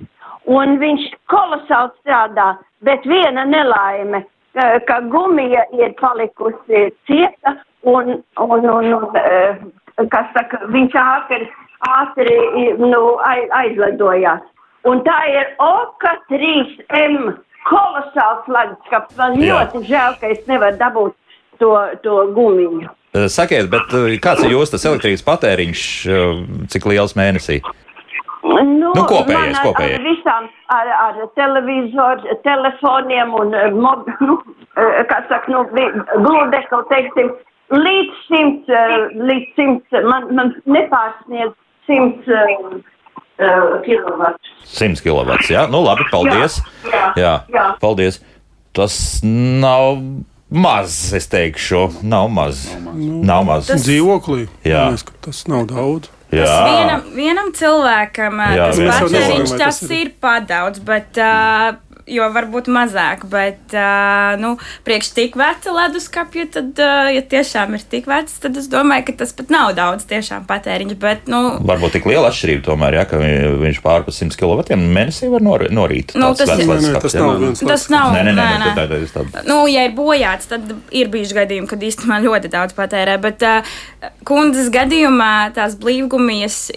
un 0.50 0.80
viņš 0.82 1.06
kolosāli 1.30 1.92
strādā, 2.02 2.48
bet 2.82 3.06
viena 3.06 3.46
nelaime, 3.46 4.24
eh, 4.56 4.80
ka 4.88 5.00
gumija 5.14 5.68
ir 5.78 5.94
palikusi 6.02 6.88
cieta, 7.06 7.60
un, 7.84 8.24
un, 8.40 8.66
un, 8.66 8.94
un 8.94 9.16
eh, 9.16 9.56
kas 10.12 10.30
saka, 10.36 10.62
viņš 10.72 10.96
ātri, 11.02 11.50
ātri 11.90 12.38
nu, 12.80 13.18
ai- 13.26 13.50
aizledojās. 13.64 14.42
Un 14.88 15.02
tā 15.04 15.18
ir 15.28 15.50
OKA 15.60 16.14
3M 16.32 17.34
kolosāls 17.70 18.48
leduskapis. 18.48 19.18
Man 19.18 19.36
Jā. 19.42 19.60
ļoti 19.66 19.84
žēl, 19.90 20.16
ka 20.22 20.32
es 20.32 20.46
nevaru 20.48 20.80
dabūt 20.80 21.14
to, 21.60 21.74
to 22.04 22.16
gumiju. 22.36 22.88
Eh, 23.14 23.28
Sakiet, 23.28 23.70
bet 23.74 23.92
eh, 23.98 24.16
kāds 24.22 24.44
ir 24.46 24.54
jūsu 24.54 24.78
elektrības 24.80 25.26
patēriņš, 25.26 25.84
eh, 26.08 26.42
cik 26.72 26.86
liels 26.92 27.16
mēnesī? 27.18 27.60
Nu, 28.44 28.94
Nu, 28.96 29.04
kopējais, 29.06 29.58
ar, 29.60 29.66
kopējais. 29.66 30.00
ar 30.00 30.06
visām, 30.06 30.46
ar, 30.74 30.88
ar 30.88 31.18
televizoru, 31.36 32.38
telefoniem 32.46 33.34
un 33.36 33.52
mob, 33.76 34.08
nu, 34.26 34.38
kā 35.10 35.20
saka, 35.28 35.52
nu, 35.52 35.66
gludekli, 35.74 36.80
teiksim, 36.90 37.34
līdz 37.72 38.22
simts, 38.28 38.70
eh, 38.70 38.96
līdz 39.30 39.52
simts, 39.58 40.00
man, 40.06 40.30
man 40.36 40.54
nepārsniedz 40.66 41.54
simts 41.90 42.28
uh, 42.30 43.80
kilovatu. 43.86 44.40
100 44.70 45.02
kW. 45.06 45.38
Jā, 45.50 45.68
nu 45.72 45.82
labi, 45.86 46.06
paldies. 46.12 46.60
Jā, 46.86 47.06
jā, 47.18 47.34
jā. 47.54 47.68
paldies. 47.82 48.20
Tas 48.78 48.96
nav 49.26 49.98
maz, 50.50 51.00
es 51.18 51.26
teikšu. 51.32 51.88
Nav 52.06 52.30
maz. 52.30 52.68
Nav 52.94 53.46
maz. 53.48 53.68
Tas- 53.72 53.86
Dzīvoklī. 53.88 54.48
Jā. 54.66 54.90
Ka 55.06 55.18
Tas 55.30 55.48
nav 55.50 55.66
daudz. 55.72 56.10
Jā, 56.30 56.46
Tas 56.46 56.70
vienam, 56.70 57.02
vienam 57.18 57.48
cilvēkam 57.58 58.38
Jā, 58.54 58.68
tas 58.70 59.00
patēriņš 59.02 59.54
tas 59.58 59.80
ir- 59.90 60.12
padaudz, 60.22 60.78
bet, 60.86 61.18
uh, 61.18 61.74
jo 62.10 62.26
varbūt 62.34 62.67
mazāk, 62.74 63.24
bet 63.30 63.76
uh, 63.78 64.36
nu, 64.41 64.56
priekš 64.88 65.12
tik 65.17 65.36
veca 65.39 65.74
leduskapja, 65.76 66.48
tad, 66.58 66.72
uh, 66.82 67.10
ja 67.13 67.22
tiešām 67.22 67.76
ir 67.78 67.84
tik 67.91 68.10
vecs, 68.10 68.39
tad 68.43 68.58
es 68.58 68.67
domāju, 68.72 69.06
ka 69.10 69.17
tas 69.24 69.34
pat 69.38 69.50
nav 69.54 69.74
daudz 69.78 70.06
tiešām 70.10 70.45
patēriņš, 70.50 70.95
bet, 71.02 71.28
nu, 71.32 71.41
varbūt 71.69 71.98
tik 71.98 72.06
liela 72.10 72.30
atšķirība 72.32 72.65
tomēr, 72.69 73.00
ja, 73.02 73.06
ka 73.10 73.17
vi- 73.22 73.56
viņš 73.65 73.82
pārpa 73.86 74.12
100 74.13 74.38
kW 74.39 74.78
mēnesī 74.80 75.30
var 75.32 75.41
nor 75.45 75.67
norīt. 75.69 76.15
Nu, 76.15 76.34
tas 76.34 76.50
vecs 76.50 76.63
ir- 76.65 76.67
Nē, 76.69 76.93
nē, 76.93 77.02
tas 77.02 77.13
nav 77.13 77.39
viens 77.39 77.60
tas 77.60 77.89
nav. 77.89 78.13
Nē, 78.13 78.24
nē, 78.24 78.34
nē, 78.34 78.34
nē, 78.34 78.60
nē, 78.60 78.65
nē. 78.65 78.76
tā, 78.78 78.88
tā, 78.88 79.00
tā, 79.13 79.26
tā. 79.32 79.45
Nu, 79.48 79.67
ja 79.67 79.84
ir 79.86 79.91
bojāts, 79.98 80.48
tad 80.50 80.62
ir 80.91 81.08
bijuši 81.10 81.34
gadījumi, 81.36 81.67
kad 81.67 81.80
īstenībā 81.80 82.19
ļoti 82.24 82.50
daudz 82.50 82.74
patērē. 82.74 83.19
Bet 83.22 83.43
uh, 83.43 83.62
kundzes 84.26 84.69
gadījumā 84.74 85.52
tās 85.54 85.76
blīvgumijas, 85.76 86.72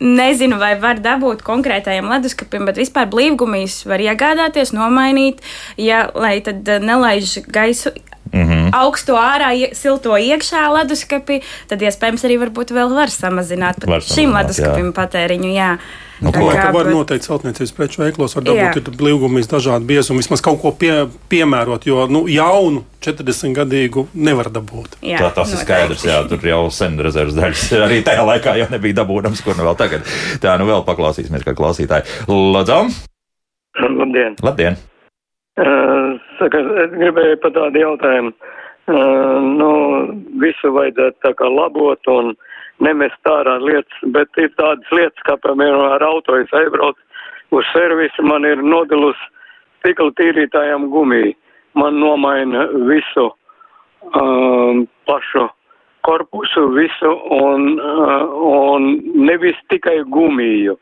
nezinu, 0.00 0.56
vai 0.58 0.74
var 0.80 0.96
dabūt 0.98 1.42
konkrētajam 1.44 2.08
leduskapim, 2.08 2.64
bet 2.66 2.76
vispār 2.76 3.06
blīvgumijas 3.12 3.84
var 3.86 3.98
iegādāties, 4.00 4.49
nomainīt, 4.72 5.38
ja, 5.76 6.08
lai 6.14 6.40
tad 6.40 6.68
uh, 6.68 6.78
nelaiž 6.82 7.38
gaisu 7.48 7.90
Mm 8.32 8.46
-hmm. 8.48 8.70
augsto 8.72 9.14
ārā, 9.18 9.74
silto 9.74 10.10
iekšā 10.14 10.60
leduskapī, 10.70 11.40
tad 11.68 11.80
iespējams 11.82 12.22
arī 12.24 12.36
varbūt 12.38 12.70
vēl 12.70 12.94
var 12.94 13.08
samazināt 13.10 13.82
Var 13.86 13.98
pat 14.00 14.06
šim 14.06 14.30
samazināt, 14.30 14.42
leduskapim 14.46 14.92
patēriņu. 14.92 15.50
Jā. 15.54 15.78
Nu, 16.20 16.30
Tā 16.30 16.38
ko? 16.38 16.46
kā, 16.50 16.62
Ka 16.62 16.70
var 16.72 16.84
bet- 16.84 16.94
noteikt 16.94 17.24
celtniecības 17.26 17.72
preču 17.72 18.02
veiklos, 18.02 18.34
var 18.36 18.44
Jā. 18.44 18.70
dabūt 18.74 18.96
blīvgumijas 18.96 19.48
dažādi 19.48 19.84
biezumi, 19.84 20.16
vismaz 20.18 20.40
kaut 20.40 20.60
ko 20.62 20.70
pie, 20.70 21.06
piemērot, 21.28 21.86
jo 21.86 22.06
nu, 22.06 22.26
jaunu 22.28 22.84
40 23.00 23.54
gadīgu 23.54 24.06
nevar 24.14 24.46
dabūt. 24.46 24.88
jā, 25.02 25.18
Tā, 25.18 25.34
tas 25.34 25.48
ir 25.48 25.54
noteikti. 25.58 25.64
skaidrs, 25.64 26.04
jā, 26.04 26.28
tur 26.28 26.48
jau 26.48 26.70
sen 26.70 26.98
rezerves 26.98 27.34
daļas 27.34 27.72
arī 27.86 28.02
tajā 28.02 28.22
laikā 28.24 28.56
jau 28.58 28.66
nebija 28.70 28.94
dabūjams, 28.94 29.42
kur 29.42 29.56
nu 29.56 29.64
vēl 29.64 29.76
tagad. 29.76 30.00
Tā, 30.40 30.58
nu 30.58 30.66
vēl 30.66 30.84
paklausīsimies, 30.84 31.42
kā 31.42 31.54
klausītāji. 31.54 32.02
Lūdzu, 32.28 33.09
Labdien! 34.00 34.36
labdien! 34.42 34.78
Uh, 35.60 36.16
saka, 36.38 36.62
es 36.84 36.94
gribēju 36.94 37.40
par 37.42 37.52
tādu 37.56 37.82
jautājumu. 37.82 38.32
Uh, 38.90 39.38
nu, 39.44 39.70
visu 40.42 40.70
vajadzētu 40.74 41.20
tā 41.22 41.34
kā 41.38 41.50
labot 41.52 42.10
un 42.10 42.32
nemest 42.82 43.28
ārā 43.28 43.58
lietas, 43.62 44.00
bet 44.14 44.40
ir 44.40 44.50
tādas 44.58 44.94
lietas, 44.94 45.26
kā 45.28 45.36
piemēram 45.44 45.84
ar 45.92 46.04
auto 46.06 46.38
es 46.40 46.50
aizbraucu 46.56 47.58
uz 47.58 47.68
servisu, 47.74 48.24
man 48.24 48.46
ir 48.48 48.62
nodilus 48.62 49.18
stikla 49.80 50.10
tīrītājām 50.18 50.88
gumiju. 50.90 51.36
Man 51.78 52.00
nomaina 52.02 52.64
visu 52.88 53.28
um, 54.16 54.86
pašu 55.06 55.46
korpusu, 56.06 56.66
visu 56.74 57.12
un, 57.36 57.76
uh, 57.78 58.24
un 58.50 58.88
nevis 59.28 59.58
tikai 59.70 60.00
gumiju. 60.10 60.78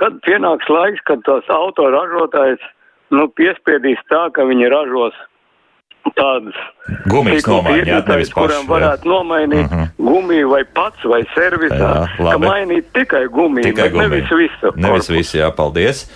Kad 0.00 0.12
pienāks 0.26 0.68
laiks, 0.72 1.00
kad 1.04 1.20
tos 1.26 1.44
autoražotājs 1.52 2.62
nu, 3.12 3.28
piespiedīs 3.36 4.00
tā, 4.10 4.30
ka 4.32 4.42
viņi 4.48 4.70
ražos 4.72 5.14
tādas 6.16 6.56
Gumijas 7.08 7.42
stikla 7.44 7.58
nomaiņa, 7.62 7.84
jā, 7.86 7.98
nevis 8.08 8.30
tīrītājas, 8.32 8.32
kurām 8.34 8.66
varētu 8.68 9.08
nomainīt 9.12 9.68
Mhm. 9.70 9.84
gumiju 10.02 10.48
vai 10.50 10.62
pats 10.64 11.04
vai 11.04 11.22
servisā, 11.34 11.78
Jā, 11.78 12.06
ka 12.16 12.22
labi. 12.24 12.46
mainīt 12.46 12.84
tikai 12.92 13.26
gumiju, 13.28 13.64
Tikai 13.70 13.88
bet 13.90 13.92
nevis 14.00 14.28
gumiju. 14.28 14.48
visu. 14.48 14.72
Nevis 14.76 15.08
visu, 15.08 15.36
jā, 15.38 15.50
paldies. 15.54 16.06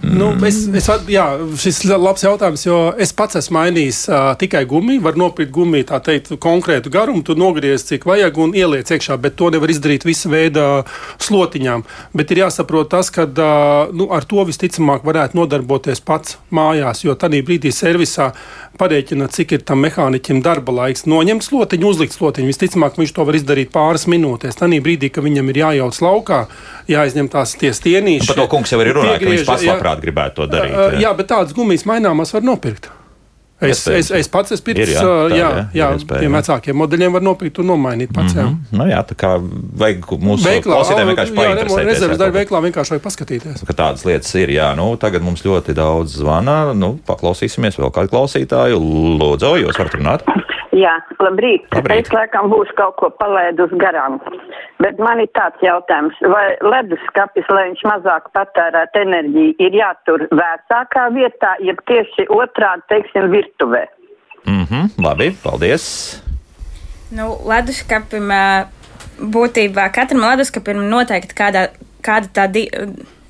Nu, 0.00 0.30
es, 0.48 0.62
es, 0.72 0.86
jā, 1.12 1.24
šis 1.60 1.82
ir 1.84 1.92
labs 2.00 2.22
jautājums, 2.24 2.62
jo 2.64 2.76
es 3.00 3.12
pats 3.16 3.36
esmu 3.36 3.58
mainījis 3.58 3.98
uh, 4.08 4.30
tikai 4.40 4.62
gumiju. 4.68 5.02
Var 5.04 5.18
nopirkt 5.20 5.52
gumiju, 5.52 5.84
tā 5.90 5.98
teikt, 6.04 6.32
konkrētu 6.40 6.92
garumu, 6.92 7.20
tu 7.26 7.36
nogriez, 7.36 7.84
cik 7.88 8.06
vajag, 8.08 8.40
un 8.40 8.54
ieliec 8.56 8.88
iekšā, 8.88 9.18
bet 9.20 9.36
to 9.36 9.50
nevar 9.52 9.72
izdarīt 9.72 10.06
visu 10.08 10.32
veidu 10.32 10.64
slotiņām. 11.20 11.84
Bet 12.16 12.32
ir 12.32 12.42
jāsaprot 12.46 12.88
tas, 12.94 13.12
ka 13.12 13.26
uh, 13.28 13.92
nu, 13.92 14.08
ar 14.16 14.24
to 14.28 14.46
visticamāk 14.48 15.04
varētu 15.04 15.36
nodarboties 15.36 16.00
pats 16.00 16.38
mājās, 16.48 17.04
jo 17.04 17.16
tajā 17.20 17.44
brīdī 17.44 17.74
servisā 17.74 18.30
parēķina, 18.80 19.28
cik 19.28 19.56
ir 19.58 19.64
tam 19.68 19.82
mehāniķim 19.84 20.40
darba 20.44 20.72
laiks. 20.72 21.04
Noņemt 21.10 21.44
slotiņu, 21.44 21.92
uzlikt 21.92 22.16
slotiņu. 22.16 22.48
Visticamāk, 22.48 22.96
viņš 23.00 23.12
to 23.16 23.26
var 23.28 23.36
izdarīt 23.36 23.72
pāris 23.74 24.06
minūtēs. 24.08 24.56
Tajā 24.56 24.80
brīdī, 24.84 25.10
kad 25.12 25.26
viņam 25.26 25.52
ir 25.52 25.60
jājauc 25.60 26.00
laukā, 26.06 26.40
jāizņem 26.88 27.28
tās 27.32 27.52
tie 27.60 27.74
stienīši. 27.76 28.30
Par 28.30 28.40
to 28.40 28.48
kungs 28.52 28.72
jau 28.72 28.80
arī 28.80 28.94
runāja, 28.96 29.20
ka 29.20 29.28
viņš 29.34 29.46
pats 29.48 29.66
jā. 29.66 29.76
Labprāt 29.90 30.06
gribētu 30.06 30.40
to 30.40 30.48
darīt. 30.54 30.72
Uh, 30.72 30.96
jā, 31.02 31.12
bet 31.16 31.30
tādas 31.30 31.52
gumijas 31.56 31.84
maināmas 31.88 32.32
var 32.34 32.42
nopirkt. 32.46 32.90
Es, 33.60 33.82
es, 33.92 34.08
es 34.16 34.28
pats 34.32 34.54
esmu 34.54 34.70
pircis, 34.70 34.88
Ir, 34.88 34.94
jā, 34.94 35.00
jā, 35.04 35.04
tā, 35.04 35.34
jā, 35.36 35.48
jā, 35.76 35.86
jā, 35.92 36.18
tiem 36.22 36.32
jā. 36.32 36.38
vecākiem 36.38 36.78
modeļiem 36.80 37.12
var 37.12 37.24
nopirkt 37.26 37.58
un 37.60 37.66
nomainīt 37.68 38.14
pats. 38.16 38.32
Mm 38.32 38.40
-hmm. 38.40 38.78
Nu, 38.78 38.86
jā, 38.88 39.00
tā 39.04 39.14
kā 39.20 39.34
vajag 39.82 40.06
mūsu 40.16 40.62
klausītājiem 40.64 41.10
vienkārši 41.12 41.34
painteresēties. 41.36 41.84
rezerves 41.90 42.16
jā, 42.16 42.20
daļu 42.22 42.32
kaut- 42.32 42.40
veiklā 42.40 42.62
vienkārši 42.66 42.90
vajag 42.90 43.02
paskatīties. 43.02 43.66
ka 43.66 43.72
tādas 43.72 44.04
lietas 44.08 44.34
ir. 44.34 44.48
Jā, 44.48 44.74
nu, 44.76 44.96
tagad 44.96 45.22
mums 45.22 45.42
ļoti 45.42 45.74
daudz 45.74 46.16
zvana. 46.16 46.72
Nu, 46.74 46.98
paklausīsimies 47.06 47.76
vēl 47.76 47.90
kādu 47.92 48.08
klausītāju. 48.08 48.80
Lūdzu, 49.20 49.52
jūs 49.60 49.78
varat 49.78 49.94
runāt. 49.94 50.20
Jā, 50.80 50.94
labrīt. 51.20 51.66
Labrīt. 51.74 52.06
Es 52.06 52.14
laikam 52.14 52.48
būšu 52.52 52.76
kaut 52.78 52.96
ko 53.00 53.10
palaidus 53.20 53.72
garām. 53.82 54.18
Bet 54.80 55.00
man 55.02 55.20
ir 55.22 55.28
tāds 55.36 55.60
jautājums, 55.64 56.16
vai 56.32 56.44
leduskapis, 56.64 57.48
lai 57.52 57.66
viņš 57.68 57.84
mazāk 57.90 58.30
patērētu 58.36 59.02
enerģiju, 59.02 59.54
ir 59.66 59.78
jātur 59.80 60.26
vēsākā 60.30 61.06
vietā, 61.16 61.54
jeb 61.66 61.82
tieši 61.90 62.28
otrādi, 62.32 62.86
teiksim, 62.92 63.28
virtuvē? 63.34 63.84
Mhm, 64.46 64.94
labi, 65.04 65.30
paldies. 65.44 65.86
Nu, 67.12 67.32
leduskapim 67.50 68.30
būtībā 69.20 69.88
katram 69.92 70.24
leduskapim 70.24 70.80
ir 70.80 70.92
noteikti 70.94 71.36
kādā, 71.36 71.66
kāda 72.06 72.30
tā 72.36 72.46
di 72.52 72.68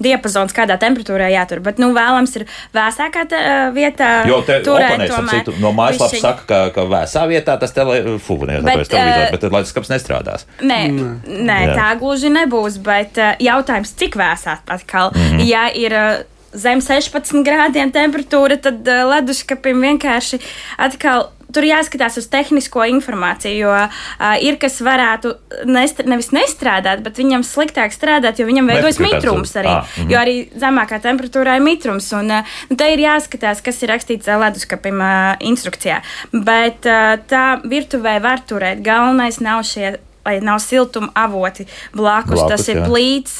diapazons, 0.02 0.54
kādā 0.56 0.76
temperatūrā 0.80 1.28
jātur. 1.32 1.60
Bet, 1.64 1.78
nu, 1.82 1.92
vēlams 1.96 2.36
ir 2.40 2.46
vēsākā 2.76 3.26
te, 3.30 3.36
ā, 3.36 3.58
vietā. 3.76 4.10
Jo 4.28 4.40
te 4.46 4.60
turēt 4.66 5.06
tomēr 5.10 5.30
citu 5.30 5.54
no 5.60 5.72
mājaslapas 5.76 6.16
bišķiņ- 6.16 6.24
saka, 6.24 6.46
ka, 6.48 6.60
ka 6.74 6.86
vēsā 6.90 7.26
vietā 7.30 7.58
tas 7.60 7.72
tele, 7.76 8.18
fu, 8.18 8.38
ne, 8.46 8.60
Bet, 8.60 8.92
eh, 8.94 9.28
bet 9.32 9.40
tad 9.40 9.52
leduskapis 9.52 9.90
nestrādās. 9.92 10.46
Nē, 10.60 10.80
nē 11.26 11.58
Jā. 11.66 11.74
tā 11.76 11.88
gluži 12.00 12.30
nebūs. 12.32 12.78
Bet 12.82 13.18
uh, 13.18 13.34
jautājums, 13.40 13.92
cik 13.96 14.16
vēsā 14.16 14.58
atkal? 14.66 15.10
Mm. 15.14 15.20
-hmm. 15.20 15.46
Ja 15.48 15.68
ir 15.74 15.92
uh, 15.92 16.22
zem 16.52 16.80
16 16.80 17.44
grādiem 17.46 17.92
temperatūra, 17.92 18.60
tad 18.60 18.88
uh, 18.88 19.04
leduskapim 19.14 19.80
vienkārši 19.80 20.40
atkal. 20.78 21.30
Tur 21.54 21.66
jāskatās 21.66 22.18
uz 22.20 22.28
tehnisko 22.30 22.84
informāciju, 22.92 23.64
jo 23.64 23.72
uh, 23.72 24.34
ir 24.42 24.58
kas 24.60 24.80
varētu 24.84 25.34
nest, 25.70 26.02
nevis 26.06 26.30
nestrādāt, 26.36 27.02
bet 27.06 27.18
viņam 27.20 27.44
sliktāk 27.46 27.94
strādāt, 27.94 28.40
jo 28.40 28.48
viņam 28.48 28.70
veidojas 28.70 29.00
mitrums 29.02 29.54
arī. 29.58 29.72
Ah, 29.80 29.96
mhm. 29.98 30.12
Jo 30.12 30.20
arī 30.22 30.36
zemākā 30.60 31.00
temperatūrā 31.02 31.58
ir 31.58 31.64
mitrums. 31.66 32.10
Un, 32.16 32.30
uh, 32.40 32.60
nu, 32.70 32.78
te 32.80 32.90
ir 32.94 33.02
jāskatās, 33.04 33.64
kas 33.64 33.82
ir 33.82 33.94
rakstīts 33.94 34.30
leduskapim 34.30 35.00
uh, 35.02 35.32
instrukcijā. 35.50 36.00
Bet 36.32 36.86
uh, 36.88 37.16
tā 37.30 37.46
virtuvē 37.64 38.18
var 38.22 38.44
turēt. 38.46 38.84
Galvenais 38.86 39.42
nav 39.42 39.64
šie. 39.68 39.98
Lai 40.20 40.34
nav 40.44 40.58
siltuma 40.60 41.08
avoti 41.16 41.64
blakus, 41.96 42.36
Blakus, 42.36 42.50
tas 42.52 42.66
ir 42.68 42.76
jā. 42.76 42.82
plīts, 42.84 43.38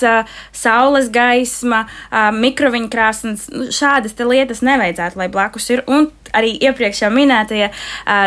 saules 0.57 1.11
gaisma, 1.13 1.83
mikroviņu 2.33 2.89
krāsnes. 2.91 3.45
Nu, 3.53 3.67
Šādas 3.69 4.17
lietas 4.17 4.65
nevajadzētu, 4.65 5.21
lai 5.21 5.29
blakus 5.29 5.69
ir. 5.75 5.85
Un 5.93 6.09
arī 6.37 6.53
iepriekš 6.69 7.03
jau 7.05 7.11
minētie, 7.15 7.71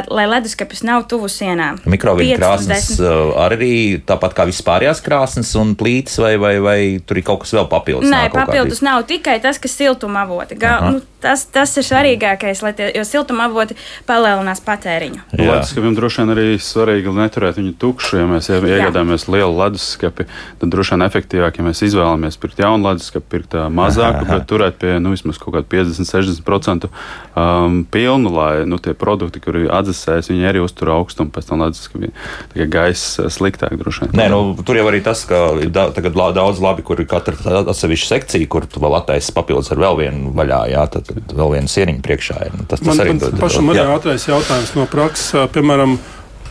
lai 0.09 0.25
leduskapis 0.29 0.83
nav 0.87 1.05
tuvu 1.11 1.29
sienām. 1.31 1.79
Mikroviņu 1.89 2.33
5 2.33 2.35
un 2.35 2.41
krāsnes 2.43 2.89
10. 2.99 3.33
arī 3.45 3.71
tāpat 4.07 4.35
kā 4.37 4.47
vispārējās 4.49 5.01
krāsnes 5.05 5.53
un 5.59 5.75
plīts, 5.79 6.19
vai, 6.21 6.35
vai, 6.41 6.53
vai 6.63 6.77
tur 7.05 7.19
ir 7.21 7.27
kaut 7.27 7.43
kas 7.45 7.53
vēl 7.55 7.67
papildus? 7.71 8.09
Nē, 8.11 8.27
papildus 8.33 8.83
nav 8.85 9.03
tikai 9.09 9.39
tas, 9.43 9.59
kas 9.61 9.75
siltuma 9.77 10.23
avoti. 10.27 10.55
Ga, 10.59 10.75
Aha. 10.79 10.91
nu, 10.93 11.01
tas, 11.23 11.45
tas 11.51 11.71
ir 11.79 11.85
svarīgākais, 11.87 12.61
lai 12.65 12.73
tie, 12.77 12.89
jo 12.97 13.03
siltuma 13.07 13.47
avoti 13.49 13.77
palielinās 14.09 14.61
patēriņu. 14.65 15.23
Leduskapim 15.39 15.95
droši 15.97 16.21
vien 16.21 16.33
arī 16.35 16.47
svarīgi 16.59 17.13
neturēt 17.15 17.59
viņu 17.59 17.73
tukšu. 17.79 18.19
Ja 18.21 18.27
mēs 18.29 18.49
ie- 18.51 18.59
iegādājamies 18.73 19.27
lielu 19.31 19.53
leduskapi, 19.57 20.25
tad 20.59 20.73
droši 20.73 20.95
vien 20.95 21.05
efektīvāk, 21.07 21.57
ja 21.59 21.63
mēs 21.67 21.83
izvēlamies 21.87 22.37
pirkt 22.41 22.59
jaunu 22.59 22.89
leduskapi, 22.89 23.25
pirkt 23.29 23.55
mazāku, 23.71 24.23
Aha. 24.25 24.37
bet 24.37 24.47
turēt 24.49 24.79
pie 24.81 24.97
nu, 24.99 25.13
vismaz 25.15 25.39
kaut 25.41 25.55
kāda 25.55 25.67
50-60% 25.71 26.89
um, 27.35 27.83
pilnu, 27.93 28.31
lai 28.33 28.63
nu, 28.69 28.79
tie 28.81 28.95
produkti, 28.97 29.41
kuri 29.43 29.67
atdzesēs, 29.71 30.31
viņi 30.31 30.49
arī 30.49 30.63
uztur 30.63 30.91
augstumu 30.95 31.33
pēc 31.33 31.49
tam 31.51 31.61
leduskapī. 31.63 32.09
Tikai 32.53 32.67
gaiss 32.73 33.19
ā, 33.21 33.29
sliktāk 33.33 33.75
droši 33.79 34.07
vien. 34.07 34.15
Nē, 34.17 34.27
nu, 34.33 34.41
tur 34.65 34.79
jau 34.79 34.87
arī 34.89 35.03
tas, 35.05 35.21
ka 35.29 35.43
ir 35.61 35.71
da, 35.73 35.87
tagad 35.95 36.17
daudz 36.35 36.61
labi, 36.63 36.85
kur 36.85 37.01
ir 37.03 37.09
katra 37.09 37.37
tā- 37.37 37.63
atsevišķa 37.73 38.09
sekcija, 38.15 38.49
kur 38.49 38.65
tu 38.69 38.81
vēl 38.83 38.97
attaisno 38.97 39.37
papildus 39.37 39.71
ar 39.73 39.81
vēl 39.85 39.99
vienu 40.01 40.33
vaļā, 40.37 40.61
jā, 40.73 40.83
tad, 40.97 41.07
tad 41.11 41.37
vēl 41.37 41.55
vienu 41.57 41.71
sieniņu 41.71 42.03
priekšā. 42.05 42.41
Ir. 42.47 42.57
Nu, 42.57 42.67
Tas, 42.73 42.79
tas 42.79 42.89
Man, 42.89 43.01
arī 43.03 43.13
man 43.13 43.39
pašam 43.41 43.69
arī 43.69 43.83
ātrais 43.85 44.23
jautājums 44.25 44.73
no 44.77 44.85
prakses, 44.89 45.49
piemēram, 45.53 45.97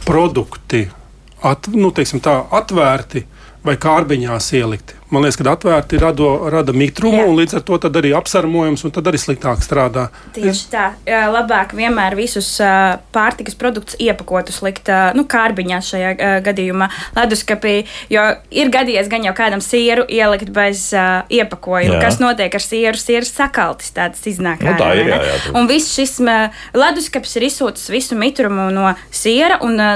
produkti, 0.06 0.84
at, 1.42 1.66
nu, 1.74 1.90
tā, 1.90 2.34
atvērti 2.60 3.24
vai 3.66 3.76
kārbiņās 3.80 4.52
ielikti. 4.58 5.01
Man 5.12 5.22
liekas, 5.26 5.36
ka 5.36 5.52
atvērti 5.52 5.98
rado, 6.00 6.28
rada 6.52 6.72
mitrumu, 6.72 7.18
Jā. 7.20 7.26
un 7.28 7.36
līdz 7.36 7.58
ar 7.58 7.64
to 7.68 7.76
tad 7.84 7.96
arī 8.00 8.14
apsarmojums, 8.16 8.84
un 8.88 8.94
tad 8.96 9.10
arī 9.10 9.18
sliktāk 9.20 9.60
strādā. 9.60 10.06
Tieši 10.32 10.68
tā, 10.72 10.86
labāk 11.34 11.74
vienmēr 11.76 12.16
visus 12.16 12.48
pārtikas 13.12 13.56
produktus 13.60 13.98
iepakotus 14.00 14.62
likt 14.64 14.88
nu, 15.18 15.26
kārbiņā 15.28 15.80
šajā 15.84 16.12
gadījumā, 16.46 16.88
leduskapī. 17.18 17.74
Jo 18.12 18.24
ir 18.50 18.72
gadījies 18.72 19.10
gan 19.12 19.26
jau 19.28 19.34
kādam 19.36 19.60
sieru 19.64 20.06
ielikt 20.08 20.48
bez 20.54 20.88
uh, 20.96 21.22
iepakojuma. 21.28 21.98
Jā. 21.98 22.00
Kas 22.06 22.18
notiek 22.22 22.54
ar 22.56 22.64
sieru? 22.64 22.96
Sieras 23.02 23.32
sakaltis 23.36 23.92
tāds 23.92 24.24
iznāk. 24.30 24.64
Nu, 24.64 24.72
tā 24.80 24.92
ir, 24.96 25.10
jā, 25.12 25.20
jā, 25.28 25.36
tur- 25.44 25.58
Un 25.60 25.68
viss 25.68 25.92
šis 25.92 26.16
leduskapis 26.76 27.36
ir 27.36 27.46
izsūcis 27.50 27.90
visu 27.92 28.16
mitrumu 28.18 28.70
no 28.72 28.94
siera, 29.12 29.58
un 29.64 29.76
ā, 29.76 29.92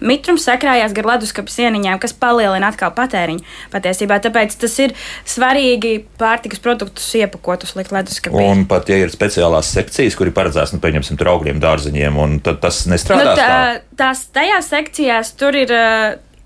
mitrums 0.00 0.46
sakrājās 0.48 0.94
gar 0.96 1.10
leduskapa 1.14 1.52
sieniņām, 1.52 2.00
kas 2.02 2.14
palielina 2.16 2.72
atkal 2.72 2.90
patēriņu. 2.96 3.44
Patiesībā 3.74 4.18
tāpēc 4.24 4.55
tas 4.60 4.74
ir 4.82 4.94
svarīgi 5.28 5.94
pārtikas 6.20 6.62
produktus 6.64 7.06
iepakotus 7.18 7.74
likt 7.78 7.92
leduskapī. 7.94 8.44
Un 8.52 8.64
pat, 8.70 8.88
ja 8.92 8.98
ir 9.04 9.12
speciālās 9.14 9.70
sekcijas, 9.76 10.16
kur 10.18 10.30
ir 10.30 10.36
paredzēts, 10.36 10.74
nu, 10.76 10.80
pieņemsim, 10.84 11.18
tur 11.20 11.32
augļiem, 11.34 11.60
dārziņiem, 11.62 12.18
un 12.22 12.38
tad 12.44 12.60
tas 12.64 12.84
Nu, 12.86 12.94
nestrādās. 12.94 13.38
tā, 13.38 13.48
tā. 13.48 13.96
tās 14.00 14.26
tajās 14.36 14.72
sekcijās 14.74 15.34
tur 15.40 15.56
ir. 15.64 15.74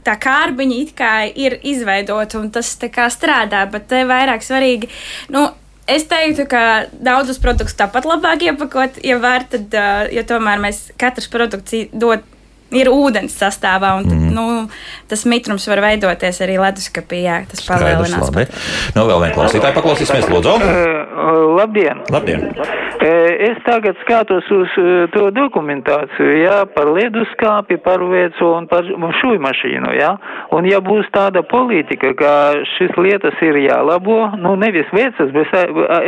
Tā 0.00 0.14
kārbiņa 0.16 0.76
it 0.80 0.92
kā 0.96 1.10
ir 1.28 1.58
izveidota 1.68 2.38
un 2.40 2.46
tas 2.50 2.70
tā 2.80 2.88
kā 2.88 3.04
strādā, 3.12 3.66
bet 3.68 3.84
te 3.90 3.98
vairāk 4.08 4.40
svarīgi. 4.46 4.88
Nu, 5.28 5.50
Es 5.90 6.04
teiktu, 6.06 6.44
ka 6.46 6.86
daudzus 7.02 7.40
produktus 7.42 7.74
tāpat 7.74 8.04
labāk 8.06 8.44
iepakot, 8.46 9.00
ja 9.02 9.16
var, 9.18 9.42
tad, 9.50 9.74
jo 10.14 10.22
tomēr 10.28 10.60
mēs 10.62 10.92
katrs 11.00 11.26
produkts 11.32 11.74
dod 11.90 12.22
ir 12.76 12.90
ūdens 12.92 13.34
sastāvā, 13.40 13.94
un 14.00 14.08
tad, 14.08 14.18
mm. 14.18 14.34
nu, 14.36 14.46
tas 15.10 15.24
mitrums 15.28 15.66
var 15.70 15.82
veidoties 15.84 16.42
arī 16.44 16.58
leduskapī. 16.60 17.24
Jā, 17.26 17.40
tas 17.50 17.64
palielinās. 17.66 18.30
Nu, 18.96 19.06
vēl 19.08 19.24
viena 19.24 19.34
klausītāja 19.36 19.76
paklausīsimies, 19.76 20.30
lūdzu. 20.30 20.56
Uh, 20.60 21.56
labdien! 21.58 22.04
Labdien! 22.12 22.50
Es 23.00 23.56
tagad 23.64 23.96
skatos 24.02 24.44
uz 24.52 24.74
to 25.14 25.30
dokumentāciju, 25.32 26.32
jā, 26.42 26.58
par 26.74 26.90
leduskāpi, 26.92 27.78
par 27.80 28.02
veco 28.04 28.50
un 28.58 28.66
par 28.68 28.84
šūjmašīnu, 29.22 29.94
jā. 29.96 30.10
Un 30.52 30.68
ja 30.68 30.82
būs 30.84 31.08
tāda 31.14 31.40
politika, 31.48 32.12
ka 32.18 32.32
šis 32.74 32.92
lietas 33.00 33.40
ir 33.46 33.56
jālabo, 33.62 34.18
nu 34.42 34.52
nevis 34.60 34.90
vecas, 34.92 35.32
bet 35.32 35.48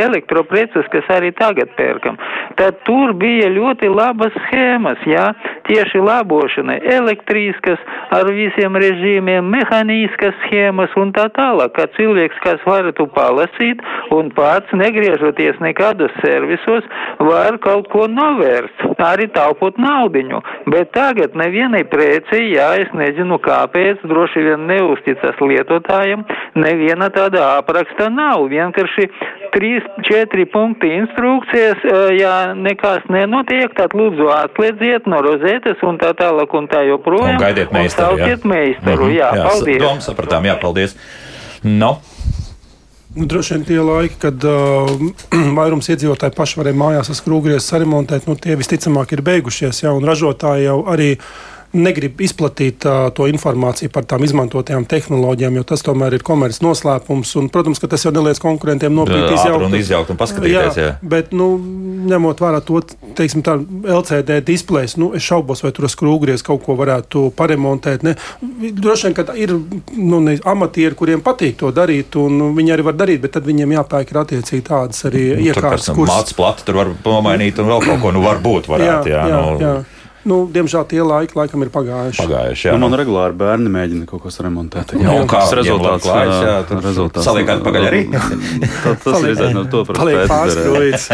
elektropreces, 0.05 0.85
kas 0.93 1.09
arī 1.17 1.33
tagad 1.39 1.73
pērkam, 1.79 2.21
tad 2.61 2.77
tur 2.85 3.17
bija 3.17 3.49
ļoti 3.57 3.89
labas 3.89 4.37
schēmas, 4.51 5.01
jā, 5.09 5.31
tieši 5.71 5.97
labošana, 5.97 6.52
elektriskas, 6.61 7.81
ar 8.15 8.29
visiem 8.35 8.77
režīmiem, 8.79 9.49
mehāniskas 9.53 10.37
schēmas 10.47 10.93
un 11.01 11.13
tā 11.17 11.29
tālāk, 11.37 11.75
ka 11.77 11.89
cilvēks, 11.97 12.41
kas 12.45 12.63
varētu 12.69 13.07
palasīt 13.17 13.83
un 14.15 14.31
pats 14.37 14.73
negriežoties 14.77 15.61
nekādos 15.65 16.15
servisos, 16.25 16.87
var 17.21 17.59
kaut 17.65 17.89
ko 17.93 18.07
novērst, 18.11 18.87
arī 19.03 19.29
taupot 19.35 19.79
naudiņu. 19.81 20.43
Bet 20.73 20.93
tagad 20.97 21.37
nevienai 21.39 21.85
precei, 21.91 22.53
jā, 22.55 22.73
es 22.83 22.93
nezinu 22.97 23.41
kāpēc, 23.43 24.05
droši 24.09 24.47
vien 24.49 24.67
neusticas 24.71 25.41
lietotājiem, 25.41 26.27
neviena 26.59 27.11
tāda 27.15 27.57
apraksta 27.59 28.11
nav. 28.13 28.47
Vienkārši 28.53 29.09
trīs, 29.55 29.85
četri 30.09 30.47
punkti 30.51 30.91
instrukcijas, 30.97 31.85
ja 32.19 32.35
nekas 32.59 33.05
nenotiek, 33.13 33.75
tad 33.79 33.95
lūdzu 33.97 34.31
atslēdziet 34.35 35.09
no 35.11 35.21
rozētes 35.25 35.83
un 35.87 36.01
tā 36.03 36.13
tālāk 36.19 36.57
un 36.59 36.69
tā 36.73 36.85
joprojām. 36.89 37.37
Un 37.37 37.45
gaidiet 37.45 37.75
meistaru, 37.75 38.19
jā. 38.21 38.39
meistaru, 38.49 39.13
jā, 39.13 39.31
jā, 39.37 39.47
paldies. 39.51 39.85
Dom, 39.85 40.03
sapratām, 40.05 40.49
jā, 40.49 40.57
paldies. 40.63 40.97
No. 41.63 41.99
Nu, 43.13 43.27
droši 43.29 43.59
vien 43.59 43.65
tie 43.69 43.81
laiki, 43.85 44.19
kad 44.23 44.45
uh, 44.49 44.93
vairums 45.59 45.91
iedzīvotāji 45.93 46.37
paši 46.37 46.63
varēja 46.63 46.81
mājās 46.81 47.13
ar 47.13 47.19
skrūvgriezu 47.19 47.65
saremontēt, 47.67 48.29
nu, 48.31 48.39
tie 48.41 48.57
visticamāk 48.57 49.13
ir 49.13 49.25
beigušies. 49.27 49.85
Ja, 49.85 49.93
ražotāji 50.01 50.71
jau 50.71 50.79
arī 50.89 51.11
uh, 51.19 51.53
negrib 51.73 52.21
izplatīt 52.21 52.85
uh, 52.87 53.09
to 53.17 53.27
informāciju 53.31 53.91
par 53.93 54.05
tām 54.09 54.25
izmantotajām 54.27 54.85
tehnoloģijām, 54.89 55.57
jo 55.59 55.65
tas 55.73 55.85
tomēr 55.87 56.19
ir 56.19 56.25
komerces 56.27 56.63
noslēpums. 56.65 57.33
Un, 57.41 57.49
protams, 57.53 57.81
ka 57.81 57.89
tas 57.93 58.05
jau 58.05 58.13
neliec 58.15 58.41
konkurentiem 58.43 58.93
nopirkt, 58.95 59.33
izjaukt 59.39 59.67
un, 59.67 59.77
izjaukt 59.79 60.13
un 60.13 60.21
paskatīties. 60.21 60.79
Jā, 60.79 60.89
jā. 60.89 60.93
Bet, 61.15 61.33
nu, 61.37 61.49
ņemot 62.11 62.43
vērā 62.45 62.61
to, 62.67 62.83
teiksim, 63.17 63.45
tā 63.47 63.57
LCD 63.97 64.41
displejs, 64.47 64.99
nu, 65.01 65.13
es 65.17 65.25
šaubos, 65.25 65.65
vai 65.65 65.73
tur 65.77 65.89
skrūvgriez 65.93 66.45
kaut 66.47 66.65
ko 66.67 66.77
varētu 66.79 67.31
paremontēt. 67.39 68.05
Ne? 68.07 68.17
Droši 68.43 69.09
vien, 69.09 69.17
ka 69.17 69.27
ir 69.39 69.55
nu, 69.57 70.21
ne, 70.25 70.37
amatieri, 70.53 70.99
kuriem 70.99 71.25
patīk 71.25 71.57
to 71.63 71.73
darīt, 71.75 72.19
un 72.21 72.53
viņi 72.57 72.77
arī 72.77 72.87
var 72.91 73.01
darīt, 73.01 73.25
bet 73.25 73.37
tad 73.39 73.49
viņiem 73.49 73.77
jāpērk 73.79 74.13
ir 74.13 74.23
attiecīgi 74.27 74.67
tādas 74.69 75.09
arī 75.09 75.25
nu, 75.39 75.49
iekārtas, 75.49 75.93
mācīt 75.97 76.37
plati, 76.37 76.69
tur 76.69 76.83
var 76.83 76.93
pamainīt 77.05 77.61
un 77.63 77.73
vēl 77.73 77.85
kaut 77.89 78.05
ko, 78.05 78.15
nu, 78.15 78.25
varbūt 78.27 78.71
varētu. 78.73 79.13
Jā, 79.13 79.25
jā, 79.25 79.27
jā, 79.33 79.43
nu. 79.43 79.59
jā. 79.63 79.75
Nu, 80.29 80.45
diemžēl 80.55 80.85
tie 80.87 81.01
laiki 81.03 81.35
laikam 81.35 81.65
ir 81.65 81.71
pagājuši. 81.75 82.23
Pagājuši 82.23 82.69
jā, 82.69 82.75
nu, 82.79 82.87
man 82.87 82.99
regulāri 83.01 83.35
bērni 83.41 83.73
mēģina 83.75 84.07
kaut 84.07 84.23
ko 84.23 84.31
remontēt. 84.47 84.95
Jā, 84.95 85.17
jā, 85.19 85.25
kāds 85.31 85.55
rezultāts? 85.59 86.07
Klājas, 86.07 86.37
jā, 86.47 86.55
tad 86.69 86.87
rezultāts. 86.87 87.27
Saliekāt 87.27 87.65
pagaļ 87.67 87.89
arī? 87.89 88.03
tā, 88.13 88.95
tas 89.03 89.19
ir 89.19 89.33
izaicinājums, 89.35 89.73
to 89.73 89.83
Paliek 89.91 90.31
pārskrūjīts. 90.31 91.09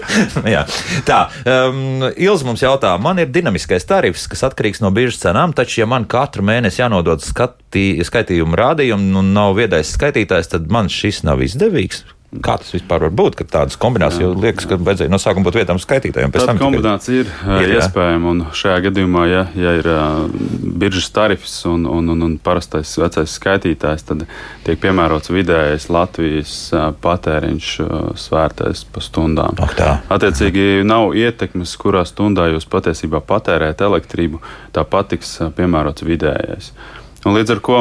jā. 0.54 0.62
Tā, 1.08 1.20
um, 1.42 2.06
Ilz 2.12 2.46
mums 2.46 2.62
jautā, 2.62 2.94
man 3.02 3.18
ir 3.22 3.34
dinamiskais 3.34 3.86
tarifs, 3.88 4.28
kas 4.30 4.46
atkarīgs 4.52 4.82
no 4.84 4.94
biržas 4.94 5.24
cenām, 5.26 5.56
taču, 5.56 5.80
ja 5.82 5.90
man 5.90 6.06
katru 6.10 6.46
mēnesi 6.46 6.84
jānodod 6.84 7.26
skatī, 7.26 7.86
skaitījumu 8.06 8.58
rādījumu 8.62 9.22
un 9.24 9.34
nav 9.34 9.58
viedais 9.58 9.90
skaitītājs, 9.96 10.54
tad 10.54 10.70
man 10.70 10.92
šis 10.92 11.24
nav 11.26 11.42
izdevīgs. 11.42 12.04
Kā 12.40 12.54
tas 12.56 12.70
vispār 12.72 13.02
var 13.04 13.10
būt, 13.12 13.34
ka 13.36 13.44
tādas 13.44 13.76
kombinācijas 13.76 14.22
jau 14.22 14.30
liekas, 14.32 14.64
ka 14.64 14.78
vajadzēja 14.80 15.12
no 15.12 15.18
sākuma 15.20 15.44
būt 15.50 15.58
vietām 15.58 15.76
skaitītājiem? 15.82 16.30
Tāda 16.32 16.54
kombinācija 16.56 17.26
ir, 17.26 17.32
ir 17.60 17.72
iespējama, 17.74 18.30
un 18.30 18.38
šajā 18.56 18.78
gadījumā, 18.86 19.24
ja, 19.28 19.42
ja 19.52 19.74
ir 19.76 19.88
uh, 19.92 20.22
biržas 20.80 21.10
tarifs 21.12 21.58
un, 21.68 21.84
un, 21.84 22.08
un, 22.14 22.24
un 22.24 22.38
parastais 22.40 22.94
vecais 22.96 23.34
skaitītājs, 23.36 24.06
tad 24.08 24.24
tiek 24.64 24.80
piemērots 24.80 25.28
vidējais 25.34 25.90
Latvijas 25.92 26.54
uh, 26.72 26.88
patēriņš 27.04 27.68
uh, 27.84 27.92
svērtais 28.24 28.86
pa 28.88 29.04
stundām. 29.04 29.60
Oh, 29.60 29.76
tā. 29.76 29.98
Attiecīgi 30.16 30.86
nav 30.88 31.12
ietekmes, 31.12 31.76
kurā 31.84 32.06
stundā 32.08 32.48
jūs 32.54 32.64
patiesībā 32.72 33.20
patērējat 33.28 33.84
elektrību, 33.90 34.40
tāpat 34.72 35.12
tiks 35.12 35.36
piemērots 35.60 36.08
vidējais. 36.08 36.72
Līdz 37.22 37.52
ar 37.54 37.60
ko, 37.62 37.76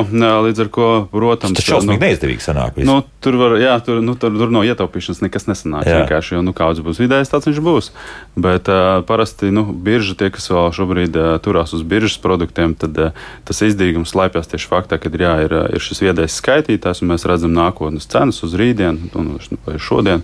līdz 0.46 0.60
ar 0.62 0.68
ko 0.70 0.88
protams, 1.10 1.58
tas 1.58 1.66
šausmīgi 1.66 1.98
nu, 1.98 2.06
neizdevīgi 2.06 2.44
sanāk. 2.46 2.76
Visu. 2.78 2.86
Nu, 2.86 3.00
tur, 3.26 3.38
var, 3.40 3.56
jā, 3.58 3.74
tur, 3.82 3.98
nu, 4.06 4.14
tur, 4.20 4.36
tur 4.38 4.54
no 4.54 4.62
ietaupīšanas 4.68 5.24
nekas 5.26 5.48
nesanāk. 5.50 5.88
Jā. 5.90 6.04
Vienkārši, 6.04 6.36
jo 6.36 6.44
nu, 6.46 6.54
kāds 6.58 6.84
būs 6.86 7.02
vidējais, 7.02 7.32
tāds 7.32 7.50
viņš 7.50 7.62
būs. 7.66 7.90
Bet 8.38 8.70
uh, 8.70 9.02
parasti 9.08 9.50
nu, 9.50 9.66
birža, 9.74 10.14
tie, 10.20 10.30
kas 10.34 10.46
vēl 10.54 10.70
šobrīd 10.78 11.18
uh, 11.18 11.32
turās 11.42 11.74
uz 11.74 11.82
biržas 11.82 12.22
produktiem, 12.22 12.78
tad 12.78 13.02
uh, 13.02 13.26
tas 13.50 13.64
izdevīgums 13.66 14.14
slēpjas 14.14 14.54
tieši 14.54 14.70
faktā, 14.70 15.02
ka 15.02 15.10
jā, 15.10 15.34
ir, 15.48 15.58
ir 15.74 15.86
šis 15.90 16.06
viedais 16.06 16.38
skaitītājs, 16.38 17.02
un 17.02 17.16
mēs 17.16 17.26
redzam 17.26 17.58
nākotnes 17.58 18.06
cenas 18.14 18.44
uz 18.46 18.54
rītdienu 18.62 19.10
un 19.18 19.34
vai 19.66 19.82
šodien. 19.82 20.22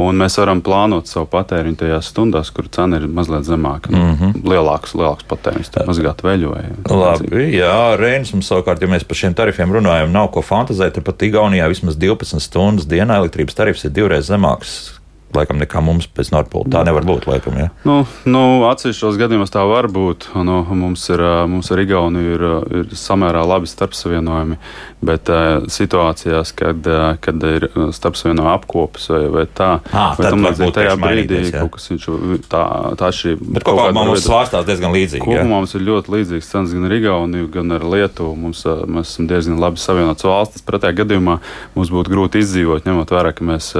Un 0.00 0.20
mēs 0.20 0.38
varam 0.40 0.62
plānot 0.64 1.10
savu 1.10 1.28
patēriņu 1.30 1.80
tajās 1.82 2.10
stundās, 2.12 2.52
kur 2.54 2.68
cena 2.72 3.00
ir 3.00 3.08
mazliet 3.08 3.46
zemāka. 3.48 3.92
Mm 3.92 4.14
-hmm. 4.16 4.44
Lielāks, 4.52 4.94
lielāks 4.94 5.26
patēriņš, 5.30 5.72
tā 5.74 5.86
mazgāt 5.88 6.22
veļu. 6.26 6.54
Vai, 6.54 6.64
Labi, 6.90 7.50
jā, 7.56 7.96
Reinis 8.00 8.32
mums 8.32 8.50
savukārt, 8.50 8.82
ja 8.82 8.88
mēs 8.88 9.04
par 9.04 9.16
šiem 9.16 9.34
tarifiem 9.34 9.72
runājam, 9.72 10.12
nav 10.12 10.30
ko 10.30 10.42
fantazēt. 10.42 11.00
Pat 11.04 11.22
Igaunijā 11.22 11.68
vismaz 11.68 11.96
12 11.96 12.40
stundas 12.40 12.86
dienā 12.86 13.16
elektrības 13.16 13.54
tarifs 13.54 13.84
ir 13.84 13.90
divreiz 13.90 14.30
zemāks 14.30 14.99
laikam 15.36 15.60
nekā 15.60 15.82
mums 15.84 16.08
pēc 16.10 16.32
Nordpūles. 16.34 16.70
Tā 16.72 16.82
nevar 16.86 17.06
būt. 17.06 17.28
Laikam, 17.30 17.56
ja? 17.60 17.68
nu, 17.86 18.00
nu, 18.28 18.42
atsevišķos 18.68 19.18
gadījumos 19.20 19.52
tā 19.54 19.62
var 19.68 19.88
būt. 19.92 20.30
Nu, 20.46 20.60
mums, 20.74 21.04
ir, 21.12 21.22
mums 21.50 21.70
ar 21.72 21.82
Igauniju 21.82 22.36
ir, 22.36 22.44
ir 22.80 22.94
samērā 22.98 23.42
labi 23.46 23.70
starpsavienojumi, 23.70 24.58
bet 25.06 25.30
situācijās, 25.72 26.54
kad, 26.58 26.88
kad 27.24 27.46
ir 27.50 27.68
starpsavienojuma 27.96 28.54
apkopes 28.56 29.10
vai, 29.12 29.22
vai 29.32 29.46
tā, 29.46 29.70
à, 29.92 30.06
vai 30.18 30.32
tam 30.32 30.46
līdzīgi 30.48 30.76
tajā 30.76 30.96
brīdī 31.00 31.42
kaut 31.54 31.74
kas 31.76 31.90
viņš 31.92 32.08
tā, 32.50 32.62
tā 33.00 33.10
atšķirība. 33.10 33.50
Bet 33.56 33.66
kopumā 33.66 34.06
mums 34.10 34.24
svārstās 34.26 34.66
diezgan 34.68 34.94
līdzīgi. 34.94 35.24
Kopumā 35.24 35.46
ja? 35.46 35.60
mums 35.60 35.76
ir 35.76 35.86
ļoti 35.86 36.14
līdzīgs 36.16 36.50
cenas 36.52 36.74
gan 36.76 36.88
ar 36.88 36.96
Igauniju, 36.96 37.50
gan 37.54 37.76
ar 37.76 37.86
Lietuvu. 37.94 38.34
Mums, 38.40 38.64
mēs 38.66 39.14
esam 39.14 39.28
diezgan 39.30 39.60
labi 39.62 39.82
savienots 39.82 40.26
valstis. 40.26 40.64
Pretējā 40.66 41.02
gadījumā 41.02 41.38
mums 41.76 41.92
būtu 41.94 42.12
grūti 42.12 42.44
izdzīvot, 42.44 42.88
ņemot 42.88 43.14
vērā, 43.14 43.34
ka 43.36 43.46
mēs 43.46 43.72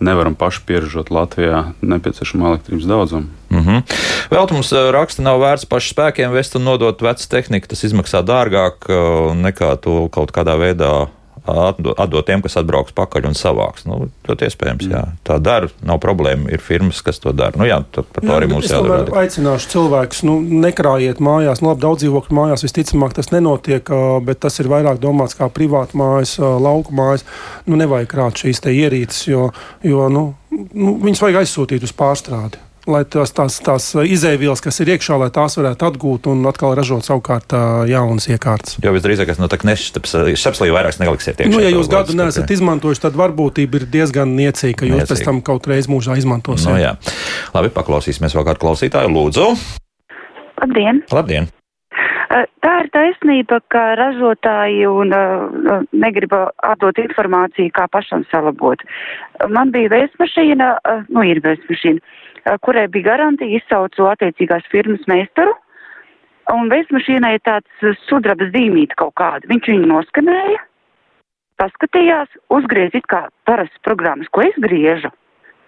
nevaram 0.00 0.34
paši 0.34 0.60
pieržot 0.66 1.10
Latvijā 1.10 1.64
nepieciešamo 1.80 2.48
elektrības 2.48 2.84
daudzumu. 2.84 3.26
Mm 3.50 3.58
-hmm. 3.58 3.82
Vēl 4.30 4.52
mums 4.52 4.72
eh, 4.72 4.90
raksta, 4.92 5.22
nav 5.22 5.40
vērts 5.40 5.64
pašu 5.64 5.94
spēkiem 5.94 6.30
vest 6.30 6.56
un 6.56 6.62
nodot 6.62 7.02
vecu 7.02 7.28
tehniku. 7.28 7.68
Tas 7.68 7.84
izmaksā 7.84 8.22
dārgāk 8.22 8.88
eh, 8.88 9.34
nekā 9.34 9.76
to 9.80 10.08
kaut 10.08 10.32
kādā 10.32 10.58
veidā 10.58 11.06
atdot 11.46 12.26
tiem, 12.26 12.42
kas 12.44 12.58
atbrauks 12.60 12.94
pakaļ 12.96 13.28
un 13.30 13.36
savāks. 13.38 13.86
Nu, 13.88 14.08
ļoti 14.28 14.48
iespējams, 14.48 14.88
jā. 14.90 15.02
Tā 15.26 15.38
dara, 15.42 15.70
nav 15.86 16.00
problēma. 16.02 16.50
Ir 16.52 16.62
firmas, 16.64 17.02
kas 17.06 17.20
to 17.22 17.32
dara. 17.36 17.56
Nu, 17.58 17.68
jā, 17.68 17.78
par 17.94 18.20
to 18.20 18.28
jā, 18.28 18.38
arī 18.38 18.50
mums. 18.50 18.68
Es 18.68 19.14
aicināšu 19.22 19.72
cilvēkus, 19.74 20.22
nu, 20.28 20.38
nekrājiet 20.66 21.22
mājās, 21.24 21.62
nu, 21.62 21.72
labi, 21.72 21.84
daudz 21.86 22.04
dzīvokļu 22.04 22.38
mājās 22.40 22.66
visticamāk 22.66 23.16
tas 23.16 23.32
nenotiek, 23.34 23.94
bet 24.26 24.42
tas 24.44 24.60
ir 24.62 24.70
vairāk 24.72 25.00
domāts 25.02 25.38
kā 25.38 25.48
privāta 25.52 25.98
mājas, 25.98 26.36
lauku 26.40 26.94
mājas. 26.96 27.26
Nu, 27.66 27.78
nevajag 27.80 28.10
krāt 28.12 28.44
šīs 28.44 28.64
ierīces, 28.66 29.26
jo, 29.30 29.50
jo 29.86 30.10
nu, 30.12 30.28
nu, 30.50 30.96
viņas 31.04 31.22
vajag 31.26 31.42
aizsūtīt 31.44 31.86
uz 31.86 31.94
pārstrādi 31.96 32.65
lai 32.90 33.02
tās, 33.10 33.32
tās, 33.34 33.58
tās 33.64 33.88
izēvielas, 33.98 34.62
kas 34.64 34.80
ir 34.82 34.92
iekšā, 34.94 35.18
lai 35.20 35.28
tās 35.34 35.58
varētu 35.58 35.88
atgūt 35.88 36.28
un 36.32 36.44
atkal 36.50 36.76
ražot 36.78 37.06
savukārt 37.06 37.56
jaunas 37.90 38.28
iekārtas. 38.30 38.78
Jo 38.84 38.94
visdrīzāk, 38.94 39.32
no 39.42 39.50
tā 39.50 39.58
nešķapslī 39.66 40.70
vairāk 40.74 41.00
negaliksiet 41.02 41.42
iekšā. 41.42 41.54
Nu, 41.54 41.64
ja 41.64 41.72
jūs 41.74 41.90
gadu 41.92 42.16
neesat 42.18 42.52
izmantojuši, 42.56 43.04
tad 43.08 43.18
varbūtība 43.18 43.82
ir 43.82 43.88
diezgan 43.98 44.36
niecīga, 44.38 44.80
ka 44.82 44.90
jūs 44.90 45.02
niecīga. 45.02 45.10
pēc 45.12 45.26
tam 45.26 45.42
kaut 45.46 45.68
reiz 45.70 45.90
mūžā 45.90 46.18
izmantosiet. 46.20 46.70
Nu, 46.70 46.78
jā. 46.80 46.94
Labi, 47.56 47.74
paklausīsimies 47.74 48.36
vēl 48.38 48.48
kādu 48.50 48.64
klausītāju. 48.66 49.12
Lūdzu! 49.16 49.50
Labdien! 50.62 51.04
Labdien. 51.12 51.52
Tā 52.26 52.72
ir 52.82 52.88
taisnība, 52.92 53.60
ka 53.70 53.82
ražotāji 53.98 54.82
un, 54.90 55.12
uh, 55.14 55.84
negrib 55.94 56.34
atdot 56.34 56.98
informāciju, 56.98 57.70
kā 57.76 57.86
pašam 57.92 58.24
salabot. 58.32 58.82
Man 59.48 59.70
bija 59.74 59.92
vēstmašīna, 59.94 60.72
uh, 60.74 61.04
nu 61.14 61.22
ir 61.24 61.40
vēstmašīna, 61.44 62.02
kurai 62.62 62.86
bija 62.92 63.12
garantija, 63.12 63.58
izsaucu 63.58 64.08
attiecīgās 64.10 64.66
firmas 64.72 65.04
meistaru, 65.10 65.54
un 66.54 66.70
veismašīnai 66.70 67.36
ir 67.36 67.44
tāds 67.46 68.00
sudrabas 68.06 68.52
zīmīte 68.54 68.98
kaut 69.00 69.16
kāda. 69.18 69.48
Viņš 69.50 69.70
viņu 69.72 69.90
noskanēja, 69.90 70.62
paskatījās, 71.60 72.32
uzgriez 72.52 72.94
it 72.98 73.06
kā 73.10 73.26
parastas 73.48 73.82
programmas, 73.86 74.30
ko 74.30 74.44
es 74.46 74.56
griežu, 74.62 75.10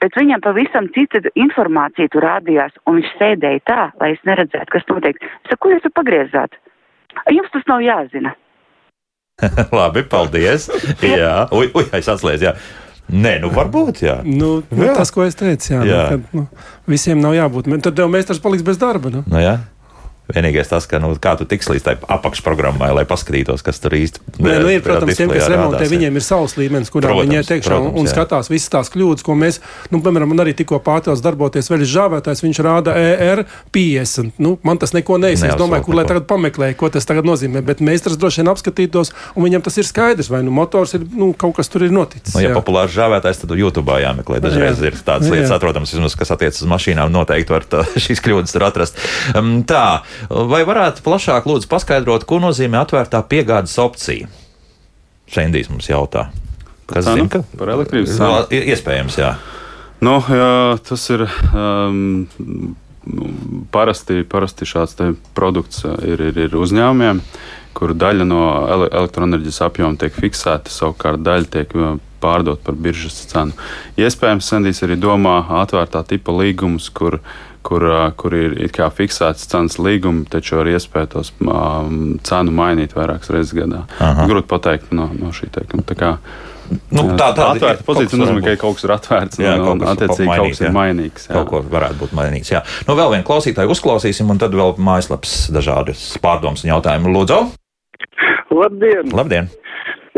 bet 0.03 0.15
viņam 0.19 0.43
pavisam 0.45 0.91
cita 0.95 1.23
informācija 1.35 2.11
tur 2.13 2.27
rādījās, 2.29 2.77
un 2.87 3.01
viņš 3.01 3.15
sēdēja 3.21 3.65
tā, 3.67 3.81
lai 4.01 4.13
es 4.15 4.27
neredzētu, 4.29 4.71
kas 4.75 4.91
notiek. 4.93 5.23
Es 5.23 5.55
saku, 5.55 5.63
ko 5.65 5.75
jūs 5.75 5.87
tur 5.87 5.97
pagriezāt? 5.99 6.61
Jums 7.33 7.51
tas 7.55 7.67
nav 7.71 7.83
jāzina. 7.83 8.35
Labi, 9.79 10.03
paldies. 10.03 10.69
Jā, 11.03 11.47
ui, 11.55 11.71
ui 11.75 11.87
es 11.95 12.11
atslēdzu. 12.11 12.55
Nē, 13.09 13.39
nu 13.41 13.49
varbūt, 13.55 14.03
jā. 14.05 14.19
Nu, 14.27 14.59
nu, 14.69 14.85
Jā. 14.85 14.93
tas, 14.99 15.11
ko 15.15 15.25
es 15.25 15.37
teicu, 15.39 15.71
jā, 15.73 15.81
Jā. 15.81 15.89
jā. 15.89 16.01
Nu, 16.03 16.09
kad, 16.11 16.35
nu, 16.37 16.43
visiem 16.93 17.21
nav 17.25 17.33
jābūt. 17.33 17.71
Tad 17.85 17.97
tev 17.97 18.11
meistars 18.13 18.41
paliks 18.45 18.65
bez 18.67 18.77
darba. 18.81 19.09
Nu. 19.15 19.23
Nu, 19.25 19.41
jā. 19.41 19.55
Vienīgais 20.29 20.69
tas, 20.69 20.87
ka 20.89 21.01
nu, 21.03 21.11
kā 21.21 21.35
tu 21.41 21.47
tiks 21.49 21.71
līdz 21.71 21.85
tai 21.85 21.95
apakšprogrammai, 22.17 22.91
lai 22.97 23.05
paskatītos, 23.09 23.65
kas 23.65 23.81
tur 23.81 23.97
īsti 23.97 24.21
Nē, 24.45 24.59
nu, 24.63 24.71
ir, 24.71 24.83
protams, 24.85 25.17
tiem, 25.17 25.33
kas 25.33 25.49
remontē, 25.49 25.83
jā. 25.87 25.91
viņiem 25.95 26.19
ir 26.21 26.25
savs 26.25 26.57
līmenis, 26.61 26.93
kurā 26.93 27.09
Protams, 27.09 27.29
viņi 27.29 27.41
un, 27.41 27.63
protams, 27.65 27.95
un 27.97 28.09
jā. 28.09 28.13
skatās 28.13 28.51
visas 28.53 28.73
tās 28.75 28.93
kļūdas, 28.93 29.25
ko 29.27 29.37
mēs, 29.39 29.61
nu, 29.93 30.03
piemēram, 30.05 30.31
man 30.31 30.45
arī 30.45 30.55
tikko 30.59 30.81
pārtās 30.85 31.23
darboties 31.25 31.71
veļas 31.73 31.93
žāvētājs, 31.95 32.45
viņš 32.45 32.61
rāda 32.67 32.95
ER 33.01 33.45
50. 33.75 34.37
Nu, 34.45 34.57
man 34.67 34.81
tas 34.83 34.95
neko 34.97 35.19
neizsaka. 35.23 35.57
Es 35.57 35.61
domāju, 35.61 35.87
kur 35.89 35.97
lai 35.97 36.05
neko. 36.05 36.13
tagad 36.13 36.29
pameklēju, 36.31 36.77
ko 36.79 36.93
tas 36.93 37.09
tagad 37.09 37.27
nozīmē, 37.29 37.65
bet 37.65 37.81
meistars 37.85 38.21
droši 38.21 38.43
vien 38.43 38.53
apskatītos, 38.53 39.15
un 39.35 39.49
viņam 39.49 39.65
tas 39.65 39.81
ir 39.81 39.89
skaidrs, 39.89 40.29
vai 40.33 40.45
nu 40.47 40.55
motors 40.55 40.95
ir, 40.99 41.09
nu, 41.19 41.33
kaut 41.33 41.57
kas 41.59 41.73
tur 41.73 41.89
ir 41.89 41.95
noticis. 41.95 42.37
Nu, 42.37 42.45
ja 42.45 42.53
jā. 42.53 42.59
populārs 42.59 42.93
žāvētājs, 42.95 43.43
tad 43.43 43.57
YouTube 43.59 43.97
jāmeklē. 44.03 44.41
Dažreiz 44.43 44.81
Jā. 44.81 44.91
ir 44.91 44.99
tādas 45.05 45.29
Jā. 45.29 45.37
lietas, 45.37 45.53
atrodams, 45.55 45.93
vismaz, 45.95 46.17
kas 46.19 46.33
attiecas 46.35 46.63
uz 46.63 46.71
mašīnām. 46.71 47.13
Noteikti 47.15 47.55
var 47.55 47.67
tā, 47.69 47.85
šīs 48.05 48.23
kļūdas 48.25 48.55
tur 48.55 48.67
atrast. 48.69 48.99
Um, 49.39 49.63
tā, 49.69 50.03
vai 50.31 50.65
varētu 50.69 51.05
plašāk 51.07 51.47
lūdzu 51.49 51.69
paskaidrot, 51.71 52.25
ko 52.29 52.41
nozīmē 52.43 52.83
atvērtā 52.85 53.23
piegādes 53.31 53.77
opcija? 53.83 54.29
Šendijs 55.29 55.69
mums 55.71 55.89
jautā. 55.91 56.29
Kas 56.89 57.05
cenu? 57.05 57.27
zina, 57.27 57.29
ka 57.29 57.59
Par 57.61 57.69
elektrības 57.75 58.15
cenu? 58.17 58.27
Vēl 58.27 58.53
i- 58.57 58.73
Iespējams, 58.73 59.19
jā. 59.21 59.35
Nu, 60.01 60.19
jā, 60.23 60.79
tas 60.89 61.05
ir 61.11 61.25
um, 61.53 62.27
nu, 63.05 63.31
parasti, 63.75 64.23
parasti 64.25 64.65
šāds 64.69 64.95
produkts 65.35 65.85
uh, 65.85 65.97
ir, 66.07 66.21
ir, 66.31 66.39
ir 66.47 66.55
uzņēmumiem, 66.57 67.21
kur 67.75 67.93
daļa 67.99 68.25
no 68.27 68.43
ele 68.73 68.89
elektroenerģijas 68.95 69.61
apjoma 69.67 69.99
tiek 69.99 70.15
fiksēta, 70.15 70.71
savukārt 70.71 71.21
daļa 71.27 71.51
tiek 71.51 71.75
uh, 71.77 71.97
pārdot 72.23 72.63
par 72.65 72.75
biržas 72.79 73.19
cenu. 73.31 73.53
Iespējams, 73.99 74.47
Sandijs 74.49 74.83
arī 74.87 74.97
domā 74.99 75.41
atvērtā 75.61 76.05
tipa 76.07 76.33
līgumus, 76.35 76.89
kur, 76.95 77.19
kur, 77.19 77.21
uh, 77.21 77.48
kur 77.63 78.35
ir 78.35 78.55
it 78.65 78.73
kā 78.77 78.89
fiksēts 78.95 79.49
cenas 79.51 79.79
līgumi, 79.83 80.27
taču 80.31 80.61
ar 80.61 80.71
iespēju 80.71 81.11
tos 81.15 81.33
um, 81.45 82.19
cenu 82.25 82.55
mainīt 82.55 82.95
vairākas 82.97 83.31
reizes 83.35 83.55
gadā. 83.57 83.85
Aha. 84.01 84.27
Grūti 84.31 84.49
pateikt 84.51 84.93
no, 84.93 85.11
no 85.19 85.33
šī 85.35 85.51
teikuma. 85.55 85.85
Nu, 86.93 87.03
tā- 87.17 87.33
tāda 87.33 87.47
atvērta 87.55 87.81
ir- 87.81 87.87
pozīcija 87.87 88.11
kaut 88.11 88.11
kas 88.13 88.21
nozīmē, 88.21 88.43
ka 88.45 88.57
kaut 88.61 88.75
kas 88.77 88.85
ir 88.85 88.91
atvērts 88.93 89.39
Jā, 89.41 89.53
un, 89.57 89.63
kaut 89.65 89.73
un 89.73 89.79
kas 89.81 89.95
attiecīgi 89.97 90.29
mainīt, 90.29 90.43
kaut 90.43 90.51
kas 90.53 90.61
ir 90.61 90.75
mainīgs. 90.77 91.23
jā. 91.29 91.33
Kaut 91.33 91.49
ko 91.49 91.61
varētu 91.63 91.97
būt 92.03 92.13
mainīts. 92.19 92.51
Jā. 92.53 92.61
Nu, 92.89 92.97
vēl 92.99 93.15
vienu 93.15 93.25
klausītāju 93.25 93.73
uzklausīsim, 93.73 94.29
un 94.29 94.39
tad 94.43 94.53
vēl 94.53 94.75
mājaslapas 94.77 95.49
dažādas 95.55 96.03
pārdomas 96.21 96.65
un 96.67 96.75
jautājumu. 96.75 97.15
Lūdzu, 97.17 97.41
Labdien! 98.51 99.09
labdien! 99.13 99.49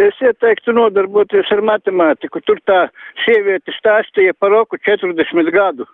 Es 0.01 0.17
ieteiktu 0.25 0.73
nodarboties 0.73 1.51
ar 1.53 1.61
matemātiku. 1.67 2.41
Tur 2.47 2.59
tā 2.67 2.87
sieviete 3.25 3.75
stāstīja 3.77 4.33
par 4.39 4.51
roku 4.55 4.79
40 4.81 5.51
gadu. 5.53 5.85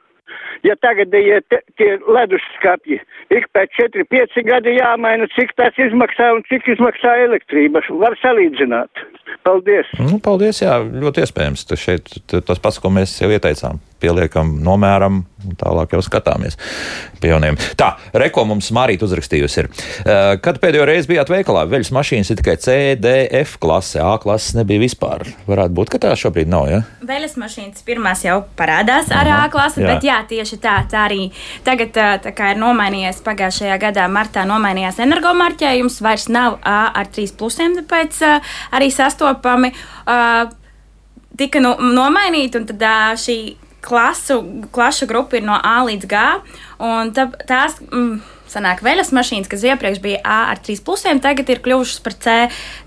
Ja 0.66 0.74
tagadējie 0.82 1.40
te- 1.50 1.62
tie 1.78 1.90
leduskapji 2.02 2.98
ik 3.30 3.46
pēc 3.54 3.76
4-5 3.78 4.42
gadi 4.46 4.76
jāmaina, 4.78 5.28
cik 5.36 5.52
tas 5.58 5.76
izmaksā 5.80 6.32
un 6.36 6.42
cik 6.50 6.68
izmaksā 6.76 7.16
elektrība, 7.26 7.82
var 8.02 8.16
salīdzināt. 8.22 9.04
Paldies! 9.46 9.90
Nu, 10.00 10.18
paldies, 10.22 10.62
jā, 10.64 10.78
ļoti 10.82 11.22
iespējams. 11.22 11.66
Tas 11.70 11.82
šeit 11.82 12.10
tas 12.32 12.62
pats, 12.62 12.80
ko 12.82 12.90
mēs 12.94 13.18
jau 13.22 13.30
ieteicām. 13.30 13.78
Pieliekam, 14.02 14.50
nomēram, 14.60 15.22
un 15.46 15.56
tālāk 15.56 15.94
jau 15.96 16.02
skatāmies 16.04 16.58
pie 17.22 17.30
jauniem. 17.30 17.56
Tā, 17.80 17.94
reko 18.12 18.44
mums 18.44 18.68
Mārīt 18.76 19.00
uzrakstījusi 19.06 19.62
ir. 19.62 19.68
Uh, 20.04 20.34
Kad 20.44 20.58
pēdējo 20.60 20.84
reizi 20.88 21.08
bijāt 21.08 21.30
veikalā, 21.32 21.62
veļas 21.70 21.92
mašīnas 21.96 22.30
ir 22.32 22.40
tikai 22.42 22.56
C, 22.60 22.76
D, 23.00 23.14
F 23.40 23.56
klase, 23.62 24.02
A 24.04 24.18
klases 24.20 24.52
nebija 24.58 24.82
vispār. 24.82 25.24
Varētu 25.48 25.76
būt, 25.78 25.92
ka 25.94 26.02
tā 26.02 26.12
šobrīd 26.18 26.50
nav, 26.52 26.68
ja? 26.68 26.82
Vēles 27.08 27.38
mašīnas 27.40 27.86
pirmās 27.88 28.26
jau 28.26 28.42
parādās 28.58 29.08
ar 29.14 29.32
A 29.32 29.40
klasi, 29.52 29.80
jā. 29.80 29.94
bet 29.94 30.04
jā, 30.04 30.20
tieši 30.28 30.60
tā, 30.60 30.76
tā 30.92 31.06
arī 31.08 31.30
tagad 31.64 31.96
ā, 31.96 32.10
tā 32.28 32.34
kā 32.36 32.52
ir 32.52 32.60
nomainījies 32.60 33.24
pagājušajā 33.24 33.80
gadā, 33.88 34.06
martā 34.12 34.44
nomainījās 34.48 35.00
energomarķējums, 35.06 36.00
vairs 36.04 36.28
nav 36.28 36.60
A 36.66 36.78
ar 37.00 37.08
trīs 37.12 37.32
plusiem, 37.36 37.78
tāpēc 37.80 38.20
ā, 38.28 38.36
arī 38.76 38.92
sastopami 38.92 39.72
tika 41.36 41.60
no, 41.60 41.76
nomainīti, 41.80 42.60
un 42.60 42.66
tad 42.68 42.84
šī 43.20 43.38
klasu, 43.86 44.40
klašu 44.74 45.06
grupa 45.10 45.38
ir 45.38 45.46
no 45.46 45.56
A 45.56 45.78
līdz 45.86 46.10
G, 46.10 46.24
un 46.82 47.12
tā, 47.16 47.28
tās. 47.48 47.78
Mm, 47.92 48.18
Sanāk, 48.46 48.80
veļas 48.86 49.10
mašīnas, 49.16 49.48
kas 49.50 49.64
iepriekš 49.66 49.98
bija 50.04 50.20
A 50.24 50.36
ar 50.52 50.60
3 50.62 50.80
plusiem, 50.86 51.18
tagad 51.20 51.48
ir 51.50 51.58
kļuvušas 51.64 51.98
par 52.04 52.14
C, 52.14 52.34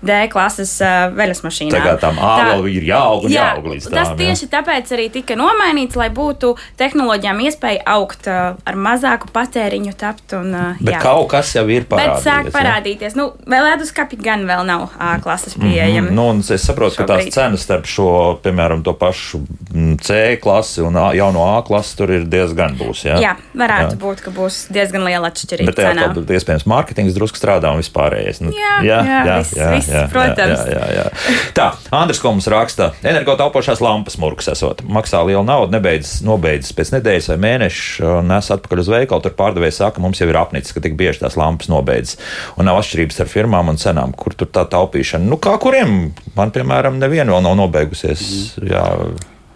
D 0.02 0.16
klases 0.32 0.72
uh, 0.80 1.10
veļas 1.14 1.42
mašīnām. 1.44 1.74
Tagad 1.76 2.00
tam 2.00 2.18
A 2.18 2.30
Tā- 2.40 2.46
vēl 2.54 2.68
ir 2.78 2.86
jāaug 2.88 3.26
un 3.28 3.34
Jā, 3.34 3.50
jāaug 3.54 3.68
līdz 3.74 3.88
tas 3.90 4.08
tām, 4.08 4.16
jā. 4.16 4.16
tieši 4.24 4.48
tāpēc 4.54 4.92
arī 4.96 5.06
tika 5.12 5.36
nomainīts, 5.36 5.98
lai 6.00 6.08
būtu 6.16 6.54
tehnoloģijām 6.80 7.42
iespēja 7.44 7.84
augt 7.92 8.26
uh, 8.32 8.56
ar 8.64 8.78
mazāku 8.80 9.28
patēriņu, 9.34 9.92
tapt 10.00 10.32
un 10.38 10.48
uh, 10.56 10.80
Bet 10.80 10.94
jā. 10.96 11.02
kaut 11.04 11.28
kas 11.34 11.52
jau 11.54 11.66
ir 11.68 11.84
Bet 11.84 11.92
parādījies. 11.92 12.24
sāk 12.24 12.48
ja? 12.48 12.54
parādīties. 12.56 13.16
Nu, 13.20 13.28
vēl 13.44 13.68
leduskapi 13.68 14.16
gan 14.24 14.46
vēl 14.48 14.64
nav 14.64 14.88
A 14.98 15.12
klases 15.22 15.54
pieejami. 15.60 16.08
Mm, 16.08 16.14
nu, 16.16 16.26
un 16.32 16.40
es 16.40 16.64
saprotu, 16.64 16.96
ka 17.02 17.04
tās 17.04 17.26
Šobrīd. 17.26 17.36
cenas 17.36 17.66
starp 17.68 17.84
šo, 17.86 18.08
piemēram, 18.42 18.80
to 18.82 18.94
pašu 18.96 19.42
mm, 19.44 20.00
C 20.00 20.18
klasi 20.40 20.80
un 20.82 20.96
A, 20.96 21.10
jauno 21.14 21.44
A 21.52 21.60
klasi 21.66 21.96
tur 22.00 22.10
ir 22.16 22.24
diezgan 22.24 22.76
būs. 22.80 23.04
Ja? 23.04 23.20
Jā, 23.20 23.36
varētu 23.54 23.94
jā. 23.98 24.00
būt, 24.00 24.24
ka 24.24 24.30
būs 24.34 24.64
diezgan 24.72 25.04
liela 25.04 25.28
atšķirība 25.28 25.49
Bet 25.58 25.76
tajā 25.80 25.94
tad, 25.98 26.30
iespējams, 26.36 26.66
mārketings 26.70 27.16
drusku 27.16 27.40
strādā 27.40 27.72
un 27.74 27.80
vispārējais. 27.82 28.40
Nu, 28.44 28.52
Jā, 28.54 28.76
jā, 28.86 29.00
viss, 29.40 29.54
viss, 29.56 29.90
protams. 30.12 30.62
Jā, 30.70 30.84
jā, 30.94 31.04
jā. 31.10 31.34
Tā, 31.56 31.66
Andris 31.96 32.20
Koms 32.22 32.46
raksta, 32.52 32.90
energotaupošās 33.02 33.82
lampas 33.84 34.18
murgs 34.22 34.48
esot. 34.52 34.84
Maksā 34.86 35.22
lielu 35.26 35.42
naudu, 35.46 35.72
nebeidz, 35.74 36.20
nobeidzas 36.26 36.72
pēc 36.76 36.92
nedēļas 36.96 37.30
vai 37.32 37.38
mēneša, 37.46 38.12
un 38.20 38.30
nes 38.30 38.50
atpakaļ 38.56 38.84
uz 38.84 38.92
veikalu. 38.94 39.24
Tur 39.26 39.36
pārdevējs 39.40 39.80
saka, 39.82 40.02
mums 40.04 40.20
jau 40.22 40.28
ir 40.30 40.38
apnicis, 40.40 40.74
ka 40.76 40.84
tik 40.84 40.94
bieži 41.00 41.24
tās 41.24 41.36
lampas 41.40 41.70
nobeidzas. 41.72 42.18
Un 42.56 42.68
nav 42.70 42.80
atšķirības 42.80 43.20
ar 43.24 43.30
firmām 43.32 43.72
un 43.72 43.80
cenām, 43.80 44.14
kur 44.16 44.36
tur 44.38 44.48
tā 44.52 44.64
taupīšana. 44.70 45.26
Nu, 45.30 45.40
kā 45.42 45.56
kuriem? 45.62 46.12
Man, 46.36 46.54
piemēram, 46.54 46.98
neviena 47.02 47.34
vēl 47.34 47.44
nav 47.48 47.58
nobeigusies. 47.60 48.24
Jā, 48.62 48.84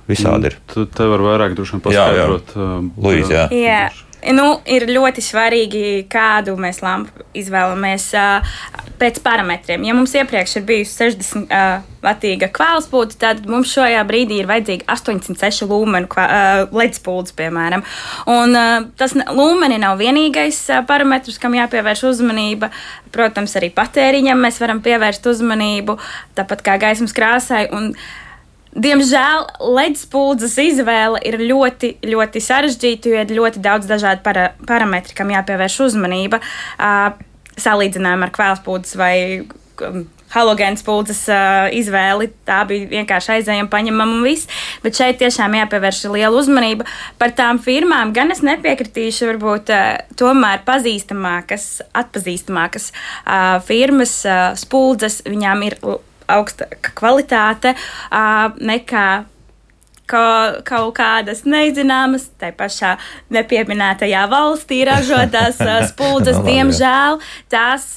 visādi 0.08 0.50
ir. 0.50 0.56
Tu 0.72 0.84
te 0.92 1.06
var 1.08 1.22
vairāk 1.24 1.54
droši 1.56 1.78
vien 1.78 1.94
Jā, 1.94 2.06
jā. 2.12 2.24
paskaidrot. 2.26 2.56
um, 2.60 2.90
Luīz, 3.00 3.30
jā. 3.32 3.46
Jā. 3.54 3.82
Nu, 4.32 4.46
ir 4.64 4.86
ļoti 4.88 5.20
svarīgi, 5.20 5.82
kādu 6.08 6.54
mēs 6.60 6.78
lampu 6.80 7.26
izvēlamies 7.36 8.06
uh, 8.16 8.54
pēc 9.00 9.18
parametriem. 9.24 9.84
Ja 9.84 9.96
mums 9.96 10.14
iepriekš 10.16 10.56
ir 10.60 10.64
bijusi 10.68 10.94
60 10.96 11.52
uh, 11.52 11.84
vatīga 12.04 12.48
kvēlspūde, 12.54 13.18
tad 13.20 13.44
mums 13.50 13.74
šajā 13.74 14.00
brīdī 14.08 14.40
ir 14.40 14.48
vajadzīga 14.48 14.88
806 14.94 15.68
lūmenu 15.68 16.08
uh, 16.08 16.64
ledspūdes, 16.72 17.36
piemēram. 17.36 17.84
Un, 18.30 18.56
uh, 18.56 18.88
tas 18.96 19.16
lūmeni 19.18 19.80
nav 19.82 20.00
vienīgais 20.00 20.62
uh, 20.72 20.82
parametrs, 20.88 21.40
kam 21.42 21.58
jāpievērš 21.58 22.06
uzmanība. 22.14 22.72
Protams, 23.14 23.54
arī 23.60 23.70
patēriņam 23.74 24.40
mēs 24.40 24.60
varam 24.62 24.80
pievērst 24.84 25.26
uzmanību, 25.34 25.98
tāpat 26.38 26.64
kā 26.66 26.78
gaismas 26.82 27.14
krāsai. 27.16 27.66
Un, 27.76 27.92
Diemžēl 28.74 29.44
ledspūdzes 29.76 30.56
izvēle 30.58 31.20
ir 31.22 31.38
ļoti, 31.46 31.92
ļoti 32.10 32.42
sarežģīta, 32.42 33.12
jo 33.12 33.20
ir 33.22 33.36
ļoti 33.38 33.62
daudz 33.62 33.86
dažādu 33.86 34.24
para, 34.24 34.48
parametru, 34.66 35.14
kam 35.14 35.30
jāpievērš 35.30 35.78
uzmanība. 35.86 36.40
Uh, 36.74 37.14
salīdzinājumā 37.60 38.26
ar 38.26 38.34
kvēlspūdzes 38.34 38.96
vai 38.98 39.14
um, 39.86 40.00
halogēnas 40.34 40.82
spuldzes 40.82 41.20
uh, 41.30 41.68
izvēli. 41.74 42.30
Tā 42.48 42.62
bija 42.68 42.88
vienkārši 42.90 43.36
aizējama, 43.36 43.70
paņemama 43.72 44.16
un 44.18 44.24
viss. 44.26 44.50
Bet 44.82 44.98
šeit 44.98 45.20
tiešām 45.22 45.54
jāpievērš 45.60 46.04
liela 46.10 46.34
uzmanība 46.34 46.88
par 47.20 47.34
tām 47.38 47.60
firmām. 47.62 48.14
Gan 48.16 48.34
es 48.34 48.42
nepiekritīšu, 48.46 49.28
varbūt 49.32 49.70
uh, 49.74 49.84
tomēr 50.18 50.64
pazīstamākas, 50.66 51.68
atpazīstamākas 51.94 52.90
uh, 52.90 53.60
firmas, 53.66 54.18
uh, 54.26 54.50
spuldzes, 54.58 55.22
viņām 55.28 55.64
ir 55.68 55.78
augstāka 56.30 56.94
kvalitāte 56.98 57.74
nekā 58.60 59.08
ka 60.04 60.24
kaut 60.68 60.92
kādas 60.98 61.46
nezināmas, 61.48 62.26
tai 62.36 62.50
pašā 62.52 62.94
nepieminētajā 63.32 64.26
valstī 64.28 64.82
ražotās 64.84 65.56
spuldzes, 65.90 66.42
diemžēl, 66.44 67.20
tās 67.52 67.94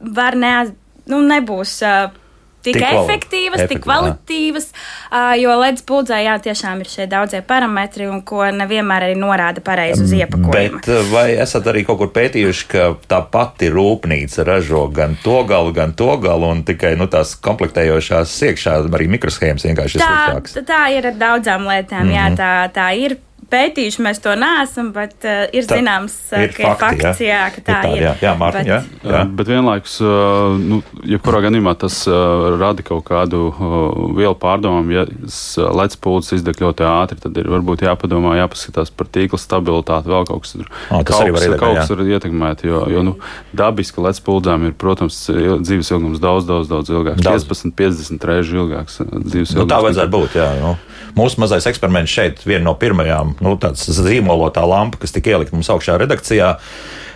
var 0.00 0.38
neaz, 0.38 0.74
nu, 1.06 1.22
nebūs. 1.22 1.78
Uh, 1.86 2.22
tik, 2.66 2.76
Tik 2.76 2.82
kvali- 2.82 3.02
efektīvas, 3.06 3.62
tik 3.70 3.78
efektīvi, 3.86 4.62
jā. 4.66 5.22
jo 5.40 5.54
ledus 5.60 5.84
puldzē 5.88 6.18
jā, 6.24 6.34
tiešām 6.42 6.80
ir 6.84 6.90
šie 6.90 7.06
daudzie 7.10 7.40
parametri, 7.46 8.08
un 8.10 8.22
ko 8.26 8.42
nevienmēr 8.50 9.06
arī 9.08 9.16
norāda 9.20 9.62
pareizi 9.64 10.02
uz 10.06 10.12
iepakojuma. 10.18 10.80
Bet 10.82 10.88
eh, 10.90 11.02
vai 11.12 11.26
esat 11.46 11.66
arī 11.72 11.84
kaut 11.86 11.98
kur 12.02 12.10
pētījuši, 12.16 12.66
ka 12.72 12.86
tā 13.10 13.20
pati 13.30 13.70
rūpnīca 13.70 14.44
ražo 14.48 14.86
gan 14.92 15.16
to 15.22 15.38
galu, 15.48 15.72
gan 15.72 15.92
to 15.96 16.10
galu, 16.22 16.50
un 16.50 16.64
tikai 16.66 16.96
nu, 16.98 17.06
tās 17.06 17.36
komplektējošās 17.46 18.34
iekšā 18.50 18.76
arī 18.96 19.06
mikroshēmas 19.16 19.64
vienkārši 19.68 19.96
ir 20.00 20.02
Tā, 20.02 20.10
sliktākas? 20.14 20.58
tā 20.66 20.82
ir 20.98 21.06
ar 21.12 21.16
daudzām 21.20 21.66
lietām, 21.70 22.02
mm 22.06 22.10
-hmm. 22.10 22.16
jā, 22.18 22.26
Mhm. 22.30 22.36
tā, 22.36 22.72
tā 22.74 22.88
ir. 22.98 23.16
Pētījuši 23.46 24.02
mēs 24.02 24.18
to 24.24 24.32
neesam, 24.34 24.88
bet 24.90 25.22
uh, 25.22 25.44
ir 25.54 25.66
Tā 25.68 25.76
zināms, 25.78 26.14
uh, 26.32 26.40
ir 26.42 26.50
ka 26.56 26.62
ir 26.64 26.72
fakti, 26.80 27.02
fakts, 27.04 27.20
jā, 27.22 27.42
ka 27.54 27.60
tā 27.62 27.76
tādi, 27.84 27.92
ir. 28.00 28.02
jā. 28.08 28.12
Jā, 28.24 28.32
Mārtiņ, 28.40 28.64
Bet- 28.66 28.70
jā. 28.72 28.78
Jā. 29.12 29.20
Bet 29.38 29.50
vienlaikus, 29.52 29.94
uh, 30.02 30.56
nu, 30.58 30.80
jebkurā 31.06 31.42
gadījumā 31.46 31.76
tas 31.78 32.00
uh, 32.10 32.56
rada 32.58 32.82
kaut 32.86 33.04
kādu 33.06 33.44
uh, 33.52 34.00
vielu 34.18 34.34
pārdomu. 34.42 34.82
Ja 34.90 35.04
ledus 35.06 35.98
pūlis 36.02 36.32
izdeg 36.34 36.58
ļoti 36.64 36.86
ātri, 36.90 37.20
tad 37.22 37.38
ir 37.38 37.46
varbūt 37.54 37.84
jāpadomā, 37.86 38.34
jāpaskatās 38.40 38.90
par 38.90 39.06
tīkla 39.14 39.38
stabilitāti, 39.38 40.10
vēl 40.10 40.26
kaut 40.26 40.42
kas 40.42 40.56
tur. 40.58 40.66
Ā, 40.90 41.04
tas 41.06 41.20
arī 41.22 41.36
var 41.36 41.46
kaut 41.62 41.76
jā. 41.76 41.84
kas 41.84 41.94
var 41.94 42.02
ietekmēt, 42.16 42.66
jo, 42.66 42.82
jo 42.90 43.06
nu, 43.06 43.14
dabiski 43.56 44.02
ledus 44.02 44.22
pūldzēm 44.26 44.66
ir, 44.70 44.74
protams, 44.80 45.20
dzīves 45.30 45.92
ilgums 45.94 46.18
daudz, 46.22 46.48
daudz, 46.50 46.66
daudz 46.72 46.90
ilgāks. 46.90 47.22
Daudz. 47.22 47.46
15, 47.46 47.72
50 47.78 48.26
reizes 48.32 48.52
ilgāks 48.58 49.00
uh, 49.04 49.10
dzīves 49.22 49.54
Nu, 49.54 49.62
ilgums. 49.62 49.70
tā 49.72 49.80
vajadzētu 49.86 50.14
būt. 50.18 50.36
Jā, 50.42 50.50
nu. 50.62 50.74
Mūsu 51.16 51.40
mazais 51.40 51.66
eksperiments 51.70 52.12
šeit, 52.12 52.42
viena 52.44 52.66
no 52.68 52.74
pirmajām, 52.76 53.36
nu, 53.44 53.54
tāds 53.60 53.86
zīmolotā 53.96 54.66
lampa, 54.68 55.00
kas 55.00 55.14
tika 55.16 55.32
ielikt 55.32 55.54
mums 55.56 55.70
augšā 55.72 55.96
redakcijā. 56.02 56.56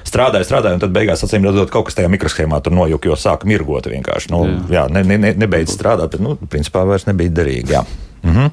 Strādāja, 0.09 0.47
strādāja, 0.49 0.79
un 0.79 0.81
tad 0.81 0.95
beigās, 0.95 1.21
acīm 1.27 1.45
redzot, 1.45 1.69
kaut 1.73 1.91
kas 1.91 1.99
tajā 1.99 2.09
mikroshēmā 2.09 2.63
tur 2.65 2.73
nojuka, 2.73 3.11
jo 3.11 3.19
sāka 3.21 3.49
mirgot 3.51 3.91
vienkārši. 3.93 4.33
Nu, 4.33 4.41
jā, 4.73 4.87
ne, 4.89 5.05
ne, 5.05 5.19
ne, 5.21 5.35
nebeidz 5.43 5.75
strādāt, 5.77 6.17
bet, 6.17 6.25
nu, 6.25 6.39
principā 6.51 6.87
vairs 6.89 7.05
nebija 7.11 7.35
derīgi. 7.43 7.77
Jā. 7.77 7.85
Mhm. 8.25 8.49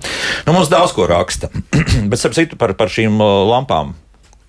Nu, 0.48 0.56
mums 0.56 0.72
daudz 0.72 0.92
ko 0.96 1.08
raksta, 1.08 1.50
bet, 2.12 2.20
starp 2.20 2.36
citu, 2.36 2.60
par, 2.60 2.76
par 2.76 2.92
šīm 2.92 3.16
uh, 3.16 3.40
lampām. 3.48 3.96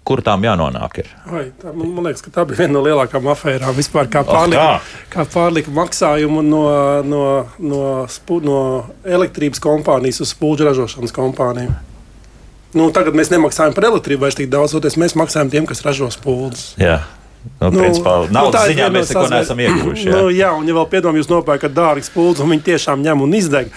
Kur 0.09 0.23
tām 0.25 0.45
jānonāk? 0.47 1.03
Ir? 1.03 1.11
Vai, 1.29 1.43
tā, 1.61 1.73
man, 1.77 1.91
man 1.93 2.07
liekas, 2.09 2.23
ka 2.25 2.33
tā 2.33 2.47
bija 2.49 2.63
viena 2.63 2.79
no 2.79 2.85
lielākajām 2.87 3.29
afērām 3.35 3.77
vispār. 3.77 4.09
Kā 4.13 4.23
pārlika, 4.25 4.63
tā. 4.79 5.03
kā 5.13 5.27
pārlika 5.29 5.75
maksājumu 5.77 6.41
no, 6.47 6.63
no, 7.05 7.25
no, 7.61 7.83
spu, 8.09 8.41
no 8.45 8.63
elektrības 9.05 9.61
kompānijas 9.61 10.23
uz 10.25 10.33
spūļu 10.33 10.71
ražošanas 10.71 11.13
kompāniju. 11.13 11.77
Nu, 12.77 12.89
tagad 12.93 13.17
mēs 13.17 13.31
nemaksājam 13.33 13.77
par 13.77 13.89
elektrību 13.89 14.27
vairs 14.27 14.37
tik 14.37 14.49
daudz, 14.53 14.75
toties 14.77 14.97
mēs 15.01 15.17
maksājam 15.17 15.53
tiem, 15.53 15.69
kas 15.69 15.85
ražo 15.85 16.09
spūļus. 16.13 16.65
Jā. 16.81 16.99
Nu, 17.59 17.71
nu, 17.73 17.81
principā, 17.81 18.13
naudas 18.31 18.55
tā 18.55 18.63
ir 18.69 18.75
ziņā 18.77 18.87
mēs 18.95 19.11
neko 19.13 19.25
neesam 19.33 19.61
ieguvuši. 19.63 20.05
Jā. 20.07 20.15
Nu, 20.15 20.31
jā, 20.31 20.49
un 20.55 20.69
ja 20.69 20.75
vēl 20.77 20.87
piedomājat, 20.93 21.23
jūs 21.23 21.31
nopērkat 21.31 21.75
dārgas 21.75 22.11
pūles, 22.15 22.43
un 22.43 22.53
viņi 22.53 22.65
tiešām 22.69 23.03
ņem 23.03 23.23
un 23.25 23.37
izdeg 23.39 23.71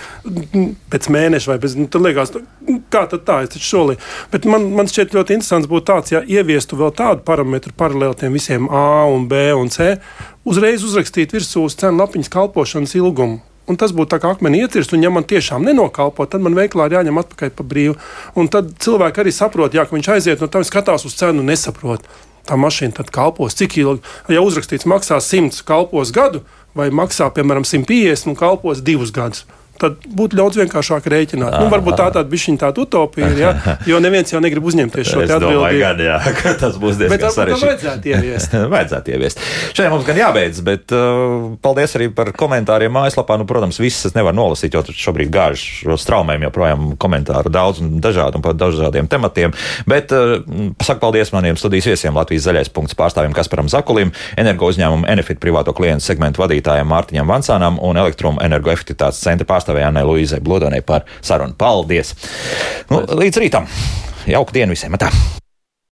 pēc 0.94 1.10
mēneša 1.16 1.52
vai 1.52 1.58
pēc 1.64 1.76
tam, 1.78 1.88
tad 1.96 2.06
liekas, 2.06 2.34
nu, 2.68 2.78
kā 2.94 3.04
tad 3.10 3.26
tā, 3.28 3.40
es 3.46 3.54
taču 3.56 3.70
solīju. 3.72 4.02
Bet 4.34 4.48
man, 4.50 4.68
man 4.78 4.90
šķiet 4.92 5.16
ļoti 5.18 5.38
interesants 5.38 5.70
būtu 5.72 5.88
tāds, 5.90 6.14
ja 6.14 6.22
ieviestu 6.22 6.78
vēl 6.78 6.94
tādu 6.98 7.26
parametru 7.26 7.74
paralēli 7.78 8.22
tiem 8.22 8.38
visiem 8.38 8.70
A 8.70 9.06
un 9.10 9.26
B 9.32 9.48
un 9.58 9.74
C, 9.74 9.96
uzreiz 10.46 10.86
uzrakstīt 10.86 11.34
virsū 11.34 11.66
uz 11.66 11.78
cenu 11.82 12.04
lapiņas 12.04 12.34
kalpošanas 12.34 12.98
ilgumu. 13.02 13.42
Un 13.70 13.78
tas 13.80 13.94
būtu 13.96 14.10
tā 14.12 14.18
kā 14.22 14.32
akmeni 14.34 14.64
iecirst, 14.66 14.94
un 14.98 15.06
ja 15.06 15.12
man 15.14 15.26
tiešām 15.28 15.64
nenokalpo, 15.64 16.26
tad 16.28 16.42
man 16.44 16.58
veiklā 16.58 16.90
ir 16.90 16.98
jāņem 16.98 17.22
atpakaļ 17.22 17.54
pa 17.56 17.66
brīvu. 17.66 17.94
Un 18.36 18.50
tad 18.52 18.74
cilvēki 18.84 19.22
arī 19.24 19.34
saprot, 19.36 19.78
jā, 19.78 19.86
ka 19.86 19.96
viņš 19.96 20.10
aiziet 20.16 20.42
no 20.44 20.50
tā, 20.52 20.64
skatās 20.68 21.06
uz 21.08 21.16
cenu 21.16 21.44
un 21.44 21.52
nesaprot. 21.54 22.10
Tā 22.50 22.58
mašīna 22.60 22.98
tad 22.98 23.12
kalpos 23.14 23.56
cik 23.60 23.78
ilgi. 23.82 24.04
Ja 24.34 24.44
uzrakstīts, 24.46 24.88
maksā 24.90 25.20
100, 25.22 25.62
kalpos 25.68 26.14
gadu, 26.16 26.44
vai 26.78 26.90
maksā, 26.94 27.30
piemēram, 27.36 27.68
150 27.68 28.32
un 28.32 28.38
kalpos 28.40 28.82
divus 28.86 29.14
gadus. 29.16 29.46
Tad 29.82 30.04
būtu 30.06 30.38
daudz 30.38 30.60
vienkāršāk 30.62 31.08
rēķināt. 31.10 31.56
Nu, 31.58 31.70
varbūt 31.72 31.98
tā 31.98 32.08
tāda 32.14 32.30
bišķiņa 32.30 32.62
tāda 32.62 32.84
utopija 32.84 33.30
ja? 33.38 33.52
jo 33.90 34.00
neviens 34.04 34.30
jau 34.30 34.42
negrib 34.44 34.66
uzņemties 34.70 35.10
šo 35.10 35.24
atbildību. 35.26 35.80
gan, 35.82 36.02
jā, 36.06 36.18
tas 36.62 36.78
būs 36.82 37.00
diezgan 37.00 37.34
sarežģīti. 37.34 37.66
vajadzētu 37.66 38.12
ieviest. 38.12 38.56
vajadzētu 38.76 39.14
ieviest. 39.16 39.42
Šodien 39.74 39.94
mums 39.96 40.06
gan 40.08 40.20
jābeidz, 40.22 40.62
bet 40.66 40.94
uh, 40.96 41.56
paldies 41.66 41.98
arī 41.98 42.12
par 42.14 42.30
komentāriem 42.38 42.94
mājaslapā. 42.94 43.40
Nu, 43.42 43.48
protams, 43.50 43.80
visas 43.82 44.12
es 44.12 44.18
nevaru 44.18 44.38
nolasīt, 44.38 44.78
jo 44.78 44.84
šobrīd 44.86 45.32
gāž 45.34 45.66
straumēm 46.02 46.46
joprojām 46.46 46.92
komentāru 47.02 47.52
daudz 47.54 47.82
un 47.82 47.98
dažādu 48.04 48.38
un 48.38 48.46
par 48.46 48.58
dažādiem 48.60 49.10
tematiem. 49.10 49.56
Bet 49.90 50.14
uh, 50.14 50.38
pasaku 50.78 51.08
paldies 51.08 51.34
maniem 51.34 51.58
studijas 51.58 51.90
viesiem 51.90 52.18
Latvijas 52.18 52.46
zaļais 52.50 52.72
punkts 52.74 52.98
pārstāvim 53.00 53.34
Kasparam 53.34 53.72
Zakulim, 53.72 54.14
energo 54.38 54.70
uzņēmumu 54.70 55.10
Enefit 55.10 55.42
privāto 55.42 55.74
klientu 55.74 56.06
segmentu 56.06 56.44
vadītājiem 56.44 56.90
Mārtiņam 56.92 57.34
Vansānam 57.34 57.82
un 57.82 57.98
elektromu 57.98 58.42
energoefektivitātes 58.46 59.22
centra 59.24 59.48
pārstāvējai 59.72 60.06
Luīzai 60.06 60.42
Blodonai 60.44 60.82
par 60.82 61.06
sarunu. 61.22 61.56
Paldies! 61.58 62.16
Nu, 62.92 63.06
līdz 63.06 63.42
rītam! 63.42 63.70
Jauka 64.28 64.54
diena 64.54 64.76
visiem! 64.76 64.98
Tā. 65.00 65.12